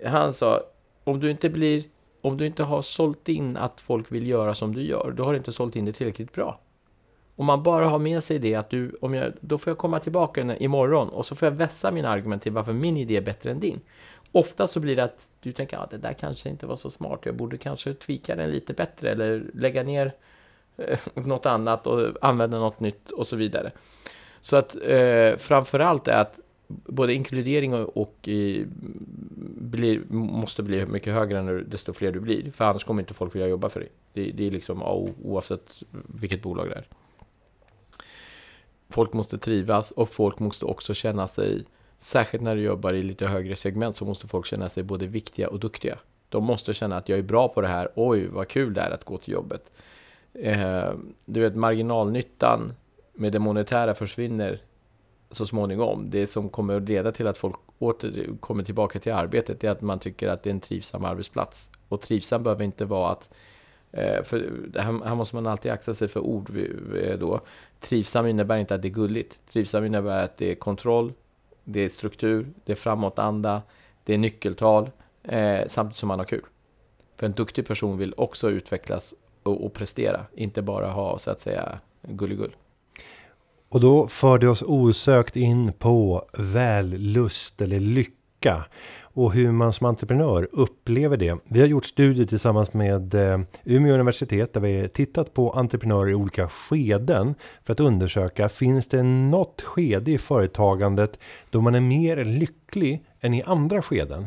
Han 0.04 0.32
sa, 0.32 0.62
om 1.04 1.20
du 1.20 1.30
inte 1.30 1.50
blir, 1.50 1.84
om 2.20 2.36
du 2.36 2.46
inte 2.46 2.62
har 2.62 2.82
sålt 2.82 3.28
in 3.28 3.56
att 3.56 3.80
folk 3.80 4.12
vill 4.12 4.26
göra 4.26 4.54
som 4.54 4.74
du 4.74 4.82
gör, 4.82 5.12
då 5.16 5.24
har 5.24 5.32
du 5.32 5.38
inte 5.38 5.52
sålt 5.52 5.76
in 5.76 5.84
det 5.84 5.92
tillräckligt 5.92 6.32
bra. 6.32 6.60
Om 7.36 7.46
man 7.46 7.62
bara 7.62 7.88
har 7.88 7.98
med 7.98 8.22
sig 8.22 8.38
det 8.38 8.54
att 8.54 8.70
du, 8.70 8.96
om 9.00 9.14
jag, 9.14 9.32
då 9.40 9.58
får 9.58 9.70
jag 9.70 9.78
komma 9.78 10.00
tillbaka 10.00 10.56
imorgon 10.56 11.08
och 11.08 11.26
så 11.26 11.34
får 11.34 11.46
jag 11.46 11.52
vässa 11.52 11.90
mina 11.90 12.08
argument 12.08 12.42
till 12.42 12.52
varför 12.52 12.72
min 12.72 12.96
idé 12.96 13.16
är 13.16 13.20
bättre 13.20 13.50
än 13.50 13.60
din. 13.60 13.80
Ofta 14.32 14.66
så 14.66 14.80
blir 14.80 14.96
det 14.96 15.04
att 15.04 15.28
du 15.40 15.52
tänker 15.52 15.78
att 15.78 15.90
det 15.90 15.98
där 15.98 16.12
kanske 16.12 16.48
inte 16.48 16.66
var 16.66 16.76
så 16.76 16.90
smart, 16.90 17.20
jag 17.22 17.34
borde 17.34 17.58
kanske 17.58 17.94
tvika 17.94 18.36
den 18.36 18.50
lite 18.50 18.72
bättre 18.72 19.10
eller 19.10 19.44
lägga 19.54 19.82
ner 19.82 20.12
eh, 20.76 20.98
något 21.14 21.46
annat 21.46 21.86
och 21.86 22.10
använda 22.20 22.58
något 22.58 22.80
nytt 22.80 23.10
och 23.10 23.26
så 23.26 23.36
vidare. 23.36 23.70
Så 24.40 24.56
att 24.56 24.76
eh, 24.86 25.36
framförallt 25.36 26.08
är 26.08 26.20
att 26.20 26.40
både 26.68 27.14
inkludering 27.14 27.74
och, 27.74 27.96
och 27.96 28.28
i, 28.28 28.66
blir, 29.60 30.02
måste 30.08 30.62
bli 30.62 30.86
mycket 30.86 31.12
högre 31.12 31.42
när, 31.42 31.52
desto 31.52 31.92
fler 31.92 32.12
du 32.12 32.20
blir. 32.20 32.50
För 32.50 32.64
annars 32.64 32.84
kommer 32.84 33.02
inte 33.02 33.14
folk 33.14 33.34
vilja 33.34 33.48
jobba 33.48 33.68
för 33.68 33.80
dig. 33.80 33.88
Det, 34.12 34.30
det 34.30 34.46
är 34.46 34.50
liksom 34.50 34.82
oavsett 35.22 35.82
vilket 36.20 36.42
bolag 36.42 36.68
det 36.68 36.74
är. 36.74 36.86
Folk 38.88 39.12
måste 39.12 39.38
trivas 39.38 39.90
och 39.90 40.08
folk 40.08 40.38
måste 40.38 40.64
också 40.64 40.94
känna 40.94 41.26
sig, 41.26 41.64
särskilt 41.98 42.42
när 42.42 42.56
du 42.56 42.62
jobbar 42.62 42.92
i 42.92 43.02
lite 43.02 43.26
högre 43.26 43.56
segment, 43.56 43.94
så 43.94 44.04
måste 44.04 44.28
folk 44.28 44.46
känna 44.46 44.68
sig 44.68 44.82
både 44.82 45.06
viktiga 45.06 45.48
och 45.48 45.60
duktiga. 45.60 45.98
De 46.28 46.44
måste 46.44 46.74
känna 46.74 46.96
att 46.96 47.08
jag 47.08 47.18
är 47.18 47.22
bra 47.22 47.48
på 47.48 47.60
det 47.60 47.68
här. 47.68 47.88
Oj, 47.94 48.26
vad 48.26 48.48
kul 48.48 48.74
det 48.74 48.80
är 48.80 48.90
att 48.90 49.04
gå 49.04 49.18
till 49.18 49.32
jobbet. 49.32 49.72
Eh, 50.32 50.90
du 51.24 51.40
vet, 51.40 51.56
marginalnyttan 51.56 52.72
med 53.12 53.32
det 53.32 53.38
monetära 53.38 53.94
försvinner 53.94 54.62
så 55.30 55.46
småningom. 55.46 56.10
Det 56.10 56.26
som 56.26 56.48
kommer 56.48 56.76
att 56.76 56.88
leda 56.88 57.12
till 57.12 57.26
att 57.26 57.38
folk 57.38 57.56
åter 57.78 58.36
kommer 58.40 58.64
tillbaka 58.64 58.98
till 58.98 59.12
arbetet 59.12 59.64
är 59.64 59.70
att 59.70 59.80
man 59.80 59.98
tycker 59.98 60.28
att 60.28 60.42
det 60.42 60.50
är 60.50 60.54
en 60.54 60.60
trivsam 60.60 61.04
arbetsplats. 61.04 61.70
Och 61.88 62.00
trivsam 62.00 62.42
behöver 62.42 62.64
inte 62.64 62.84
vara 62.84 63.12
att 63.12 63.30
eh, 63.92 64.22
för 64.22 64.68
här 64.74 65.14
måste 65.14 65.36
man 65.36 65.46
alltid 65.46 65.72
akta 65.72 65.94
sig 65.94 66.08
för 66.08 66.20
ord 66.20 66.50
eh, 67.02 67.18
då. 67.18 67.40
Trivsam 67.80 68.26
innebär 68.26 68.56
inte 68.56 68.74
att 68.74 68.82
det 68.82 68.88
är 68.88 68.92
gulligt. 68.92 69.46
Trivsam 69.46 69.84
innebär 69.84 70.24
att 70.24 70.36
det 70.36 70.50
är 70.50 70.54
kontroll, 70.54 71.12
det 71.64 71.84
är 71.84 71.88
struktur, 71.88 72.46
det 72.64 72.72
är 72.72 72.76
framåtanda, 72.76 73.62
det 74.04 74.14
är 74.14 74.18
nyckeltal, 74.18 74.90
eh, 75.22 75.60
samtidigt 75.66 75.98
som 75.98 76.08
man 76.08 76.18
har 76.18 76.26
kul. 76.26 76.44
För 77.16 77.26
en 77.26 77.32
duktig 77.32 77.66
person 77.66 77.98
vill 77.98 78.14
också 78.16 78.50
utvecklas 78.50 79.14
och, 79.42 79.64
och 79.64 79.72
prestera, 79.72 80.26
inte 80.34 80.62
bara 80.62 80.90
ha 80.90 81.18
så 81.18 81.30
att 81.30 81.40
säga 81.40 81.78
gulligull. 82.02 82.56
Och 83.68 83.80
då 83.80 84.08
för 84.08 84.38
det 84.38 84.48
oss 84.48 84.62
osökt 84.62 85.36
in 85.36 85.72
på 85.72 86.28
vällust 86.32 87.60
eller 87.60 87.80
lycka. 87.80 88.12
Och 89.16 89.32
hur 89.32 89.52
man 89.52 89.72
som 89.72 89.86
entreprenör 89.86 90.48
upplever 90.52 91.16
det. 91.16 91.38
Vi 91.44 91.60
har 91.60 91.66
gjort 91.66 91.84
studier 91.84 92.26
tillsammans 92.26 92.72
med 92.72 93.14
eh, 93.14 93.40
Umeå 93.64 93.94
universitet 93.94 94.52
där 94.52 94.60
vi 94.60 94.88
tittat 94.88 95.34
på 95.34 95.50
entreprenörer 95.50 96.10
i 96.10 96.14
olika 96.14 96.48
skeden. 96.48 97.34
För 97.64 97.72
att 97.72 97.80
undersöka, 97.80 98.48
finns 98.48 98.88
det 98.88 99.02
något 99.02 99.62
skede 99.62 100.10
i 100.10 100.18
företagandet 100.18 101.18
då 101.50 101.60
man 101.60 101.74
är 101.74 101.80
mer 101.80 102.24
lycklig 102.24 103.04
än 103.20 103.34
i 103.34 103.42
andra 103.42 103.82
skeden? 103.82 104.26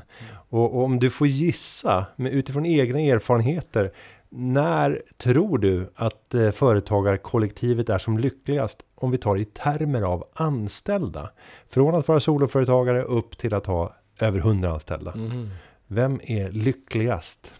Och, 0.49 0.75
och, 0.75 0.83
om 0.83 0.99
du 0.99 1.09
får 1.09 1.27
gissa 1.27 2.05
med 2.15 2.33
utifrån 2.33 2.65
egna 2.65 2.99
erfarenheter. 2.99 3.91
När 4.31 5.01
tror 5.17 5.57
du 5.57 5.91
att 5.95 6.33
eh, 6.33 6.51
företagarkollektivet 6.51 7.89
är 7.89 7.97
som 7.97 8.17
lyckligast 8.17 8.83
om 8.95 9.11
vi 9.11 9.17
tar 9.17 9.37
i 9.37 9.45
termer 9.45 10.01
av 10.01 10.27
anställda? 10.33 11.29
Från 11.69 11.95
att 11.95 12.07
vara 12.07 12.19
soloföretagare 12.19 13.03
upp 13.03 13.37
till 13.37 13.53
att 13.53 13.65
ha 13.65 13.95
över 14.21 14.39
100 14.39 14.71
anställda. 14.71 15.11
Mm. 15.11 15.49
Vem 15.87 16.21
är 16.23 16.51
lyckligast? 16.51 17.53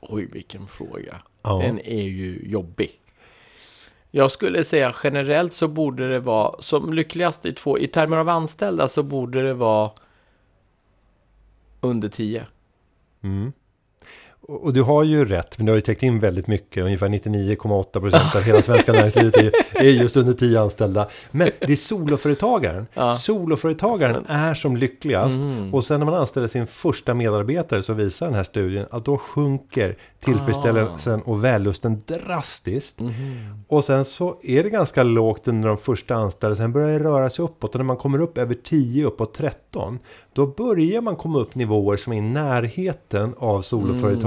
Oj, 0.00 0.28
vilken 0.32 0.66
fråga. 0.66 1.16
Ja. 1.42 1.58
Den 1.58 1.78
är 1.78 2.02
ju 2.02 2.42
jobbig. 2.48 2.90
Jag 4.10 4.30
skulle 4.30 4.64
säga 4.64 4.94
generellt 5.04 5.52
så 5.52 5.68
borde 5.68 6.08
det 6.08 6.20
vara, 6.20 6.62
som 6.62 6.92
lyckligast 6.92 7.46
i 7.46 7.52
två, 7.52 7.78
i 7.78 7.86
termer 7.86 8.16
av 8.16 8.28
anställda 8.28 8.88
så 8.88 9.02
borde 9.02 9.42
det 9.42 9.54
vara 9.54 9.90
under 11.80 12.08
10. 12.08 12.46
Mm. 13.22 13.52
Och 14.42 14.72
du 14.72 14.82
har 14.82 15.04
ju 15.04 15.24
rätt, 15.24 15.58
men 15.58 15.66
du 15.66 15.72
har 15.72 15.76
ju 15.76 15.80
täckt 15.80 16.02
in 16.02 16.20
väldigt 16.20 16.46
mycket. 16.46 16.84
Ungefär 16.84 17.08
99,8 17.08 18.00
procent 18.00 18.36
av 18.36 18.42
hela 18.42 18.62
svenska 18.62 18.92
näringslivet 18.92 19.36
är, 19.72 19.82
just 19.82 20.16
under 20.16 20.32
10 20.32 20.60
anställda. 20.60 21.08
Men 21.30 21.50
det 21.58 21.72
är 21.72 21.76
soloföretagaren. 21.76 22.86
Ja. 22.94 23.14
Soloföretagaren 23.14 24.26
är 24.28 24.54
som 24.54 24.76
lyckligast. 24.76 25.38
Mm. 25.38 25.74
Och 25.74 25.84
sen 25.84 26.00
när 26.00 26.06
man 26.06 26.14
anställer 26.14 26.46
sin 26.46 26.66
första 26.66 27.14
medarbetare 27.14 27.82
så 27.82 27.92
visar 27.92 28.26
den 28.26 28.34
här 28.34 28.42
studien 28.42 28.86
att 28.90 29.04
då 29.04 29.18
sjunker 29.18 29.96
tillfredsställelsen 30.24 31.22
och 31.22 31.44
vällusten 31.44 32.02
drastiskt. 32.06 33.00
Mm. 33.00 33.14
Och 33.68 33.84
sen 33.84 34.04
så 34.04 34.36
är 34.42 34.62
det 34.62 34.70
ganska 34.70 35.02
lågt 35.02 35.48
under 35.48 35.68
de 35.68 35.78
första 35.78 36.14
anställda. 36.14 36.56
Sen 36.56 36.72
börjar 36.72 36.98
det 36.98 37.04
röra 37.04 37.30
sig 37.30 37.44
uppåt. 37.44 37.74
Och 37.74 37.78
när 37.78 37.84
man 37.84 37.96
kommer 37.96 38.20
upp 38.20 38.38
över 38.38 38.54
10, 38.54 39.06
uppåt 39.06 39.34
13. 39.34 39.98
Då 40.32 40.46
börjar 40.46 41.00
man 41.00 41.16
komma 41.16 41.38
upp 41.38 41.54
nivåer 41.54 41.96
som 41.96 42.12
är 42.12 42.16
i 42.16 42.20
närheten 42.20 43.34
av 43.38 43.62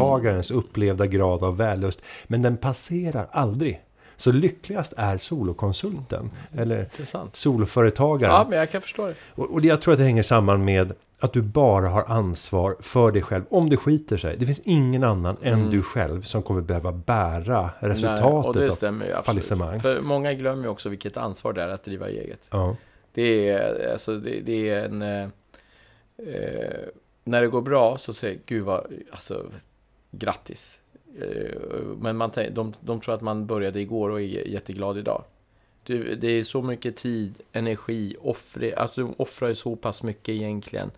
soloföretagarens 0.01 0.51
upplevda 0.51 1.07
grad 1.07 1.43
av 1.43 1.57
vällust. 1.57 2.01
Men 2.27 2.41
den 2.41 2.57
passerar 2.57 3.27
aldrig. 3.31 3.81
Så 4.15 4.31
lyckligast 4.31 4.93
är 4.97 5.17
solokonsulten. 5.17 6.29
Eller 6.57 6.79
Intressant. 6.79 7.35
soloföretagaren. 7.35 8.33
Ja, 8.33 8.47
men 8.49 8.59
jag 8.59 8.69
kan 8.71 8.81
förstå 8.81 9.07
det. 9.07 9.15
Och, 9.35 9.53
och 9.53 9.65
jag 9.65 9.81
tror 9.81 9.93
att 9.93 9.97
det 9.97 10.03
hänger 10.03 10.23
samman 10.23 10.65
med 10.65 10.93
att 11.19 11.33
du 11.33 11.41
bara 11.41 11.89
har 11.89 12.03
ansvar 12.07 12.75
för 12.79 13.11
dig 13.11 13.21
själv. 13.21 13.43
Om 13.49 13.69
det 13.69 13.77
skiter 13.77 14.17
sig. 14.17 14.37
Det 14.37 14.45
finns 14.45 14.59
ingen 14.63 15.03
annan 15.03 15.37
mm. 15.41 15.53
än 15.53 15.69
du 15.69 15.81
själv 15.81 16.21
som 16.21 16.43
kommer 16.43 16.61
behöva 16.61 16.91
bära 16.91 17.69
resultatet 17.79 18.23
Nej, 18.23 18.43
och 18.43 18.53
det 18.53 18.71
stämmer 18.71 19.05
ju, 19.05 19.13
av 19.13 19.21
fallissemang. 19.21 19.79
För 19.79 20.01
många 20.01 20.33
glömmer 20.33 20.63
ju 20.63 20.69
också 20.69 20.89
vilket 20.89 21.17
ansvar 21.17 21.53
det 21.53 21.61
är 21.63 21.67
att 21.67 21.83
driva 21.83 22.09
eget. 22.09 22.47
Ja. 22.51 22.75
Det, 23.13 23.49
är, 23.49 23.91
alltså, 23.91 24.17
det, 24.17 24.39
det 24.39 24.69
är 24.69 24.85
en... 24.85 25.01
Eh, 25.01 25.23
eh, 26.17 26.79
när 27.23 27.41
det 27.41 27.47
går 27.47 27.61
bra 27.61 27.97
så 27.97 28.13
säger 28.13 28.39
Gud 28.45 28.65
vad, 28.65 28.93
alltså, 29.11 29.45
grattis. 30.11 30.81
Eh, 31.21 31.57
men 31.99 32.17
man, 32.17 32.31
de, 32.51 32.73
de 32.79 33.01
tror 33.01 33.15
att 33.15 33.21
man 33.21 33.45
började 33.45 33.79
igår 33.79 34.09
och 34.09 34.21
är 34.21 34.47
jätteglad 34.47 34.97
idag. 34.97 35.23
Det, 35.83 36.15
det 36.15 36.27
är 36.27 36.43
så 36.43 36.61
mycket 36.61 36.95
tid, 36.95 37.41
energi, 37.51 38.15
offre, 38.21 38.75
alltså 38.75 39.01
du 39.01 39.13
offrar 39.17 39.49
ju 39.49 39.55
så 39.55 39.75
pass 39.75 40.03
mycket 40.03 40.29
egentligen 40.29 40.91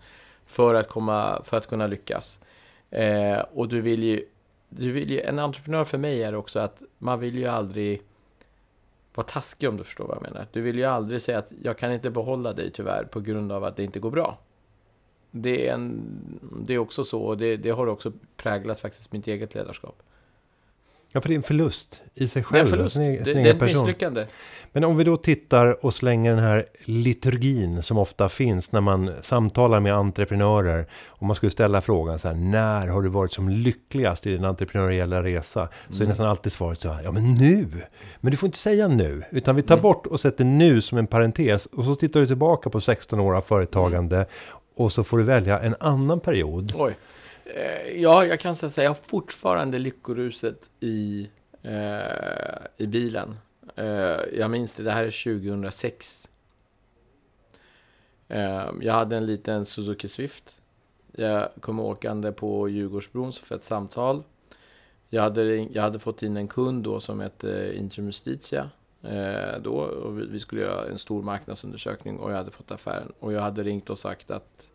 för 0.46 0.74
att, 0.74 0.88
komma, 0.88 1.42
för 1.44 1.56
att 1.56 1.66
kunna 1.66 1.86
lyckas. 1.86 2.40
Eh, 2.90 3.38
och 3.38 3.68
du 3.68 3.80
vill 3.80 4.02
ju, 4.02 4.24
du 4.68 4.92
vill 4.92 5.10
ju, 5.10 5.20
en 5.20 5.38
entreprenör 5.38 5.84
för 5.84 5.98
mig 5.98 6.22
är 6.22 6.34
också 6.34 6.58
att 6.58 6.82
man 6.98 7.20
vill 7.20 7.38
ju 7.38 7.46
aldrig 7.46 8.02
vara 9.14 9.26
taskig 9.26 9.68
om 9.68 9.76
du 9.76 9.84
förstår 9.84 10.06
vad 10.06 10.16
jag 10.16 10.22
menar. 10.22 10.46
Du 10.52 10.60
vill 10.60 10.78
ju 10.78 10.84
aldrig 10.84 11.22
säga 11.22 11.38
att 11.38 11.52
jag 11.62 11.78
kan 11.78 11.92
inte 11.92 12.10
behålla 12.10 12.52
dig 12.52 12.70
tyvärr 12.70 13.04
på 13.04 13.20
grund 13.20 13.52
av 13.52 13.64
att 13.64 13.76
det 13.76 13.84
inte 13.84 14.00
går 14.00 14.10
bra. 14.10 14.38
Det 15.36 15.68
är, 15.68 15.74
en, 15.74 16.02
det 16.66 16.74
är 16.74 16.78
också 16.78 17.04
så 17.04 17.22
och 17.22 17.38
det, 17.38 17.56
det 17.56 17.70
har 17.70 17.86
också 17.86 18.12
präglat 18.36 18.80
faktiskt 18.80 19.12
mitt 19.12 19.26
eget 19.26 19.54
ledarskap. 19.54 20.02
Ja, 21.12 21.20
för 21.20 21.28
det 21.28 21.34
är 21.34 21.36
en 21.36 21.42
förlust 21.42 22.02
i 22.14 22.28
sig 22.28 22.42
själv. 22.42 22.52
Det 22.52 22.58
är, 22.58 22.62
en 22.62 22.70
förlust. 22.70 22.94
Sin, 22.94 23.24
sin 23.24 23.36
det, 23.36 23.42
det 23.42 23.48
är 23.48 23.54
ett 23.54 23.60
misslyckande. 23.60 24.26
Men 24.72 24.84
om 24.84 24.96
vi 24.96 25.04
då 25.04 25.16
tittar 25.16 25.84
och 25.86 25.94
slänger 25.94 26.30
den 26.30 26.44
här 26.44 26.66
liturgin 26.84 27.82
som 27.82 27.98
ofta 27.98 28.28
finns 28.28 28.72
när 28.72 28.80
man 28.80 29.10
samtalar 29.22 29.80
med 29.80 29.94
entreprenörer. 29.94 30.86
Om 31.06 31.26
man 31.26 31.36
skulle 31.36 31.50
ställa 31.50 31.80
frågan 31.80 32.18
så 32.18 32.28
här, 32.28 32.34
när 32.34 32.86
har 32.86 33.02
du 33.02 33.08
varit 33.08 33.32
som 33.32 33.48
lyckligast 33.48 34.26
i 34.26 34.30
din 34.30 34.44
entreprenöriella 34.44 35.22
resa? 35.22 35.60
Mm. 35.60 35.70
Så 35.88 35.94
är 35.94 35.96
mm. 35.96 36.08
nästan 36.08 36.26
alltid 36.26 36.52
svaret 36.52 36.80
så 36.80 36.88
här, 36.88 37.02
ja 37.02 37.12
men 37.12 37.34
nu! 37.34 37.68
Men 38.20 38.30
du 38.30 38.36
får 38.36 38.46
inte 38.46 38.58
säga 38.58 38.88
nu, 38.88 39.22
utan 39.30 39.56
vi 39.56 39.62
tar 39.62 39.74
mm. 39.74 39.82
bort 39.82 40.06
och 40.06 40.20
sätter 40.20 40.44
nu 40.44 40.80
som 40.80 40.98
en 40.98 41.06
parentes. 41.06 41.66
Och 41.66 41.84
så 41.84 41.94
tittar 41.94 42.20
du 42.20 42.26
tillbaka 42.26 42.70
på 42.70 42.80
16 42.80 43.20
år 43.20 43.36
av 43.36 43.40
företagande. 43.40 44.16
Mm. 44.16 44.28
Och 44.74 44.92
så 44.92 45.04
får 45.04 45.18
du 45.18 45.24
välja 45.24 45.60
en 45.60 45.74
annan 45.80 46.20
period. 46.20 46.72
Oj. 46.76 46.96
Eh, 47.44 48.02
ja, 48.02 48.26
jag 48.26 48.40
kan 48.40 48.56
säga 48.56 48.68
att 48.68 48.76
jag 48.76 48.90
har 48.90 49.08
fortfarande 49.08 49.78
lyckoruset 49.78 50.70
i, 50.80 51.30
eh, 51.62 52.66
i 52.76 52.86
bilen. 52.86 53.36
Eh, 53.76 54.20
jag 54.32 54.50
minns 54.50 54.74
det, 54.74 54.82
det 54.82 54.90
här 54.90 55.04
är 55.04 55.40
2006. 55.40 56.28
Eh, 58.28 58.70
jag 58.80 58.92
hade 58.92 59.16
en 59.16 59.26
liten 59.26 59.64
Suzuki 59.64 60.08
Swift. 60.08 60.60
Jag 61.12 61.48
kom 61.60 61.80
åkande 61.80 62.32
på 62.32 62.68
Djurgårdsbron 62.68 63.32
för 63.32 63.54
ett 63.54 63.64
samtal. 63.64 64.22
Jag 65.08 65.22
hade, 65.22 65.44
jag 65.56 65.82
hade 65.82 65.98
fått 65.98 66.22
in 66.22 66.36
en 66.36 66.48
kund 66.48 66.84
då 66.84 67.00
som 67.00 67.20
hette 67.20 67.72
Intrum 67.76 68.06
Justitia. 68.06 68.70
Eh, 69.04 69.60
då, 69.62 69.72
och 69.74 70.18
vi, 70.18 70.26
vi 70.26 70.40
skulle 70.40 70.60
göra 70.60 70.88
en 70.88 70.98
stor 70.98 71.22
marknadsundersökning 71.22 72.18
och 72.18 72.30
jag 72.30 72.36
hade 72.36 72.50
fått 72.50 72.70
affären. 72.70 73.12
Och 73.20 73.32
jag 73.32 73.40
hade 73.40 73.62
ringt 73.62 73.90
och 73.90 73.98
sagt 73.98 74.30
att 74.30 74.68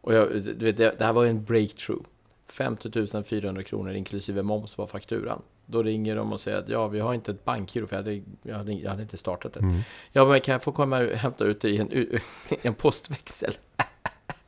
och 0.00 0.14
jag, 0.14 0.42
du 0.42 0.64
vet, 0.64 0.76
det, 0.76 0.94
det 0.98 1.04
här 1.04 1.12
var 1.12 1.26
en 1.26 1.44
breakthrough. 1.44 2.02
50 2.48 3.24
400 3.24 3.62
kronor 3.62 3.92
inklusive 3.92 4.42
moms 4.42 4.78
var 4.78 4.86
fakturan. 4.86 5.42
Då 5.66 5.82
ringer 5.82 6.16
de 6.16 6.32
och 6.32 6.40
säger 6.40 6.58
att 6.58 6.68
ja, 6.68 6.88
vi 6.88 7.00
har 7.00 7.14
inte 7.14 7.30
ett 7.30 7.44
bankgiro 7.44 7.86
för 7.86 7.96
jag 7.96 8.02
hade, 8.02 8.22
jag 8.42 8.56
hade, 8.56 8.72
jag 8.72 8.90
hade 8.90 9.02
inte 9.02 9.16
startat 9.16 9.52
det. 9.52 9.60
Mm. 9.60 9.80
Ja, 10.12 10.24
men 10.24 10.40
kan 10.40 10.52
jag 10.52 10.62
få 10.62 10.72
komma 10.72 10.98
och 10.98 11.06
hämta 11.06 11.44
ut 11.44 11.60
det 11.60 11.70
i 11.70 11.78
en, 11.78 12.20
en 12.62 12.74
postväxel? 12.74 13.52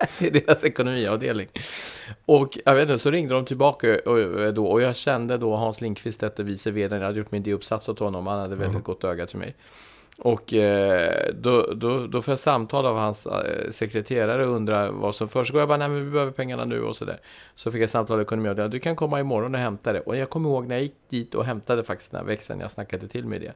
till 0.18 0.32
deras 0.32 0.64
ekonomiavdelning. 0.64 1.48
Och 2.26 2.58
jag 2.64 2.74
vet 2.74 2.82
inte, 2.82 2.98
så 2.98 3.10
ringde 3.10 3.34
de 3.34 3.44
tillbaka 3.44 3.98
och, 4.06 4.54
då, 4.54 4.66
och 4.66 4.82
jag 4.82 4.96
kände 4.96 5.38
då 5.38 5.56
Hans 5.56 5.80
Lindqvist, 5.80 6.20
detta 6.20 6.42
vice 6.42 6.70
vd, 6.70 6.96
jag 6.96 7.02
hade 7.02 7.18
gjort 7.18 7.32
min 7.32 7.42
D-uppsats 7.42 7.88
åt 7.88 7.98
honom, 7.98 8.26
han 8.26 8.38
hade 8.38 8.56
väldigt 8.56 8.70
mm. 8.70 8.82
gott 8.82 9.04
öga 9.04 9.26
till 9.26 9.38
mig. 9.38 9.54
Och 10.22 10.54
eh, 10.54 11.34
då, 11.34 11.72
då, 11.74 12.06
då 12.06 12.22
får 12.22 12.32
jag 12.32 12.38
samtal 12.38 12.86
av 12.86 12.96
hans 12.96 13.26
eh, 13.26 13.70
sekreterare 13.70 14.46
och 14.46 14.56
undrar 14.56 14.90
vad 14.90 15.14
som 15.14 15.28
försiggår. 15.28 15.60
Jag 15.60 15.68
bara, 15.68 15.78
nej 15.78 15.88
men 15.88 16.04
vi 16.04 16.10
behöver 16.10 16.32
pengarna 16.32 16.64
nu 16.64 16.82
och 16.82 16.96
sådär. 16.96 17.20
Så 17.54 17.72
fick 17.72 17.82
jag 17.82 17.90
samtal 17.90 18.14
av 18.14 18.22
ekonomiavdelningen. 18.22 18.70
Du 18.70 18.78
kan 18.78 18.96
komma 18.96 19.20
imorgon 19.20 19.54
och 19.54 19.60
hämta 19.60 19.92
det. 19.92 20.00
Och 20.00 20.16
jag 20.16 20.30
kommer 20.30 20.50
ihåg 20.50 20.66
när 20.66 20.74
jag 20.74 20.82
gick 20.82 20.96
dit 21.08 21.34
och 21.34 21.44
hämtade 21.44 21.84
faktiskt 21.84 22.10
den 22.10 22.20
här 22.20 22.26
växeln. 22.26 22.60
Jag 22.60 22.70
snackade 22.70 23.06
till 23.06 23.26
mig 23.26 23.38
det 23.38 23.52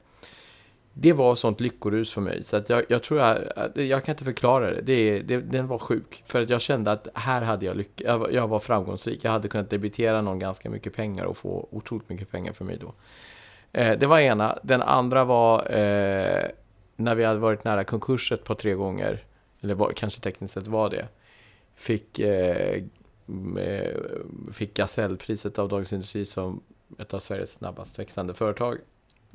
det 0.97 1.13
var 1.13 1.35
sånt 1.35 1.61
lyckorus 1.61 2.13
för 2.13 2.21
mig. 2.21 2.45
Så 2.45 2.57
att 2.57 2.69
jag, 2.69 2.85
jag 2.89 3.03
tror 3.03 3.21
jag, 3.21 3.39
jag 3.75 4.05
kan 4.05 4.13
inte 4.13 4.25
förklara 4.25 4.71
det. 4.71 4.81
det, 4.81 5.21
det 5.21 5.41
den 5.41 5.67
var 5.67 5.79
sjuk. 5.79 6.23
För 6.27 6.41
att 6.41 6.49
jag 6.49 6.61
kände 6.61 6.93
att 6.93 7.09
här 7.15 7.43
hade 7.43 7.67
jag 7.67 7.77
lyckats. 7.77 8.03
Jag, 8.07 8.33
jag, 8.33 8.49
var 8.49 8.59
framgångsrik. 8.59 9.25
Jag 9.25 9.31
hade 9.31 9.49
kunnat 9.49 9.71
debitera 9.71 10.23
någon 10.23 10.39
ganska 10.39 10.71
mycket 10.71 10.95
pengar 10.97 11.25
och 11.25 11.37
få 11.37 11.69
otroligt 11.71 12.09
mycket 12.09 12.31
pengar 12.31 12.53
för 12.53 12.65
mig 12.65 12.79
då. 12.81 12.95
Eh, 13.73 13.99
det 13.99 14.07
var 14.07 14.19
ena. 14.19 14.59
Den 14.63 14.83
andra 14.83 15.25
var 15.25 15.59
eh, 15.59 16.45
när 16.97 17.15
vi 17.15 17.25
hade 17.25 17.39
varit 17.39 17.65
nära 17.65 17.85
konkurs 17.85 18.33
ett 18.33 18.45
par 18.45 18.55
tre 18.55 18.75
gånger. 18.75 19.25
Eller 19.61 19.75
var, 19.75 19.93
kanske 19.97 20.21
tekniskt 20.21 20.55
sett 20.55 20.69
var 20.69 20.91
det. 20.91 21.09
Fick, 21.75 22.19
eh, 22.19 22.83
eh 23.59 23.95
fick 24.53 24.75
Gasellpriset 24.75 25.59
av 25.59 25.69
Dagens 25.69 25.93
Industri 25.93 26.25
som 26.25 26.63
ett 26.99 27.15
av 27.15 27.19
Sveriges 27.19 27.53
snabbast 27.53 27.99
växande 27.99 28.35
företag. 28.35 28.79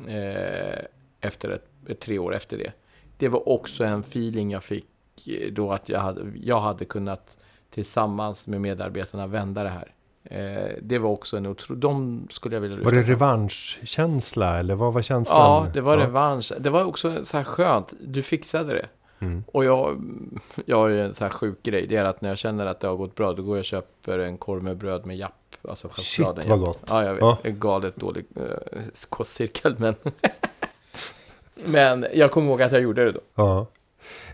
Eh, 0.07 0.85
efter 1.21 1.49
ett, 1.49 1.65
ett, 1.87 1.99
tre 1.99 2.19
år 2.19 2.35
efter 2.35 2.57
det. 2.57 2.71
Det 3.17 3.27
var 3.27 3.49
också 3.49 3.83
en 3.83 3.99
feeling 3.99 4.51
jag 4.51 4.63
fick 4.63 4.87
eh, 5.27 5.51
då 5.51 5.71
att 5.71 5.89
jag 5.89 5.99
hade, 5.99 6.21
jag 6.35 6.59
hade 6.59 6.85
kunnat 6.85 7.37
tillsammans 7.69 8.47
med 8.47 8.61
medarbetarna 8.61 9.27
vända 9.27 9.63
det 9.63 9.69
här. 9.69 9.93
Eh, 10.23 10.75
det 10.81 10.97
var 10.97 11.09
också 11.09 11.37
en 11.37 11.45
otrolig, 11.45 11.81
de 11.81 12.27
skulle 12.29 12.55
jag 12.55 12.61
vilja 12.61 12.77
lyfta 12.77 12.89
Var 12.89 12.97
det 12.97 13.03
revanschkänsla 13.03 14.59
eller 14.59 14.75
vad 14.75 14.93
var 14.93 15.01
känslan? 15.01 15.37
Ja, 15.37 15.67
det 15.73 15.81
var 15.81 15.97
ja. 15.97 16.03
revansch. 16.03 16.51
Det 16.59 16.69
var 16.69 16.83
också 16.83 17.25
så 17.25 17.37
här 17.37 17.43
skönt, 17.43 17.93
du 18.01 18.23
fixade 18.23 18.73
det. 18.73 18.85
Mm. 19.19 19.43
Och 19.47 19.65
jag, 19.65 20.03
jag 20.65 20.77
har 20.77 20.87
ju 20.87 21.05
en 21.05 21.13
så 21.13 21.23
här 21.23 21.31
sjuk 21.31 21.63
grej, 21.63 21.87
det 21.87 21.95
är 21.95 22.05
att 22.05 22.21
när 22.21 22.29
jag 22.29 22.37
känner 22.37 22.65
att 22.65 22.79
det 22.79 22.87
har 22.87 22.95
gått 22.95 23.15
bra, 23.15 23.33
då 23.33 23.43
går 23.43 23.57
jag 23.57 23.61
och 23.61 23.65
köper 23.65 24.19
en 24.19 24.37
korv 24.37 24.63
med 24.63 24.77
bröd 24.77 25.05
med 25.05 25.17
japp. 25.17 25.33
Alltså 25.69 25.89
Shit 25.89 26.27
vad 26.47 26.59
gott. 26.59 26.79
Ja, 26.87 27.03
jag 27.03 27.13
vet. 27.13 27.21
Ja. 27.21 27.37
Galet 27.43 27.95
dålig 27.95 28.25
uh, 28.37 28.43
kostcirkel, 29.09 29.75
men 29.77 29.95
Men 31.65 32.05
jag 32.13 32.31
kommer 32.31 32.47
ihåg 32.47 32.61
att 32.61 32.71
jag 32.71 32.81
gjorde 32.81 33.05
det 33.05 33.11
då. 33.11 33.19
Ja. 33.35 33.67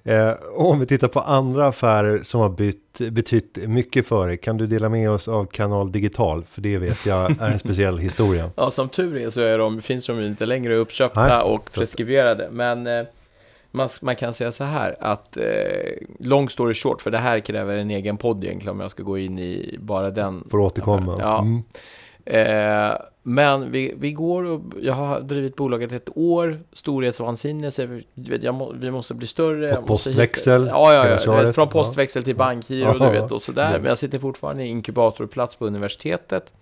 Eh, 0.04 0.34
om 0.56 0.80
vi 0.80 0.86
tittar 0.86 1.08
på 1.08 1.20
andra 1.20 1.68
affärer 1.68 2.24
som 2.24 2.42
har 2.42 2.50
bytt, 2.50 3.02
betytt 3.12 3.58
mycket 3.68 4.08
för 4.08 4.28
dig. 4.28 4.38
Kan 4.38 4.58
du 4.58 4.68
dela 4.68 4.90
med 4.90 5.12
oss 5.12 5.28
av 5.28 5.46
Kanal 5.46 5.92
Digital? 5.92 6.44
För 6.44 6.62
det 6.62 6.78
vet 6.78 7.06
jag 7.06 7.42
är 7.42 7.52
en 7.52 7.60
speciell 7.60 7.98
historia. 7.98 8.52
Ja, 8.56 8.72
som 8.72 8.90
tur 8.90 9.18
är 9.18 9.30
så 9.30 9.42
är 9.42 9.58
de, 9.58 9.82
finns 9.82 10.08
de 10.08 10.20
inte 10.20 10.46
längre 10.46 10.76
uppköpta 10.76 11.28
Nej, 11.28 11.42
och 11.42 11.74
preskriberade. 11.74 12.50
Men 12.52 12.88
eh, 12.88 13.06
man, 13.72 13.90
man, 14.02 14.16
kan 14.16 14.34
säga 14.34 14.52
så 14.52 14.64
här 14.64 14.96
att, 15.00 15.38
eh, 15.38 15.44
long 16.20 16.50
story 16.50 16.74
short, 16.74 17.02
för 17.02 17.12
det 17.12 17.18
här 17.18 17.40
kräver 17.40 17.78
en 17.78 17.92
egen 17.92 18.18
podd 18.18 18.44
egentligen 18.44 18.76
om 18.76 18.80
jag 18.80 18.92
ska 18.92 19.04
gå 19.04 19.18
in 19.18 19.40
i 19.40 19.78
bara 19.82 20.12
den. 20.12 20.44
Får 20.52 20.60
återkomma. 20.60 21.18
Ja. 21.20 21.40
Mm. 21.40 21.64
Eh, 22.26 22.94
men 23.24 23.72
vi, 23.72 23.94
vi 23.98 24.12
går 24.12 24.44
och 24.44 24.62
jag 24.82 24.94
har 24.94 25.22
drivit 25.22 25.56
bolaget 25.56 25.92
ett 25.92 26.18
år, 26.18 26.60
storhetsvansinne, 26.74 27.72
så 27.72 28.02
jag 28.42 28.56
må, 28.56 28.74
vi 28.74 28.92
måste 28.92 29.14
bli 29.14 29.28
större. 29.28 29.76
Postväxel? 29.76 30.62
Hitta, 30.62 30.76
ja, 30.76 30.94
ja, 30.94 31.20
ja 31.26 31.36
vet, 31.36 31.56
från 31.56 31.70
postväxel 31.70 32.24
till 32.24 32.36
bankgiro, 32.36 32.94
du 32.94 33.10
vet, 33.10 33.32
och 33.32 33.42
sådär. 33.42 33.80
Men 33.80 33.86
jag 33.86 33.98
sitter 33.98 34.20
fortfarande 34.20 34.64
i 34.64 34.68
inkubatorplats 34.68 35.56
på 35.56 35.66
universitetet. 35.68 36.54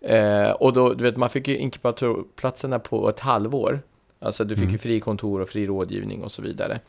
Eh, 0.00 0.50
och 0.50 0.72
då, 0.72 0.94
du 0.94 1.04
vet, 1.04 1.16
man 1.16 1.30
fick 1.30 1.48
ju 1.48 1.56
inkubatorplatserna 1.56 2.78
på 2.78 3.08
ett 3.08 3.20
halvår. 3.20 3.80
Alltså 4.18 4.44
du 4.44 4.54
fick 4.54 4.62
mm. 4.62 4.72
ju 4.72 4.78
fri 4.78 5.00
kontor 5.00 5.40
och 5.40 5.48
fri 5.48 5.66
rådgivning 5.66 6.22
och 6.22 6.32
så 6.32 6.42
vidare. 6.42 6.80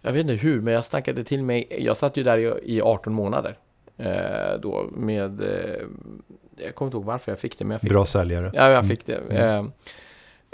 Jag 0.00 0.12
vet 0.12 0.20
inte 0.20 0.34
hur, 0.34 0.60
men 0.60 0.74
jag 0.74 0.84
snackade 0.84 1.24
till 1.24 1.42
mig, 1.42 1.76
jag 1.78 1.96
satt 1.96 2.16
ju 2.16 2.22
där 2.22 2.38
i, 2.38 2.76
i 2.76 2.82
18 2.82 3.12
månader. 3.12 3.58
Eh, 3.96 4.60
då 4.62 4.88
med 4.92 5.40
eh, 5.40 5.86
jag 6.56 6.74
kommer 6.74 6.86
inte 6.86 6.96
ihåg 6.96 7.04
varför 7.04 7.32
jag 7.32 7.38
fick 7.38 7.58
det, 7.58 7.64
men 7.64 7.72
jag 7.72 7.80
fick 7.80 7.90
Bra 7.90 8.00
det. 8.00 8.06
säljare. 8.06 8.50
Ja, 8.54 8.70
jag 8.70 8.88
fick 8.88 9.06
det. 9.06 9.16
Mm. 9.16 9.70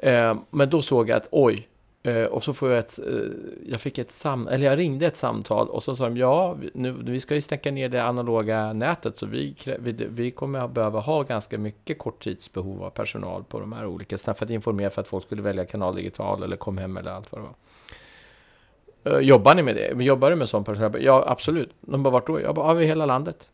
Eh, 0.03 0.15
eh, 0.15 0.37
men 0.51 0.71
då 0.71 0.83
såg 0.83 1.09
jag 1.09 1.17
att 1.17 1.29
oj, 1.31 1.69
eh, 2.03 2.25
och 2.25 2.45
så 2.45 2.55
får 2.55 2.71
jag 2.71 2.79
ett, 2.79 2.99
eh, 2.99 3.15
jag 3.67 3.81
fick 3.81 3.99
ett 3.99 4.11
sam, 4.11 4.49
eller 4.49 4.67
jag 4.67 4.79
ringde 4.79 5.07
ett 5.07 5.17
samtal 5.17 5.69
och 5.69 5.83
så 5.83 5.97
sa 5.97 6.05
de 6.05 6.17
ja, 6.17 6.57
nu, 6.75 6.97
vi 7.03 7.21
ska 7.21 7.35
ju 7.35 7.41
stänka 7.41 7.71
ner 7.71 7.89
det 7.89 8.03
analoga 8.03 8.73
nätet 8.73 9.17
så 9.17 9.27
vi, 9.27 9.57
vi, 9.79 9.93
vi 9.93 10.31
kommer 10.31 10.59
att 10.59 10.71
behöva 10.71 11.01
ha 11.01 11.23
ganska 11.23 11.59
mycket 11.59 11.99
korttidsbehov 11.99 12.85
av 12.85 12.91
personal 12.91 13.45
på 13.45 13.61
de 13.61 13.73
här 13.73 13.87
olika 13.87 14.19
för 14.19 14.45
att 14.45 14.51
informera 14.51 14.91
för 14.91 15.01
att 15.01 15.09
folk 15.09 15.25
skulle 15.25 15.43
välja 15.43 15.65
kanal 15.65 15.97
digital 15.97 16.43
eller 16.43 16.57
kom 16.57 16.79
hem 16.79 16.97
eller 16.97 17.11
allt 17.11 17.33
vad 17.33 17.41
det 17.41 17.45
var. 17.45 17.55
Uh, 19.07 19.21
jobbar 19.21 19.55
ni 19.55 19.63
med 19.63 19.75
det? 19.75 20.05
Jobbar 20.05 20.31
du 20.31 20.37
med 20.37 20.49
sån 20.49 20.65
personal? 20.65 21.03
Ja, 21.03 21.25
absolut. 21.27 21.73
De 21.81 22.03
bara, 22.03 22.11
vart 22.11 22.27
då? 22.27 22.41
Jag 22.41 22.55
bara, 22.55 22.71
över 22.71 22.85
hela 22.85 23.07
landet. 23.07 23.51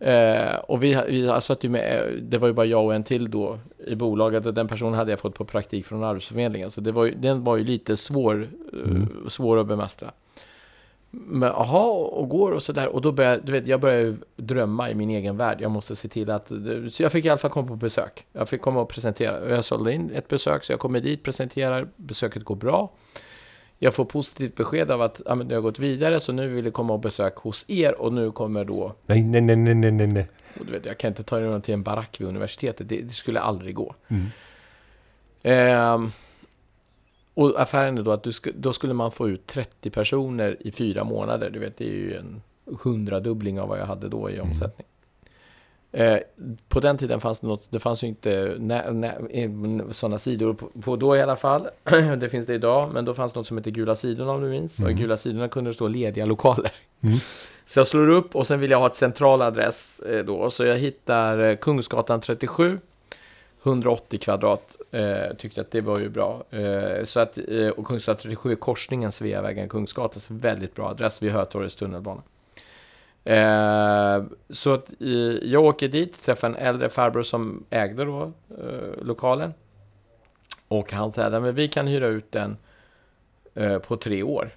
Eh, 0.00 0.54
och 0.54 0.82
vi, 0.82 1.02
vi 1.08 1.40
satt 1.40 1.64
ju 1.64 1.68
med, 1.68 2.18
det 2.22 2.38
var 2.38 2.48
ju 2.48 2.54
bara 2.54 2.66
jag 2.66 2.84
och 2.84 2.94
en 2.94 3.04
till 3.04 3.30
då 3.30 3.58
i 3.86 3.94
bolaget 3.94 4.46
och 4.46 4.54
den 4.54 4.68
personen 4.68 4.94
hade 4.94 5.10
jag 5.12 5.20
fått 5.20 5.34
på 5.34 5.44
praktik 5.44 5.86
från 5.86 6.04
Arbetsförmedlingen. 6.04 6.70
Så 6.70 6.80
det 6.80 6.92
var 6.92 7.04
ju, 7.04 7.14
den 7.14 7.44
var 7.44 7.56
ju 7.56 7.64
lite 7.64 7.96
svår, 7.96 8.48
mm. 8.72 8.96
uh, 8.96 9.28
svår 9.28 9.58
att 9.58 9.66
bemästra. 9.66 10.10
Men 11.10 11.48
aha, 11.48 11.90
och 11.92 12.28
går 12.28 12.52
och 12.52 12.62
sådär. 12.62 12.86
Och 12.86 13.00
då 13.00 13.12
började, 13.12 13.42
du 13.44 13.52
vet, 13.52 13.66
jag 13.66 13.80
började 13.80 14.16
drömma 14.36 14.90
i 14.90 14.94
min 14.94 15.10
egen 15.10 15.36
värld. 15.36 15.60
Jag 15.60 15.70
måste 15.70 15.96
se 15.96 16.08
till 16.08 16.30
att, 16.30 16.52
så 16.90 17.02
jag 17.02 17.12
fick 17.12 17.24
i 17.24 17.28
alla 17.28 17.38
fall 17.38 17.50
komma 17.50 17.68
på 17.68 17.76
besök. 17.76 18.26
Jag 18.32 18.48
fick 18.48 18.60
komma 18.60 18.80
och 18.80 18.88
presentera. 18.88 19.48
Jag 19.50 19.64
sålde 19.64 19.92
in 19.92 20.10
ett 20.14 20.28
besök, 20.28 20.64
så 20.64 20.72
jag 20.72 20.80
kommer 20.80 21.00
dit, 21.00 21.22
presenterar, 21.22 21.88
besöket 21.96 22.44
går 22.44 22.56
bra 22.56 22.90
jag 23.78 23.94
får 23.94 24.04
positivt 24.04 24.56
besked 24.56 24.90
av 24.90 25.02
att 25.02 25.20
ja, 25.26 25.34
men 25.34 25.48
det 25.48 25.54
har 25.54 25.62
gått 25.62 25.78
vidare 25.78 26.20
så 26.20 26.32
nu 26.32 26.48
vill 26.48 26.64
jag 26.64 26.74
komma 26.74 26.92
och 26.92 27.00
besöka 27.00 27.40
hos 27.40 27.64
er 27.68 28.00
och 28.00 28.12
nu 28.12 28.32
kommer 28.32 28.64
då... 28.64 28.94
Nej, 29.06 29.24
nej, 29.24 29.40
nej, 29.40 29.56
nej, 29.56 29.74
nej, 29.74 30.06
nej. 30.06 30.28
Och 30.60 30.66
du 30.66 30.72
vet, 30.72 30.86
jag 30.86 30.98
kan 30.98 31.08
inte 31.08 31.22
ta 31.22 31.40
er 31.40 31.60
till 31.60 31.74
en 31.74 31.82
barack 31.82 32.20
vid 32.20 32.28
universitetet, 32.28 32.88
det, 32.88 33.00
det 33.00 33.10
skulle 33.10 33.40
aldrig 33.40 33.74
gå. 33.74 33.94
Mm. 34.08 34.26
Eh, 35.42 36.10
och 37.34 37.60
affären 37.60 37.98
är 37.98 38.02
då 38.02 38.10
att 38.10 38.22
du 38.22 38.32
sk 38.32 38.48
då 38.54 38.72
skulle 38.72 38.94
man 38.94 39.12
få 39.12 39.28
ut 39.28 39.46
30 39.46 39.90
personer 39.90 40.56
i 40.60 40.72
fyra 40.72 41.04
månader. 41.04 41.50
Du 41.50 41.58
vet, 41.58 41.76
det 41.76 41.84
är 41.84 41.94
ju 41.94 42.16
en 42.16 42.42
hundradubbling 42.82 43.60
av 43.60 43.68
vad 43.68 43.78
jag 43.78 43.86
hade 43.86 44.08
då 44.08 44.30
i 44.30 44.38
mm. 44.38 44.54
Eh, 45.92 46.18
på 46.68 46.80
den 46.80 46.98
tiden 46.98 47.20
fanns 47.20 47.40
det 47.40 47.46
något, 47.46 47.66
det 47.70 47.78
fanns 47.78 48.02
ju 48.02 48.06
inte 48.06 48.58
sådana 49.90 50.18
sidor 50.18 50.54
på, 50.54 50.66
på, 50.82 50.96
då 50.96 51.16
i 51.16 51.22
alla 51.22 51.36
fall. 51.36 51.68
det 52.20 52.28
finns 52.28 52.46
det 52.46 52.54
idag, 52.54 52.90
men 52.92 53.04
då 53.04 53.14
fanns 53.14 53.32
det 53.32 53.38
något 53.38 53.46
som 53.46 53.58
heter 53.58 53.70
Gula 53.70 53.94
sidorna 53.94 54.32
om 54.32 54.40
du 54.40 54.48
minns. 54.48 54.78
Mm. 54.78 54.86
Och 54.86 54.98
i 54.98 55.02
Gula 55.02 55.16
sidorna 55.16 55.48
kunde 55.48 55.70
det 55.70 55.74
stå 55.74 55.88
lediga 55.88 56.26
lokaler. 56.26 56.72
Mm. 57.00 57.18
Så 57.66 57.80
jag 57.80 57.86
slår 57.86 58.08
upp 58.08 58.36
och 58.36 58.46
sen 58.46 58.60
vill 58.60 58.70
jag 58.70 58.78
ha 58.78 58.86
ett 58.86 58.96
central 58.96 59.42
adress 59.42 60.00
eh, 60.00 60.24
då. 60.24 60.50
Så 60.50 60.64
jag 60.64 60.78
hittar 60.78 61.38
eh, 61.38 61.56
Kungsgatan 61.56 62.20
37. 62.20 62.78
180 63.62 64.18
kvadrat. 64.18 64.76
Eh, 64.90 65.36
tyckte 65.38 65.60
att 65.60 65.70
det 65.70 65.80
var 65.80 65.98
ju 65.98 66.08
bra. 66.08 66.44
Eh, 66.50 67.04
så 67.04 67.20
att, 67.20 67.38
eh, 67.48 67.68
och 67.68 67.86
Kungsgatan 67.86 68.22
37 68.22 68.52
är 68.52 68.56
korsningen 68.56 69.12
Sveavägen 69.12 69.68
Kungsgatan. 69.68 70.20
Så 70.20 70.34
väldigt 70.34 70.74
bra 70.74 70.88
adress 70.88 71.22
vid 71.22 71.32
Hötorgets 71.32 71.74
tunnelbana. 71.74 72.22
Eh, 73.28 74.24
så 74.50 74.74
att 74.74 75.00
eh, 75.00 75.08
jag 75.42 75.64
åker 75.64 75.88
dit, 75.88 76.22
träffar 76.22 76.48
en 76.48 76.56
äldre 76.56 76.88
farbror 76.88 77.22
som 77.22 77.64
ägde 77.70 78.04
då 78.04 78.32
eh, 78.58 79.02
lokalen. 79.02 79.54
Och 80.68 80.92
han 80.92 81.12
säger 81.12 81.32
att 81.32 81.54
vi 81.54 81.68
kan 81.68 81.86
hyra 81.86 82.06
ut 82.06 82.32
den 82.32 82.56
eh, 83.54 83.78
på 83.78 83.96
tre 83.96 84.22
år. 84.22 84.50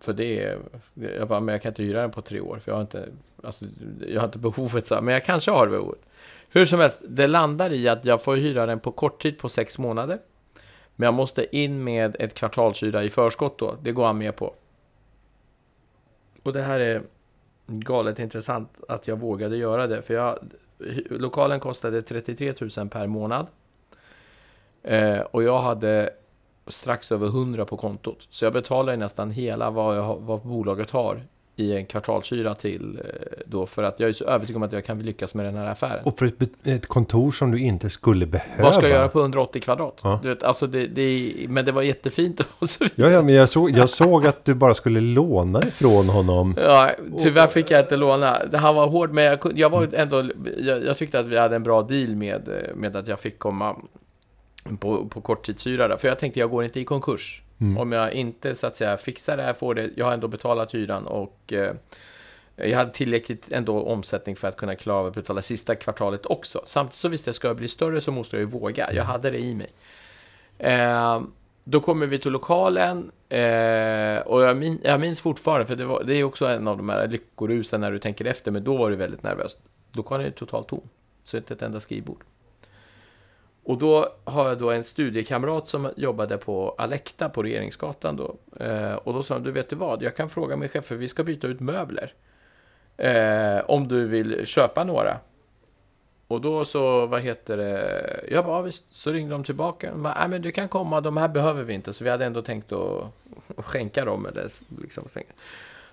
För 0.00 0.12
det 0.12 0.44
är, 0.44 0.58
jag 0.94 1.28
bara, 1.28 1.40
men 1.40 1.52
jag 1.52 1.62
kan 1.62 1.70
inte 1.70 1.82
hyra 1.82 2.00
den 2.00 2.10
på 2.10 2.22
tre 2.22 2.40
år, 2.40 2.58
för 2.58 2.70
jag 2.70 2.76
har 2.76 2.82
inte, 2.82 3.08
alltså, 3.42 3.64
jag 4.08 4.20
har 4.20 4.26
inte 4.26 4.38
behovet, 4.38 4.86
så, 4.86 5.00
men 5.00 5.14
jag 5.14 5.24
kanske 5.24 5.50
har 5.50 5.66
behovet. 5.66 6.00
Hur 6.48 6.64
som 6.64 6.80
helst, 6.80 7.02
det 7.08 7.26
landar 7.26 7.72
i 7.72 7.88
att 7.88 8.04
jag 8.04 8.22
får 8.22 8.36
hyra 8.36 8.66
den 8.66 8.80
på 8.80 8.92
kort 8.92 9.22
tid, 9.22 9.38
på 9.38 9.48
sex 9.48 9.78
månader. 9.78 10.18
Men 10.96 11.06
jag 11.06 11.14
måste 11.14 11.56
in 11.56 11.84
med 11.84 12.16
ett 12.18 12.34
kvartalshyra 12.34 13.04
i 13.04 13.10
förskott 13.10 13.58
då, 13.58 13.76
det 13.82 13.92
går 13.92 14.06
han 14.06 14.18
med 14.18 14.36
på. 14.36 14.54
Och 16.42 16.52
det 16.52 16.62
här 16.62 16.80
är 16.80 17.02
galet 17.66 18.18
intressant 18.18 18.68
att 18.88 19.08
jag 19.08 19.16
vågade 19.16 19.56
göra 19.56 19.86
det. 19.86 20.02
För 20.02 20.14
jag, 20.14 20.38
lokalen 21.10 21.60
kostade 21.60 22.02
33 22.02 22.54
000 22.76 22.88
per 22.88 23.06
månad. 23.06 23.46
Eh, 24.82 25.20
och 25.20 25.42
jag 25.42 25.60
hade 25.60 26.10
strax 26.66 27.12
över 27.12 27.26
100 27.26 27.64
på 27.64 27.76
kontot. 27.76 28.26
Så 28.30 28.44
jag 28.44 28.52
betalade 28.52 28.96
nästan 28.96 29.30
hela 29.30 29.70
vad, 29.70 29.96
jag, 29.96 30.20
vad 30.20 30.40
bolaget 30.40 30.90
har 30.90 31.22
i 31.56 31.76
en 31.76 31.86
kvartalshyra 31.86 32.54
till 32.54 33.00
eh, 33.04 33.04
då 33.46 33.66
för 33.66 33.82
att 33.82 34.00
jag 34.00 34.08
är 34.08 34.12
så 34.12 34.24
övertygad 34.24 34.56
om 34.56 34.62
att 34.62 34.72
jag 34.72 34.84
kan 34.84 34.98
lyckas 34.98 35.34
med 35.34 35.46
den 35.46 35.56
här 35.56 35.66
affären. 35.66 36.04
Och 36.04 36.18
för 36.18 36.26
ett, 36.26 36.66
ett 36.66 36.86
kontor 36.86 37.32
som 37.32 37.50
du 37.50 37.58
inte 37.58 37.90
skulle 37.90 38.26
behöva. 38.26 38.62
Vad 38.62 38.74
ska 38.74 38.82
jag 38.82 38.90
göra 38.90 39.08
på 39.08 39.20
180 39.20 39.62
kvadrat? 39.62 40.00
Ja. 40.02 40.20
Du 40.22 40.28
vet, 40.28 40.42
alltså 40.42 40.66
det, 40.66 40.86
det, 40.86 41.34
men 41.48 41.64
det 41.64 41.72
var 41.72 41.82
jättefint. 41.82 42.40
Och 42.58 42.68
så 42.70 42.84
ja, 42.94 43.10
ja, 43.10 43.22
men 43.22 43.34
jag 43.34 43.48
såg, 43.48 43.70
jag 43.70 43.88
såg 43.88 44.26
att 44.26 44.44
du 44.44 44.54
bara 44.54 44.74
skulle 44.74 45.00
låna 45.00 45.62
ifrån 45.62 46.08
honom. 46.08 46.56
Ja, 46.72 46.90
tyvärr 47.18 47.46
fick 47.46 47.70
jag 47.70 47.80
inte 47.80 47.96
låna. 47.96 48.42
Han 48.52 48.74
var 48.74 48.86
hård, 48.86 49.12
men 49.12 49.24
jag, 49.24 49.38
jag 49.54 49.70
var 49.70 49.88
ändå, 49.92 50.24
jag, 50.58 50.84
jag, 50.84 50.96
tyckte 50.96 51.18
att 51.18 51.26
vi 51.26 51.38
hade 51.38 51.56
en 51.56 51.62
bra 51.62 51.82
deal 51.82 52.16
med, 52.16 52.48
med 52.74 52.96
att 52.96 53.08
jag 53.08 53.20
fick 53.20 53.38
komma 53.38 53.76
på, 54.80 55.06
på 55.06 55.20
korttidshyra. 55.20 55.98
För 55.98 56.08
jag 56.08 56.18
tänkte, 56.18 56.40
jag 56.40 56.50
går 56.50 56.64
inte 56.64 56.80
i 56.80 56.84
konkurs. 56.84 57.41
Mm. 57.62 57.78
Om 57.78 57.92
jag 57.92 58.12
inte 58.12 58.54
så 58.54 58.66
att 58.66 58.76
säga 58.76 58.96
fixar 58.96 59.36
det 59.36 59.42
här, 59.42 59.54
får 59.54 59.74
det, 59.74 59.90
jag 59.96 60.04
har 60.04 60.12
ändå 60.12 60.28
betalat 60.28 60.74
hyran 60.74 61.06
och 61.06 61.52
eh, 61.52 61.74
jag 62.56 62.78
hade 62.78 62.90
tillräckligt 62.90 63.52
ändå 63.52 63.82
omsättning 63.82 64.36
för 64.36 64.48
att 64.48 64.56
kunna 64.56 64.74
klara 64.74 64.98
av 64.98 65.06
att 65.06 65.14
betala 65.14 65.42
sista 65.42 65.74
kvartalet 65.74 66.26
också. 66.26 66.62
Samtidigt 66.64 66.94
så 66.94 67.08
visste 67.08 67.28
jag, 67.28 67.34
ska 67.34 67.48
jag 67.48 67.56
bli 67.56 67.68
större 67.68 68.00
så 68.00 68.12
måste 68.12 68.36
jag 68.36 68.40
ju 68.40 68.46
våga. 68.46 68.92
Jag 68.92 69.04
hade 69.04 69.30
det 69.30 69.38
i 69.38 69.54
mig. 69.54 69.70
Eh, 70.58 71.22
då 71.64 71.80
kommer 71.80 72.06
vi 72.06 72.18
till 72.18 72.32
lokalen 72.32 73.10
eh, 73.28 74.18
och 74.18 74.42
jag, 74.42 74.56
min, 74.56 74.80
jag 74.84 75.00
minns 75.00 75.20
fortfarande, 75.20 75.66
för 75.66 75.76
det, 75.76 75.84
var, 75.84 76.04
det 76.04 76.14
är 76.14 76.24
också 76.24 76.46
en 76.46 76.68
av 76.68 76.76
de 76.76 76.88
här 76.88 77.08
lyckorusen 77.08 77.80
när 77.80 77.92
du 77.92 77.98
tänker 77.98 78.24
efter, 78.24 78.50
men 78.50 78.64
då 78.64 78.76
var 78.76 78.90
det 78.90 78.96
väldigt 78.96 79.22
nervöst. 79.22 79.58
Lokalen 79.92 80.26
är 80.26 80.30
totalt 80.30 80.68
tom, 80.68 80.88
så 81.24 81.36
inte 81.36 81.54
ett 81.54 81.62
enda 81.62 81.80
skrivbord. 81.80 82.24
Och 83.64 83.78
då 83.78 84.08
har 84.24 84.48
jag 84.48 84.58
då 84.58 84.70
en 84.70 84.84
studiekamrat 84.84 85.68
som 85.68 85.90
jobbade 85.96 86.38
på 86.38 86.74
Alekta 86.78 87.28
på 87.28 87.42
Regeringsgatan 87.42 88.16
då. 88.16 88.36
Eh, 88.64 88.94
och 88.94 89.12
då 89.14 89.22
sa 89.22 89.34
han, 89.34 89.42
du 89.42 89.50
vet 89.50 89.68
du 89.68 89.76
vad, 89.76 90.02
jag 90.02 90.16
kan 90.16 90.30
fråga 90.30 90.56
min 90.56 90.68
chef 90.68 90.84
för 90.84 90.96
vi 90.96 91.08
ska 91.08 91.24
byta 91.24 91.46
ut 91.46 91.60
möbler. 91.60 92.14
Eh, 92.96 93.70
om 93.70 93.88
du 93.88 94.08
vill 94.08 94.46
köpa 94.46 94.84
några. 94.84 95.16
Och 96.28 96.40
då 96.40 96.64
så, 96.64 97.06
vad 97.06 97.20
heter 97.20 97.56
det, 97.56 98.24
jag 98.30 98.44
bara, 98.44 98.62
visst, 98.62 98.84
så 98.90 99.12
ringde 99.12 99.34
de 99.34 99.44
tillbaka. 99.44 99.90
De 99.90 100.02
bara, 100.02 100.28
men 100.28 100.42
du 100.42 100.52
kan 100.52 100.68
komma, 100.68 101.00
de 101.00 101.16
här 101.16 101.28
behöver 101.28 101.62
vi 101.62 101.74
inte. 101.74 101.92
Så 101.92 102.04
vi 102.04 102.10
hade 102.10 102.24
ändå 102.24 102.42
tänkt 102.42 102.72
att 102.72 103.04
skänka 103.56 104.04
dem. 104.04 104.26
Eller 104.26 104.48
liksom. 104.82 105.08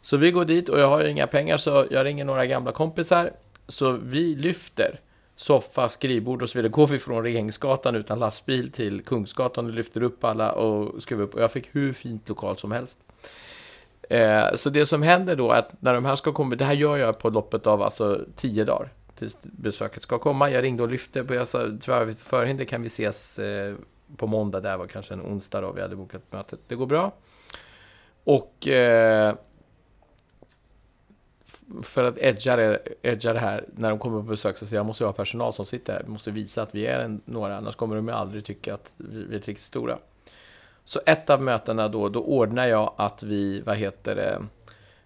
Så 0.01 0.17
vi 0.17 0.31
går 0.31 0.45
dit 0.45 0.69
och 0.69 0.79
jag 0.79 0.87
har 0.87 1.03
ju 1.03 1.09
inga 1.09 1.27
pengar 1.27 1.57
så 1.57 1.85
jag 1.91 2.05
ringer 2.05 2.25
några 2.25 2.45
gamla 2.45 2.71
kompisar. 2.71 3.31
Så 3.67 3.91
vi 3.91 4.35
lyfter 4.35 4.99
soffa, 5.39 5.89
skrivbord 5.89 6.41
och 6.41 6.49
så 6.49 6.57
vidare. 6.57 6.71
Går 6.71 6.87
vi 6.87 6.99
från 6.99 7.23
Regeringsgatan 7.23 7.95
utan 7.95 8.19
lastbil 8.19 8.71
till 8.71 9.01
Kungsgatan 9.01 9.65
och 9.65 9.73
lyfter 9.73 10.03
upp 10.03 10.23
alla 10.23 10.51
och 10.51 11.03
skruvar 11.03 11.23
upp. 11.23 11.35
Och 11.35 11.41
jag 11.41 11.51
fick 11.51 11.75
hur 11.75 11.93
fint 11.93 12.29
lokal 12.29 12.57
som 12.57 12.71
helst. 12.71 12.99
Eh, 14.09 14.55
så 14.55 14.69
det 14.69 14.85
som 14.85 15.01
händer 15.01 15.35
då 15.35 15.51
är 15.51 15.59
att 15.59 15.81
när 15.81 15.93
de 15.93 16.05
här 16.05 16.15
ska 16.15 16.33
komma, 16.33 16.55
det 16.55 16.65
här 16.65 16.73
gör 16.73 16.97
jag 16.97 17.19
på 17.19 17.29
loppet 17.29 17.67
av 17.67 17.81
alltså 17.81 18.21
tio 18.35 18.65
dagar 18.65 18.89
tills 19.15 19.37
besöket 19.41 20.03
ska 20.03 20.19
komma. 20.19 20.49
Jag 20.49 20.63
ringde 20.63 20.83
och 20.83 20.89
lyfte 20.89 21.23
på, 21.23 21.33
jag 21.33 21.47
sa 21.47 21.67
tyvärr 21.81 22.11
förhinder 22.11 22.65
kan 22.65 22.81
vi 22.81 22.87
ses 22.87 23.39
eh, 23.39 23.75
på 24.17 24.27
måndag, 24.27 24.59
det 24.59 24.77
var 24.77 24.87
kanske 24.87 25.13
en 25.13 25.21
onsdag 25.21 25.61
då 25.61 25.71
vi 25.71 25.81
hade 25.81 25.95
bokat 25.95 26.21
mötet. 26.31 26.59
Det 26.67 26.75
går 26.75 26.85
bra. 26.85 27.11
Och 28.23 28.67
eh, 28.67 29.35
för 31.83 32.03
att 32.03 32.17
edga 32.17 32.55
det, 32.55 32.79
edga 33.01 33.33
det 33.33 33.39
här, 33.39 33.65
när 33.75 33.89
de 33.89 33.99
kommer 33.99 34.17
på 34.17 34.23
besök 34.23 34.57
så 34.57 34.65
säger 34.65 34.79
jag 34.79 34.85
måste 34.85 35.05
ha 35.05 35.13
personal 35.13 35.53
som 35.53 35.65
sitter 35.65 35.93
här. 35.93 36.03
Vi 36.05 36.11
måste 36.11 36.31
visa 36.31 36.61
att 36.61 36.75
vi 36.75 36.85
är 36.85 36.99
en, 36.99 37.21
några, 37.25 37.57
annars 37.57 37.75
kommer 37.75 37.95
de 37.95 38.07
ju 38.07 38.13
aldrig 38.13 38.45
tycka 38.45 38.73
att 38.73 38.93
vi, 38.97 39.23
vi 39.23 39.35
är 39.35 39.39
riktigt 39.39 39.59
stora. 39.59 39.97
Så 40.85 41.01
ett 41.05 41.29
av 41.29 41.41
mötena 41.41 41.87
då, 41.87 42.09
då 42.09 42.19
ordnar 42.19 42.65
jag 42.65 42.93
att 42.97 43.23
vi, 43.23 43.61
vad 43.61 43.77
heter 43.77 44.15
det, 44.15 44.41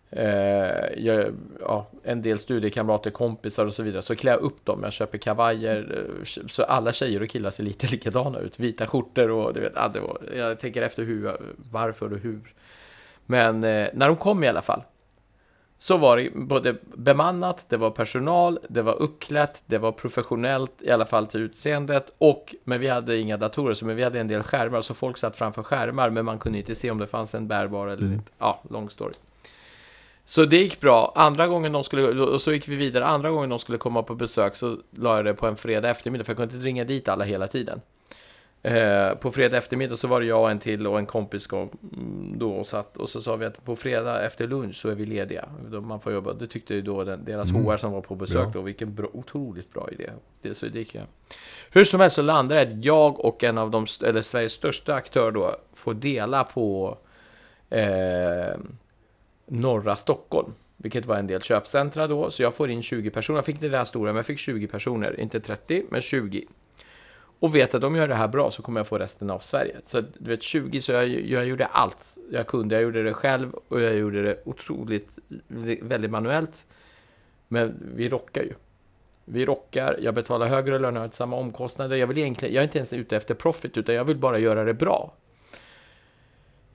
eh, 0.10 1.06
jag, 1.06 1.34
ja, 1.62 1.88
en 2.04 2.22
del 2.22 2.40
studiekamrater, 2.40 3.12
kompisar 3.12 3.66
och 3.66 3.74
så 3.74 3.84
vidare, 3.84 4.02
så 4.02 4.16
klär 4.16 4.32
jag 4.32 4.42
upp 4.42 4.66
dem. 4.66 4.80
Jag 4.84 4.94
köper 4.94 5.18
kavajer, 5.18 6.08
så 6.48 6.64
alla 6.64 6.92
tjejer 6.92 7.22
och 7.22 7.30
killar 7.30 7.52
ser 7.52 7.64
lite 7.64 7.88
likadana 7.92 8.40
ut. 8.40 8.60
Vita 8.60 8.88
skjortor 8.88 9.32
och 9.32 9.54
du 9.54 9.60
vet, 9.60 9.74
ja, 9.76 9.88
det 9.88 10.00
var, 10.00 10.18
jag 10.36 10.60
tänker 10.60 10.82
efter 10.82 11.04
hur, 11.04 11.38
varför 11.72 12.14
och 12.14 12.20
hur. 12.20 12.54
Men 13.26 13.64
eh, 13.64 13.88
när 13.94 14.08
de 14.08 14.16
kom 14.16 14.44
i 14.44 14.48
alla 14.48 14.62
fall, 14.62 14.84
så 15.84 15.98
var 15.98 16.18
det 16.18 16.30
både 16.34 16.76
bemannat, 16.84 17.66
det 17.70 17.78
var 17.78 17.92
personal, 17.92 18.60
det 18.70 18.82
var 18.82 19.02
uppklätt, 19.02 19.64
det 19.66 19.78
var 19.78 19.92
professionellt, 19.92 20.72
i 20.82 20.92
alla 20.92 21.06
fall 21.06 21.28
till 21.28 21.42
utseendet, 21.42 22.14
och, 22.18 22.56
men 22.64 22.80
vi 22.80 22.88
hade 22.88 23.18
inga 23.18 23.38
datorer, 23.38 23.74
så 23.74 23.86
men 23.86 23.96
vi 23.96 24.04
hade 24.04 24.20
en 24.20 24.28
del 24.28 24.44
skärmar, 24.44 24.82
så 24.82 24.94
folk 24.94 25.18
satt 25.18 25.36
framför 25.36 25.64
skärmar, 25.64 26.10
men 26.10 26.26
man 26.26 26.40
kunde 26.40 26.58
inte 26.58 26.76
se 26.76 26.92
om 26.92 26.98
det 26.98 27.08
fanns 27.08 27.36
en 27.36 27.48
bärbar 27.48 27.88
eller 27.88 28.02
mm. 28.02 28.14
inte. 28.14 28.32
Ja, 28.40 28.62
lång 28.70 28.90
story. 28.90 29.14
Så 30.26 30.46
det 30.46 30.58
gick 30.58 30.80
bra. 30.80 31.14
Andra 31.16 31.48
gången 31.48 31.72
de 31.72 31.84
skulle, 31.84 32.08
och 32.08 32.42
så 32.42 32.52
gick 32.54 32.68
vi 32.68 32.76
vidare. 32.76 33.06
Andra 33.06 33.30
gången 33.30 33.50
de 33.50 33.60
skulle 33.60 33.78
komma 33.78 34.04
på 34.04 34.16
besök 34.16 34.56
så 34.56 34.78
la 34.92 35.16
jag 35.16 35.26
det 35.26 35.34
på 35.34 35.48
en 35.48 35.56
fredag 35.56 35.90
eftermiddag, 35.90 36.24
för 36.24 36.32
jag 36.32 36.38
kunde 36.38 36.56
inte 36.56 36.66
ringa 36.66 36.84
dit 36.84 37.08
alla 37.08 37.26
hela 37.26 37.48
tiden. 37.48 37.82
Eh, 38.66 39.16
på 39.16 39.32
fredag 39.32 39.58
eftermiddag 39.58 39.98
så 39.98 40.08
var 40.08 40.20
det 40.20 40.26
jag 40.26 40.42
och 40.42 40.52
en 40.52 40.60
till 40.60 40.88
och 40.88 41.00
en 41.00 41.06
kompis 41.06 41.48
kom 41.48 41.70
mm, 41.94 42.40
då 42.40 42.54
och 42.54 42.68
satt 42.68 42.98
och 42.98 43.10
så 43.10 43.22
sa 43.22 43.36
vi 43.36 43.46
att 43.46 43.66
på 43.66 43.76
fredag 43.76 44.26
efter 44.26 44.48
lunch 44.48 44.76
så 44.76 44.90
är 44.90 44.96
vi 44.96 45.06
lediga. 45.06 45.50
Man 45.82 46.00
får 46.00 46.14
jobba. 46.14 46.34
Det 46.34 46.48
tyckte 46.48 46.76
ju 46.76 46.82
då 46.82 47.04
den, 47.04 47.26
deras 47.26 47.50
mm. 47.50 47.66
HR 47.66 47.78
som 47.78 47.92
var 47.92 48.02
på 48.02 48.16
besök 48.16 48.48
ja. 48.48 48.52
då, 48.54 48.62
vilken 48.62 48.96
bra, 48.96 49.08
otroligt 49.14 49.74
bra 49.74 49.90
idé. 49.92 50.10
Det, 50.42 50.54
så 50.54 50.66
det 50.66 50.80
gick 50.80 50.96
jag. 50.96 51.04
Hur 51.72 51.84
som 51.84 52.00
helst 52.00 52.16
så 52.16 52.22
landade 52.22 52.66
det 52.66 52.68
att 52.68 52.86
jag 52.86 53.20
och 53.20 53.44
en 53.44 53.58
av 53.58 53.72
de, 53.72 53.86
eller 54.04 54.22
Sveriges 54.22 54.54
största 54.54 54.94
aktör 54.94 55.32
då, 55.32 55.56
får 55.74 55.94
dela 55.94 56.44
på 56.44 56.98
eh, 57.70 58.58
norra 59.48 59.96
Stockholm. 59.96 60.54
Vilket 60.78 61.06
var 61.06 61.16
en 61.16 61.28
del 61.28 61.42
köpcentra 61.42 62.08
då, 62.08 62.32
så 62.32 62.44
jag 62.44 62.56
får 62.56 62.70
in 62.70 62.84
20 62.84 63.10
personer. 63.10 63.38
Jag 63.38 63.46
fick 63.46 63.56
inte 63.56 63.70
det 63.70 63.78
här 63.78 63.86
stora, 63.86 64.06
men 64.06 64.16
jag 64.16 64.26
fick 64.26 64.40
20 64.40 64.68
personer. 64.68 65.20
Inte 65.20 65.40
30, 65.40 65.84
men 65.90 66.02
20 66.02 66.48
och 67.40 67.56
vet 67.56 67.76
att 67.76 67.84
om 67.84 67.96
jag 67.96 68.02
gör 68.02 68.08
det 68.08 68.16
här 68.16 68.28
bra 68.28 68.52
så 68.52 68.62
kommer 68.62 68.80
jag 68.80 68.88
få 68.88 68.98
resten 68.98 69.30
av 69.30 69.40
Sverige. 69.40 69.76
Så 69.84 70.02
du 70.02 70.30
vet, 70.30 70.44
20 70.44 70.82
så 70.82 70.92
jag, 70.92 71.08
jag 71.08 71.46
gjorde 71.46 71.66
allt 71.66 72.18
jag 72.32 72.48
kunde. 72.48 72.76
Jag 72.76 72.84
gjorde 72.84 73.04
det 73.04 73.14
själv 73.14 73.54
och 73.68 73.82
jag 73.82 73.96
gjorde 73.96 74.24
det 74.24 74.38
otroligt, 74.46 75.20
väldigt 75.82 76.12
manuellt. 76.12 76.66
Men 77.48 77.92
vi 77.96 78.10
rockar 78.10 78.42
ju. 78.42 78.54
Vi 79.26 79.46
rockar, 79.46 79.98
jag 80.02 80.14
betalar 80.14 80.48
högre 80.48 80.80
löner, 80.80 81.00
har 81.02 81.10
samma 81.10 81.36
omkostnader. 81.36 81.96
Jag, 81.96 82.08
vill 82.08 82.18
egentligen, 82.18 82.56
jag 82.56 82.62
är 82.62 82.66
inte 82.66 82.78
ens 82.78 82.94
ute 82.94 83.18
efter 83.18 83.36
profit, 83.36 83.78
utan 83.78 83.96
jag 83.96 84.06
vill 84.06 84.18
bara 84.18 84.40
göra 84.40 84.64
det 84.64 84.74
bra. 84.74 85.14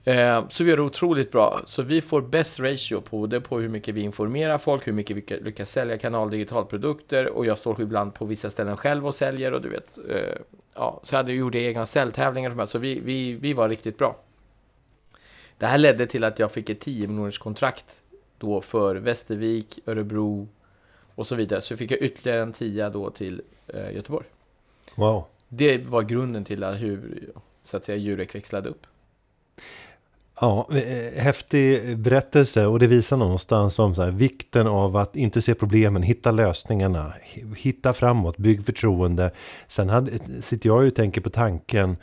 Eh, 0.03 0.47
så 0.49 0.63
vi 0.63 0.69
gör 0.69 0.77
det 0.77 0.83
otroligt 0.83 1.31
bra. 1.31 1.61
Så 1.65 1.81
vi 1.81 2.01
får 2.01 2.21
bäst 2.21 2.59
ratio 2.59 3.01
på 3.01 3.27
det 3.27 3.41
på 3.41 3.59
hur 3.59 3.69
mycket 3.69 3.95
vi 3.95 4.01
informerar 4.01 4.57
folk, 4.57 4.87
hur 4.87 4.93
mycket 4.93 5.17
vi 5.17 5.37
lyckas 5.37 5.71
sälja 5.71 5.97
kanal 5.97 6.29
digitalprodukter 6.29 7.29
och 7.29 7.45
jag 7.45 7.57
står 7.57 7.81
ibland 7.81 8.13
på 8.13 8.25
vissa 8.25 8.49
ställen 8.49 8.77
själv 8.77 9.07
och 9.07 9.15
säljer 9.15 9.53
och 9.53 9.61
du 9.61 9.69
vet. 9.69 9.97
Eh, 10.09 10.35
ja, 10.73 10.99
så 11.03 11.15
jag 11.15 11.19
hade 11.19 11.33
gjort 11.33 11.55
egna 11.55 11.85
säljtävlingar 11.85 12.65
så 12.65 12.79
vi, 12.79 12.99
vi, 12.99 13.33
vi 13.33 13.53
var 13.53 13.69
riktigt 13.69 13.97
bra. 13.97 14.15
Det 15.57 15.65
här 15.65 15.77
ledde 15.77 16.05
till 16.05 16.23
att 16.23 16.39
jag 16.39 16.51
fick 16.51 16.69
ett 16.69 16.79
10 16.79 17.07
miljoners 17.07 17.39
kontrakt 17.39 18.01
då 18.37 18.61
för 18.61 18.95
Västervik, 18.95 19.79
Örebro 19.85 20.47
och 21.15 21.27
så 21.27 21.35
vidare. 21.35 21.61
Så 21.61 21.77
fick 21.77 21.91
jag 21.91 22.01
ytterligare 22.01 22.41
en 22.41 22.53
10 22.53 22.89
då 22.89 23.09
till 23.09 23.41
eh, 23.67 23.95
Göteborg. 23.95 24.25
Wow. 24.95 25.23
Det 25.47 25.77
var 25.77 26.01
grunden 26.01 26.43
till 26.43 26.63
hur 26.63 27.29
så 27.61 27.77
att 27.77 27.85
säga 27.85 27.97
Jurek 27.97 28.35
växlade 28.35 28.69
upp. 28.69 28.87
Ja, 30.41 30.67
eh, 30.71 31.21
häftig 31.21 31.97
berättelse 31.97 32.65
och 32.65 32.79
det 32.79 32.87
visar 32.87 33.17
någonstans 33.17 33.79
om 33.79 33.95
så 33.95 34.01
här, 34.01 34.11
vikten 34.11 34.67
av 34.67 34.97
att 34.97 35.15
inte 35.15 35.41
se 35.41 35.55
problemen, 35.55 36.03
hitta 36.03 36.31
lösningarna, 36.31 37.13
hitta 37.57 37.93
framåt, 37.93 38.37
bygg 38.37 38.65
förtroende. 38.65 39.31
Sen 39.67 39.89
hade, 39.89 40.11
sitter 40.41 40.69
jag 40.69 40.81
ju 40.83 40.87
och 40.87 40.95
tänker 40.95 41.21
på 41.21 41.29
tanken 41.29 41.97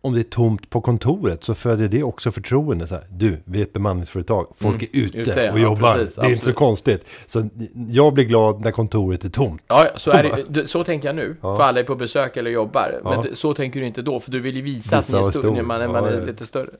om 0.00 0.14
det 0.14 0.20
är 0.20 0.22
tomt 0.22 0.70
på 0.70 0.80
kontoret 0.80 1.44
så 1.44 1.54
föder 1.54 1.88
det 1.88 2.02
också 2.02 2.32
förtroende. 2.32 2.86
Så 2.86 2.94
här, 2.94 3.04
du, 3.10 3.42
vi 3.44 3.58
är 3.58 3.62
ett 3.62 3.72
bemanningsföretag, 3.72 4.46
folk 4.56 4.82
mm, 4.82 4.88
är 4.92 5.06
ute, 5.06 5.18
ute 5.18 5.50
och 5.50 5.58
ja, 5.58 5.62
jobbar. 5.62 5.94
Precis, 5.94 6.14
det 6.14 6.20
är 6.20 6.22
absolut. 6.22 6.30
inte 6.30 6.44
så 6.44 6.52
konstigt. 6.52 7.08
Så 7.26 7.48
jag 7.90 8.14
blir 8.14 8.24
glad 8.24 8.60
när 8.60 8.70
kontoret 8.70 9.24
är 9.24 9.28
tomt. 9.28 9.62
Ja, 9.68 9.86
så, 9.96 10.10
är 10.10 10.44
det, 10.48 10.66
så 10.66 10.84
tänker 10.84 11.08
jag 11.08 11.16
nu. 11.16 11.36
Ja. 11.40 11.56
För 11.56 11.62
alla 11.62 11.80
är 11.80 11.84
på 11.84 11.94
besök 11.94 12.36
eller 12.36 12.50
jobbar. 12.50 13.00
Men 13.04 13.12
ja. 13.12 13.24
så 13.32 13.54
tänker 13.54 13.80
du 13.80 13.86
inte 13.86 14.02
då, 14.02 14.20
för 14.20 14.30
du 14.30 14.40
vill 14.40 14.56
ju 14.56 14.62
visa, 14.62 14.96
visa 14.96 15.18
att 15.18 15.22
ni 15.22 15.28
är 15.28 15.32
stor, 15.32 15.50
när 15.50 15.62
man, 15.62 15.92
man 15.92 16.04
är 16.04 16.26
lite 16.26 16.46
större. 16.46 16.70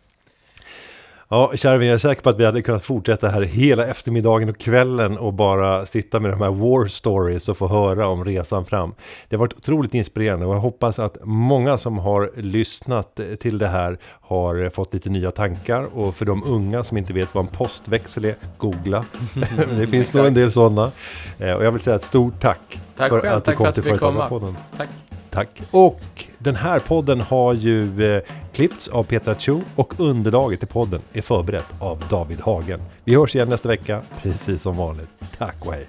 Ja, 1.29 1.53
Kärvin, 1.55 1.89
jag 1.89 1.95
är 1.95 1.99
säker 1.99 2.23
på 2.23 2.31
att 2.31 2.41
vi 2.41 2.45
hade 2.45 2.63
kunnat 2.63 2.85
fortsätta 2.85 3.29
här 3.29 3.43
hela 3.43 3.87
eftermiddagen 3.87 4.49
och 4.49 4.59
kvällen 4.59 5.19
och 5.19 5.33
bara 5.33 5.87
sitta 5.87 6.21
med 6.21 6.31
de 6.31 6.41
här 6.41 6.51
war 6.51 6.87
stories 6.87 7.49
och 7.49 7.59
få 7.59 7.69
höra 7.69 8.09
om 8.09 8.25
resan 8.25 8.65
fram. 8.65 8.95
Det 9.29 9.37
har 9.37 9.41
varit 9.41 9.53
otroligt 9.53 9.95
inspirerande 9.95 10.47
och 10.47 10.55
jag 10.55 10.61
hoppas 10.61 10.99
att 10.99 11.19
många 11.25 11.79
som 11.79 11.99
har 11.99 12.31
lyssnat 12.37 13.21
till 13.41 13.59
det 13.59 13.67
här 13.67 13.99
har 14.05 14.71
fått 14.71 14.95
lite 14.95 15.11
nya 15.11 15.31
tankar 15.31 15.99
och 15.99 16.15
för 16.15 16.25
de 16.25 16.45
unga 16.45 16.85
som 16.85 16.97
inte 16.97 17.13
vet 17.13 17.35
vad 17.35 17.45
en 17.45 17.51
postväxel 17.51 18.25
är, 18.25 18.35
googla. 18.59 19.05
det 19.79 19.87
finns 19.87 20.15
nog 20.15 20.27
en 20.27 20.35
del 20.35 20.53
sådana. 20.53 20.93
Eh, 21.39 21.53
och 21.53 21.65
jag 21.65 21.73
vill 21.73 21.81
säga 21.81 21.97
ett 21.97 22.05
stort 22.05 22.41
tack, 22.41 22.81
tack 22.97 23.09
för 23.09 23.21
själv, 23.21 23.37
att 23.37 23.45
du 23.45 23.53
kom 23.53 23.73
till 23.73 23.83
Företagarpodden. 23.83 24.57
Tack. 24.77 24.89
Tack. 25.37 25.63
Och 25.71 26.01
den 26.39 26.57
här 26.57 26.79
podden 26.79 27.21
har 27.21 27.55
ju 27.55 28.15
eh, 28.17 28.23
klippts 28.53 28.89
av 28.89 29.05
Petra 29.05 29.35
Chu 29.35 29.61
och 29.75 30.01
underlaget 30.01 30.61
till 30.61 30.69
podden 30.69 31.01
är 31.13 31.23
förberett 31.23 31.75
av 31.81 32.05
David 32.11 32.41
Hagen. 32.41 32.81
Vi 33.05 33.15
hörs 33.15 33.35
igen 33.35 33.49
nästa 33.49 33.69
vecka, 33.69 34.03
precis 34.23 34.63
som 34.63 34.77
vanligt. 34.77 35.09
Tack 35.39 35.67
och 35.67 35.73
hej! 35.73 35.87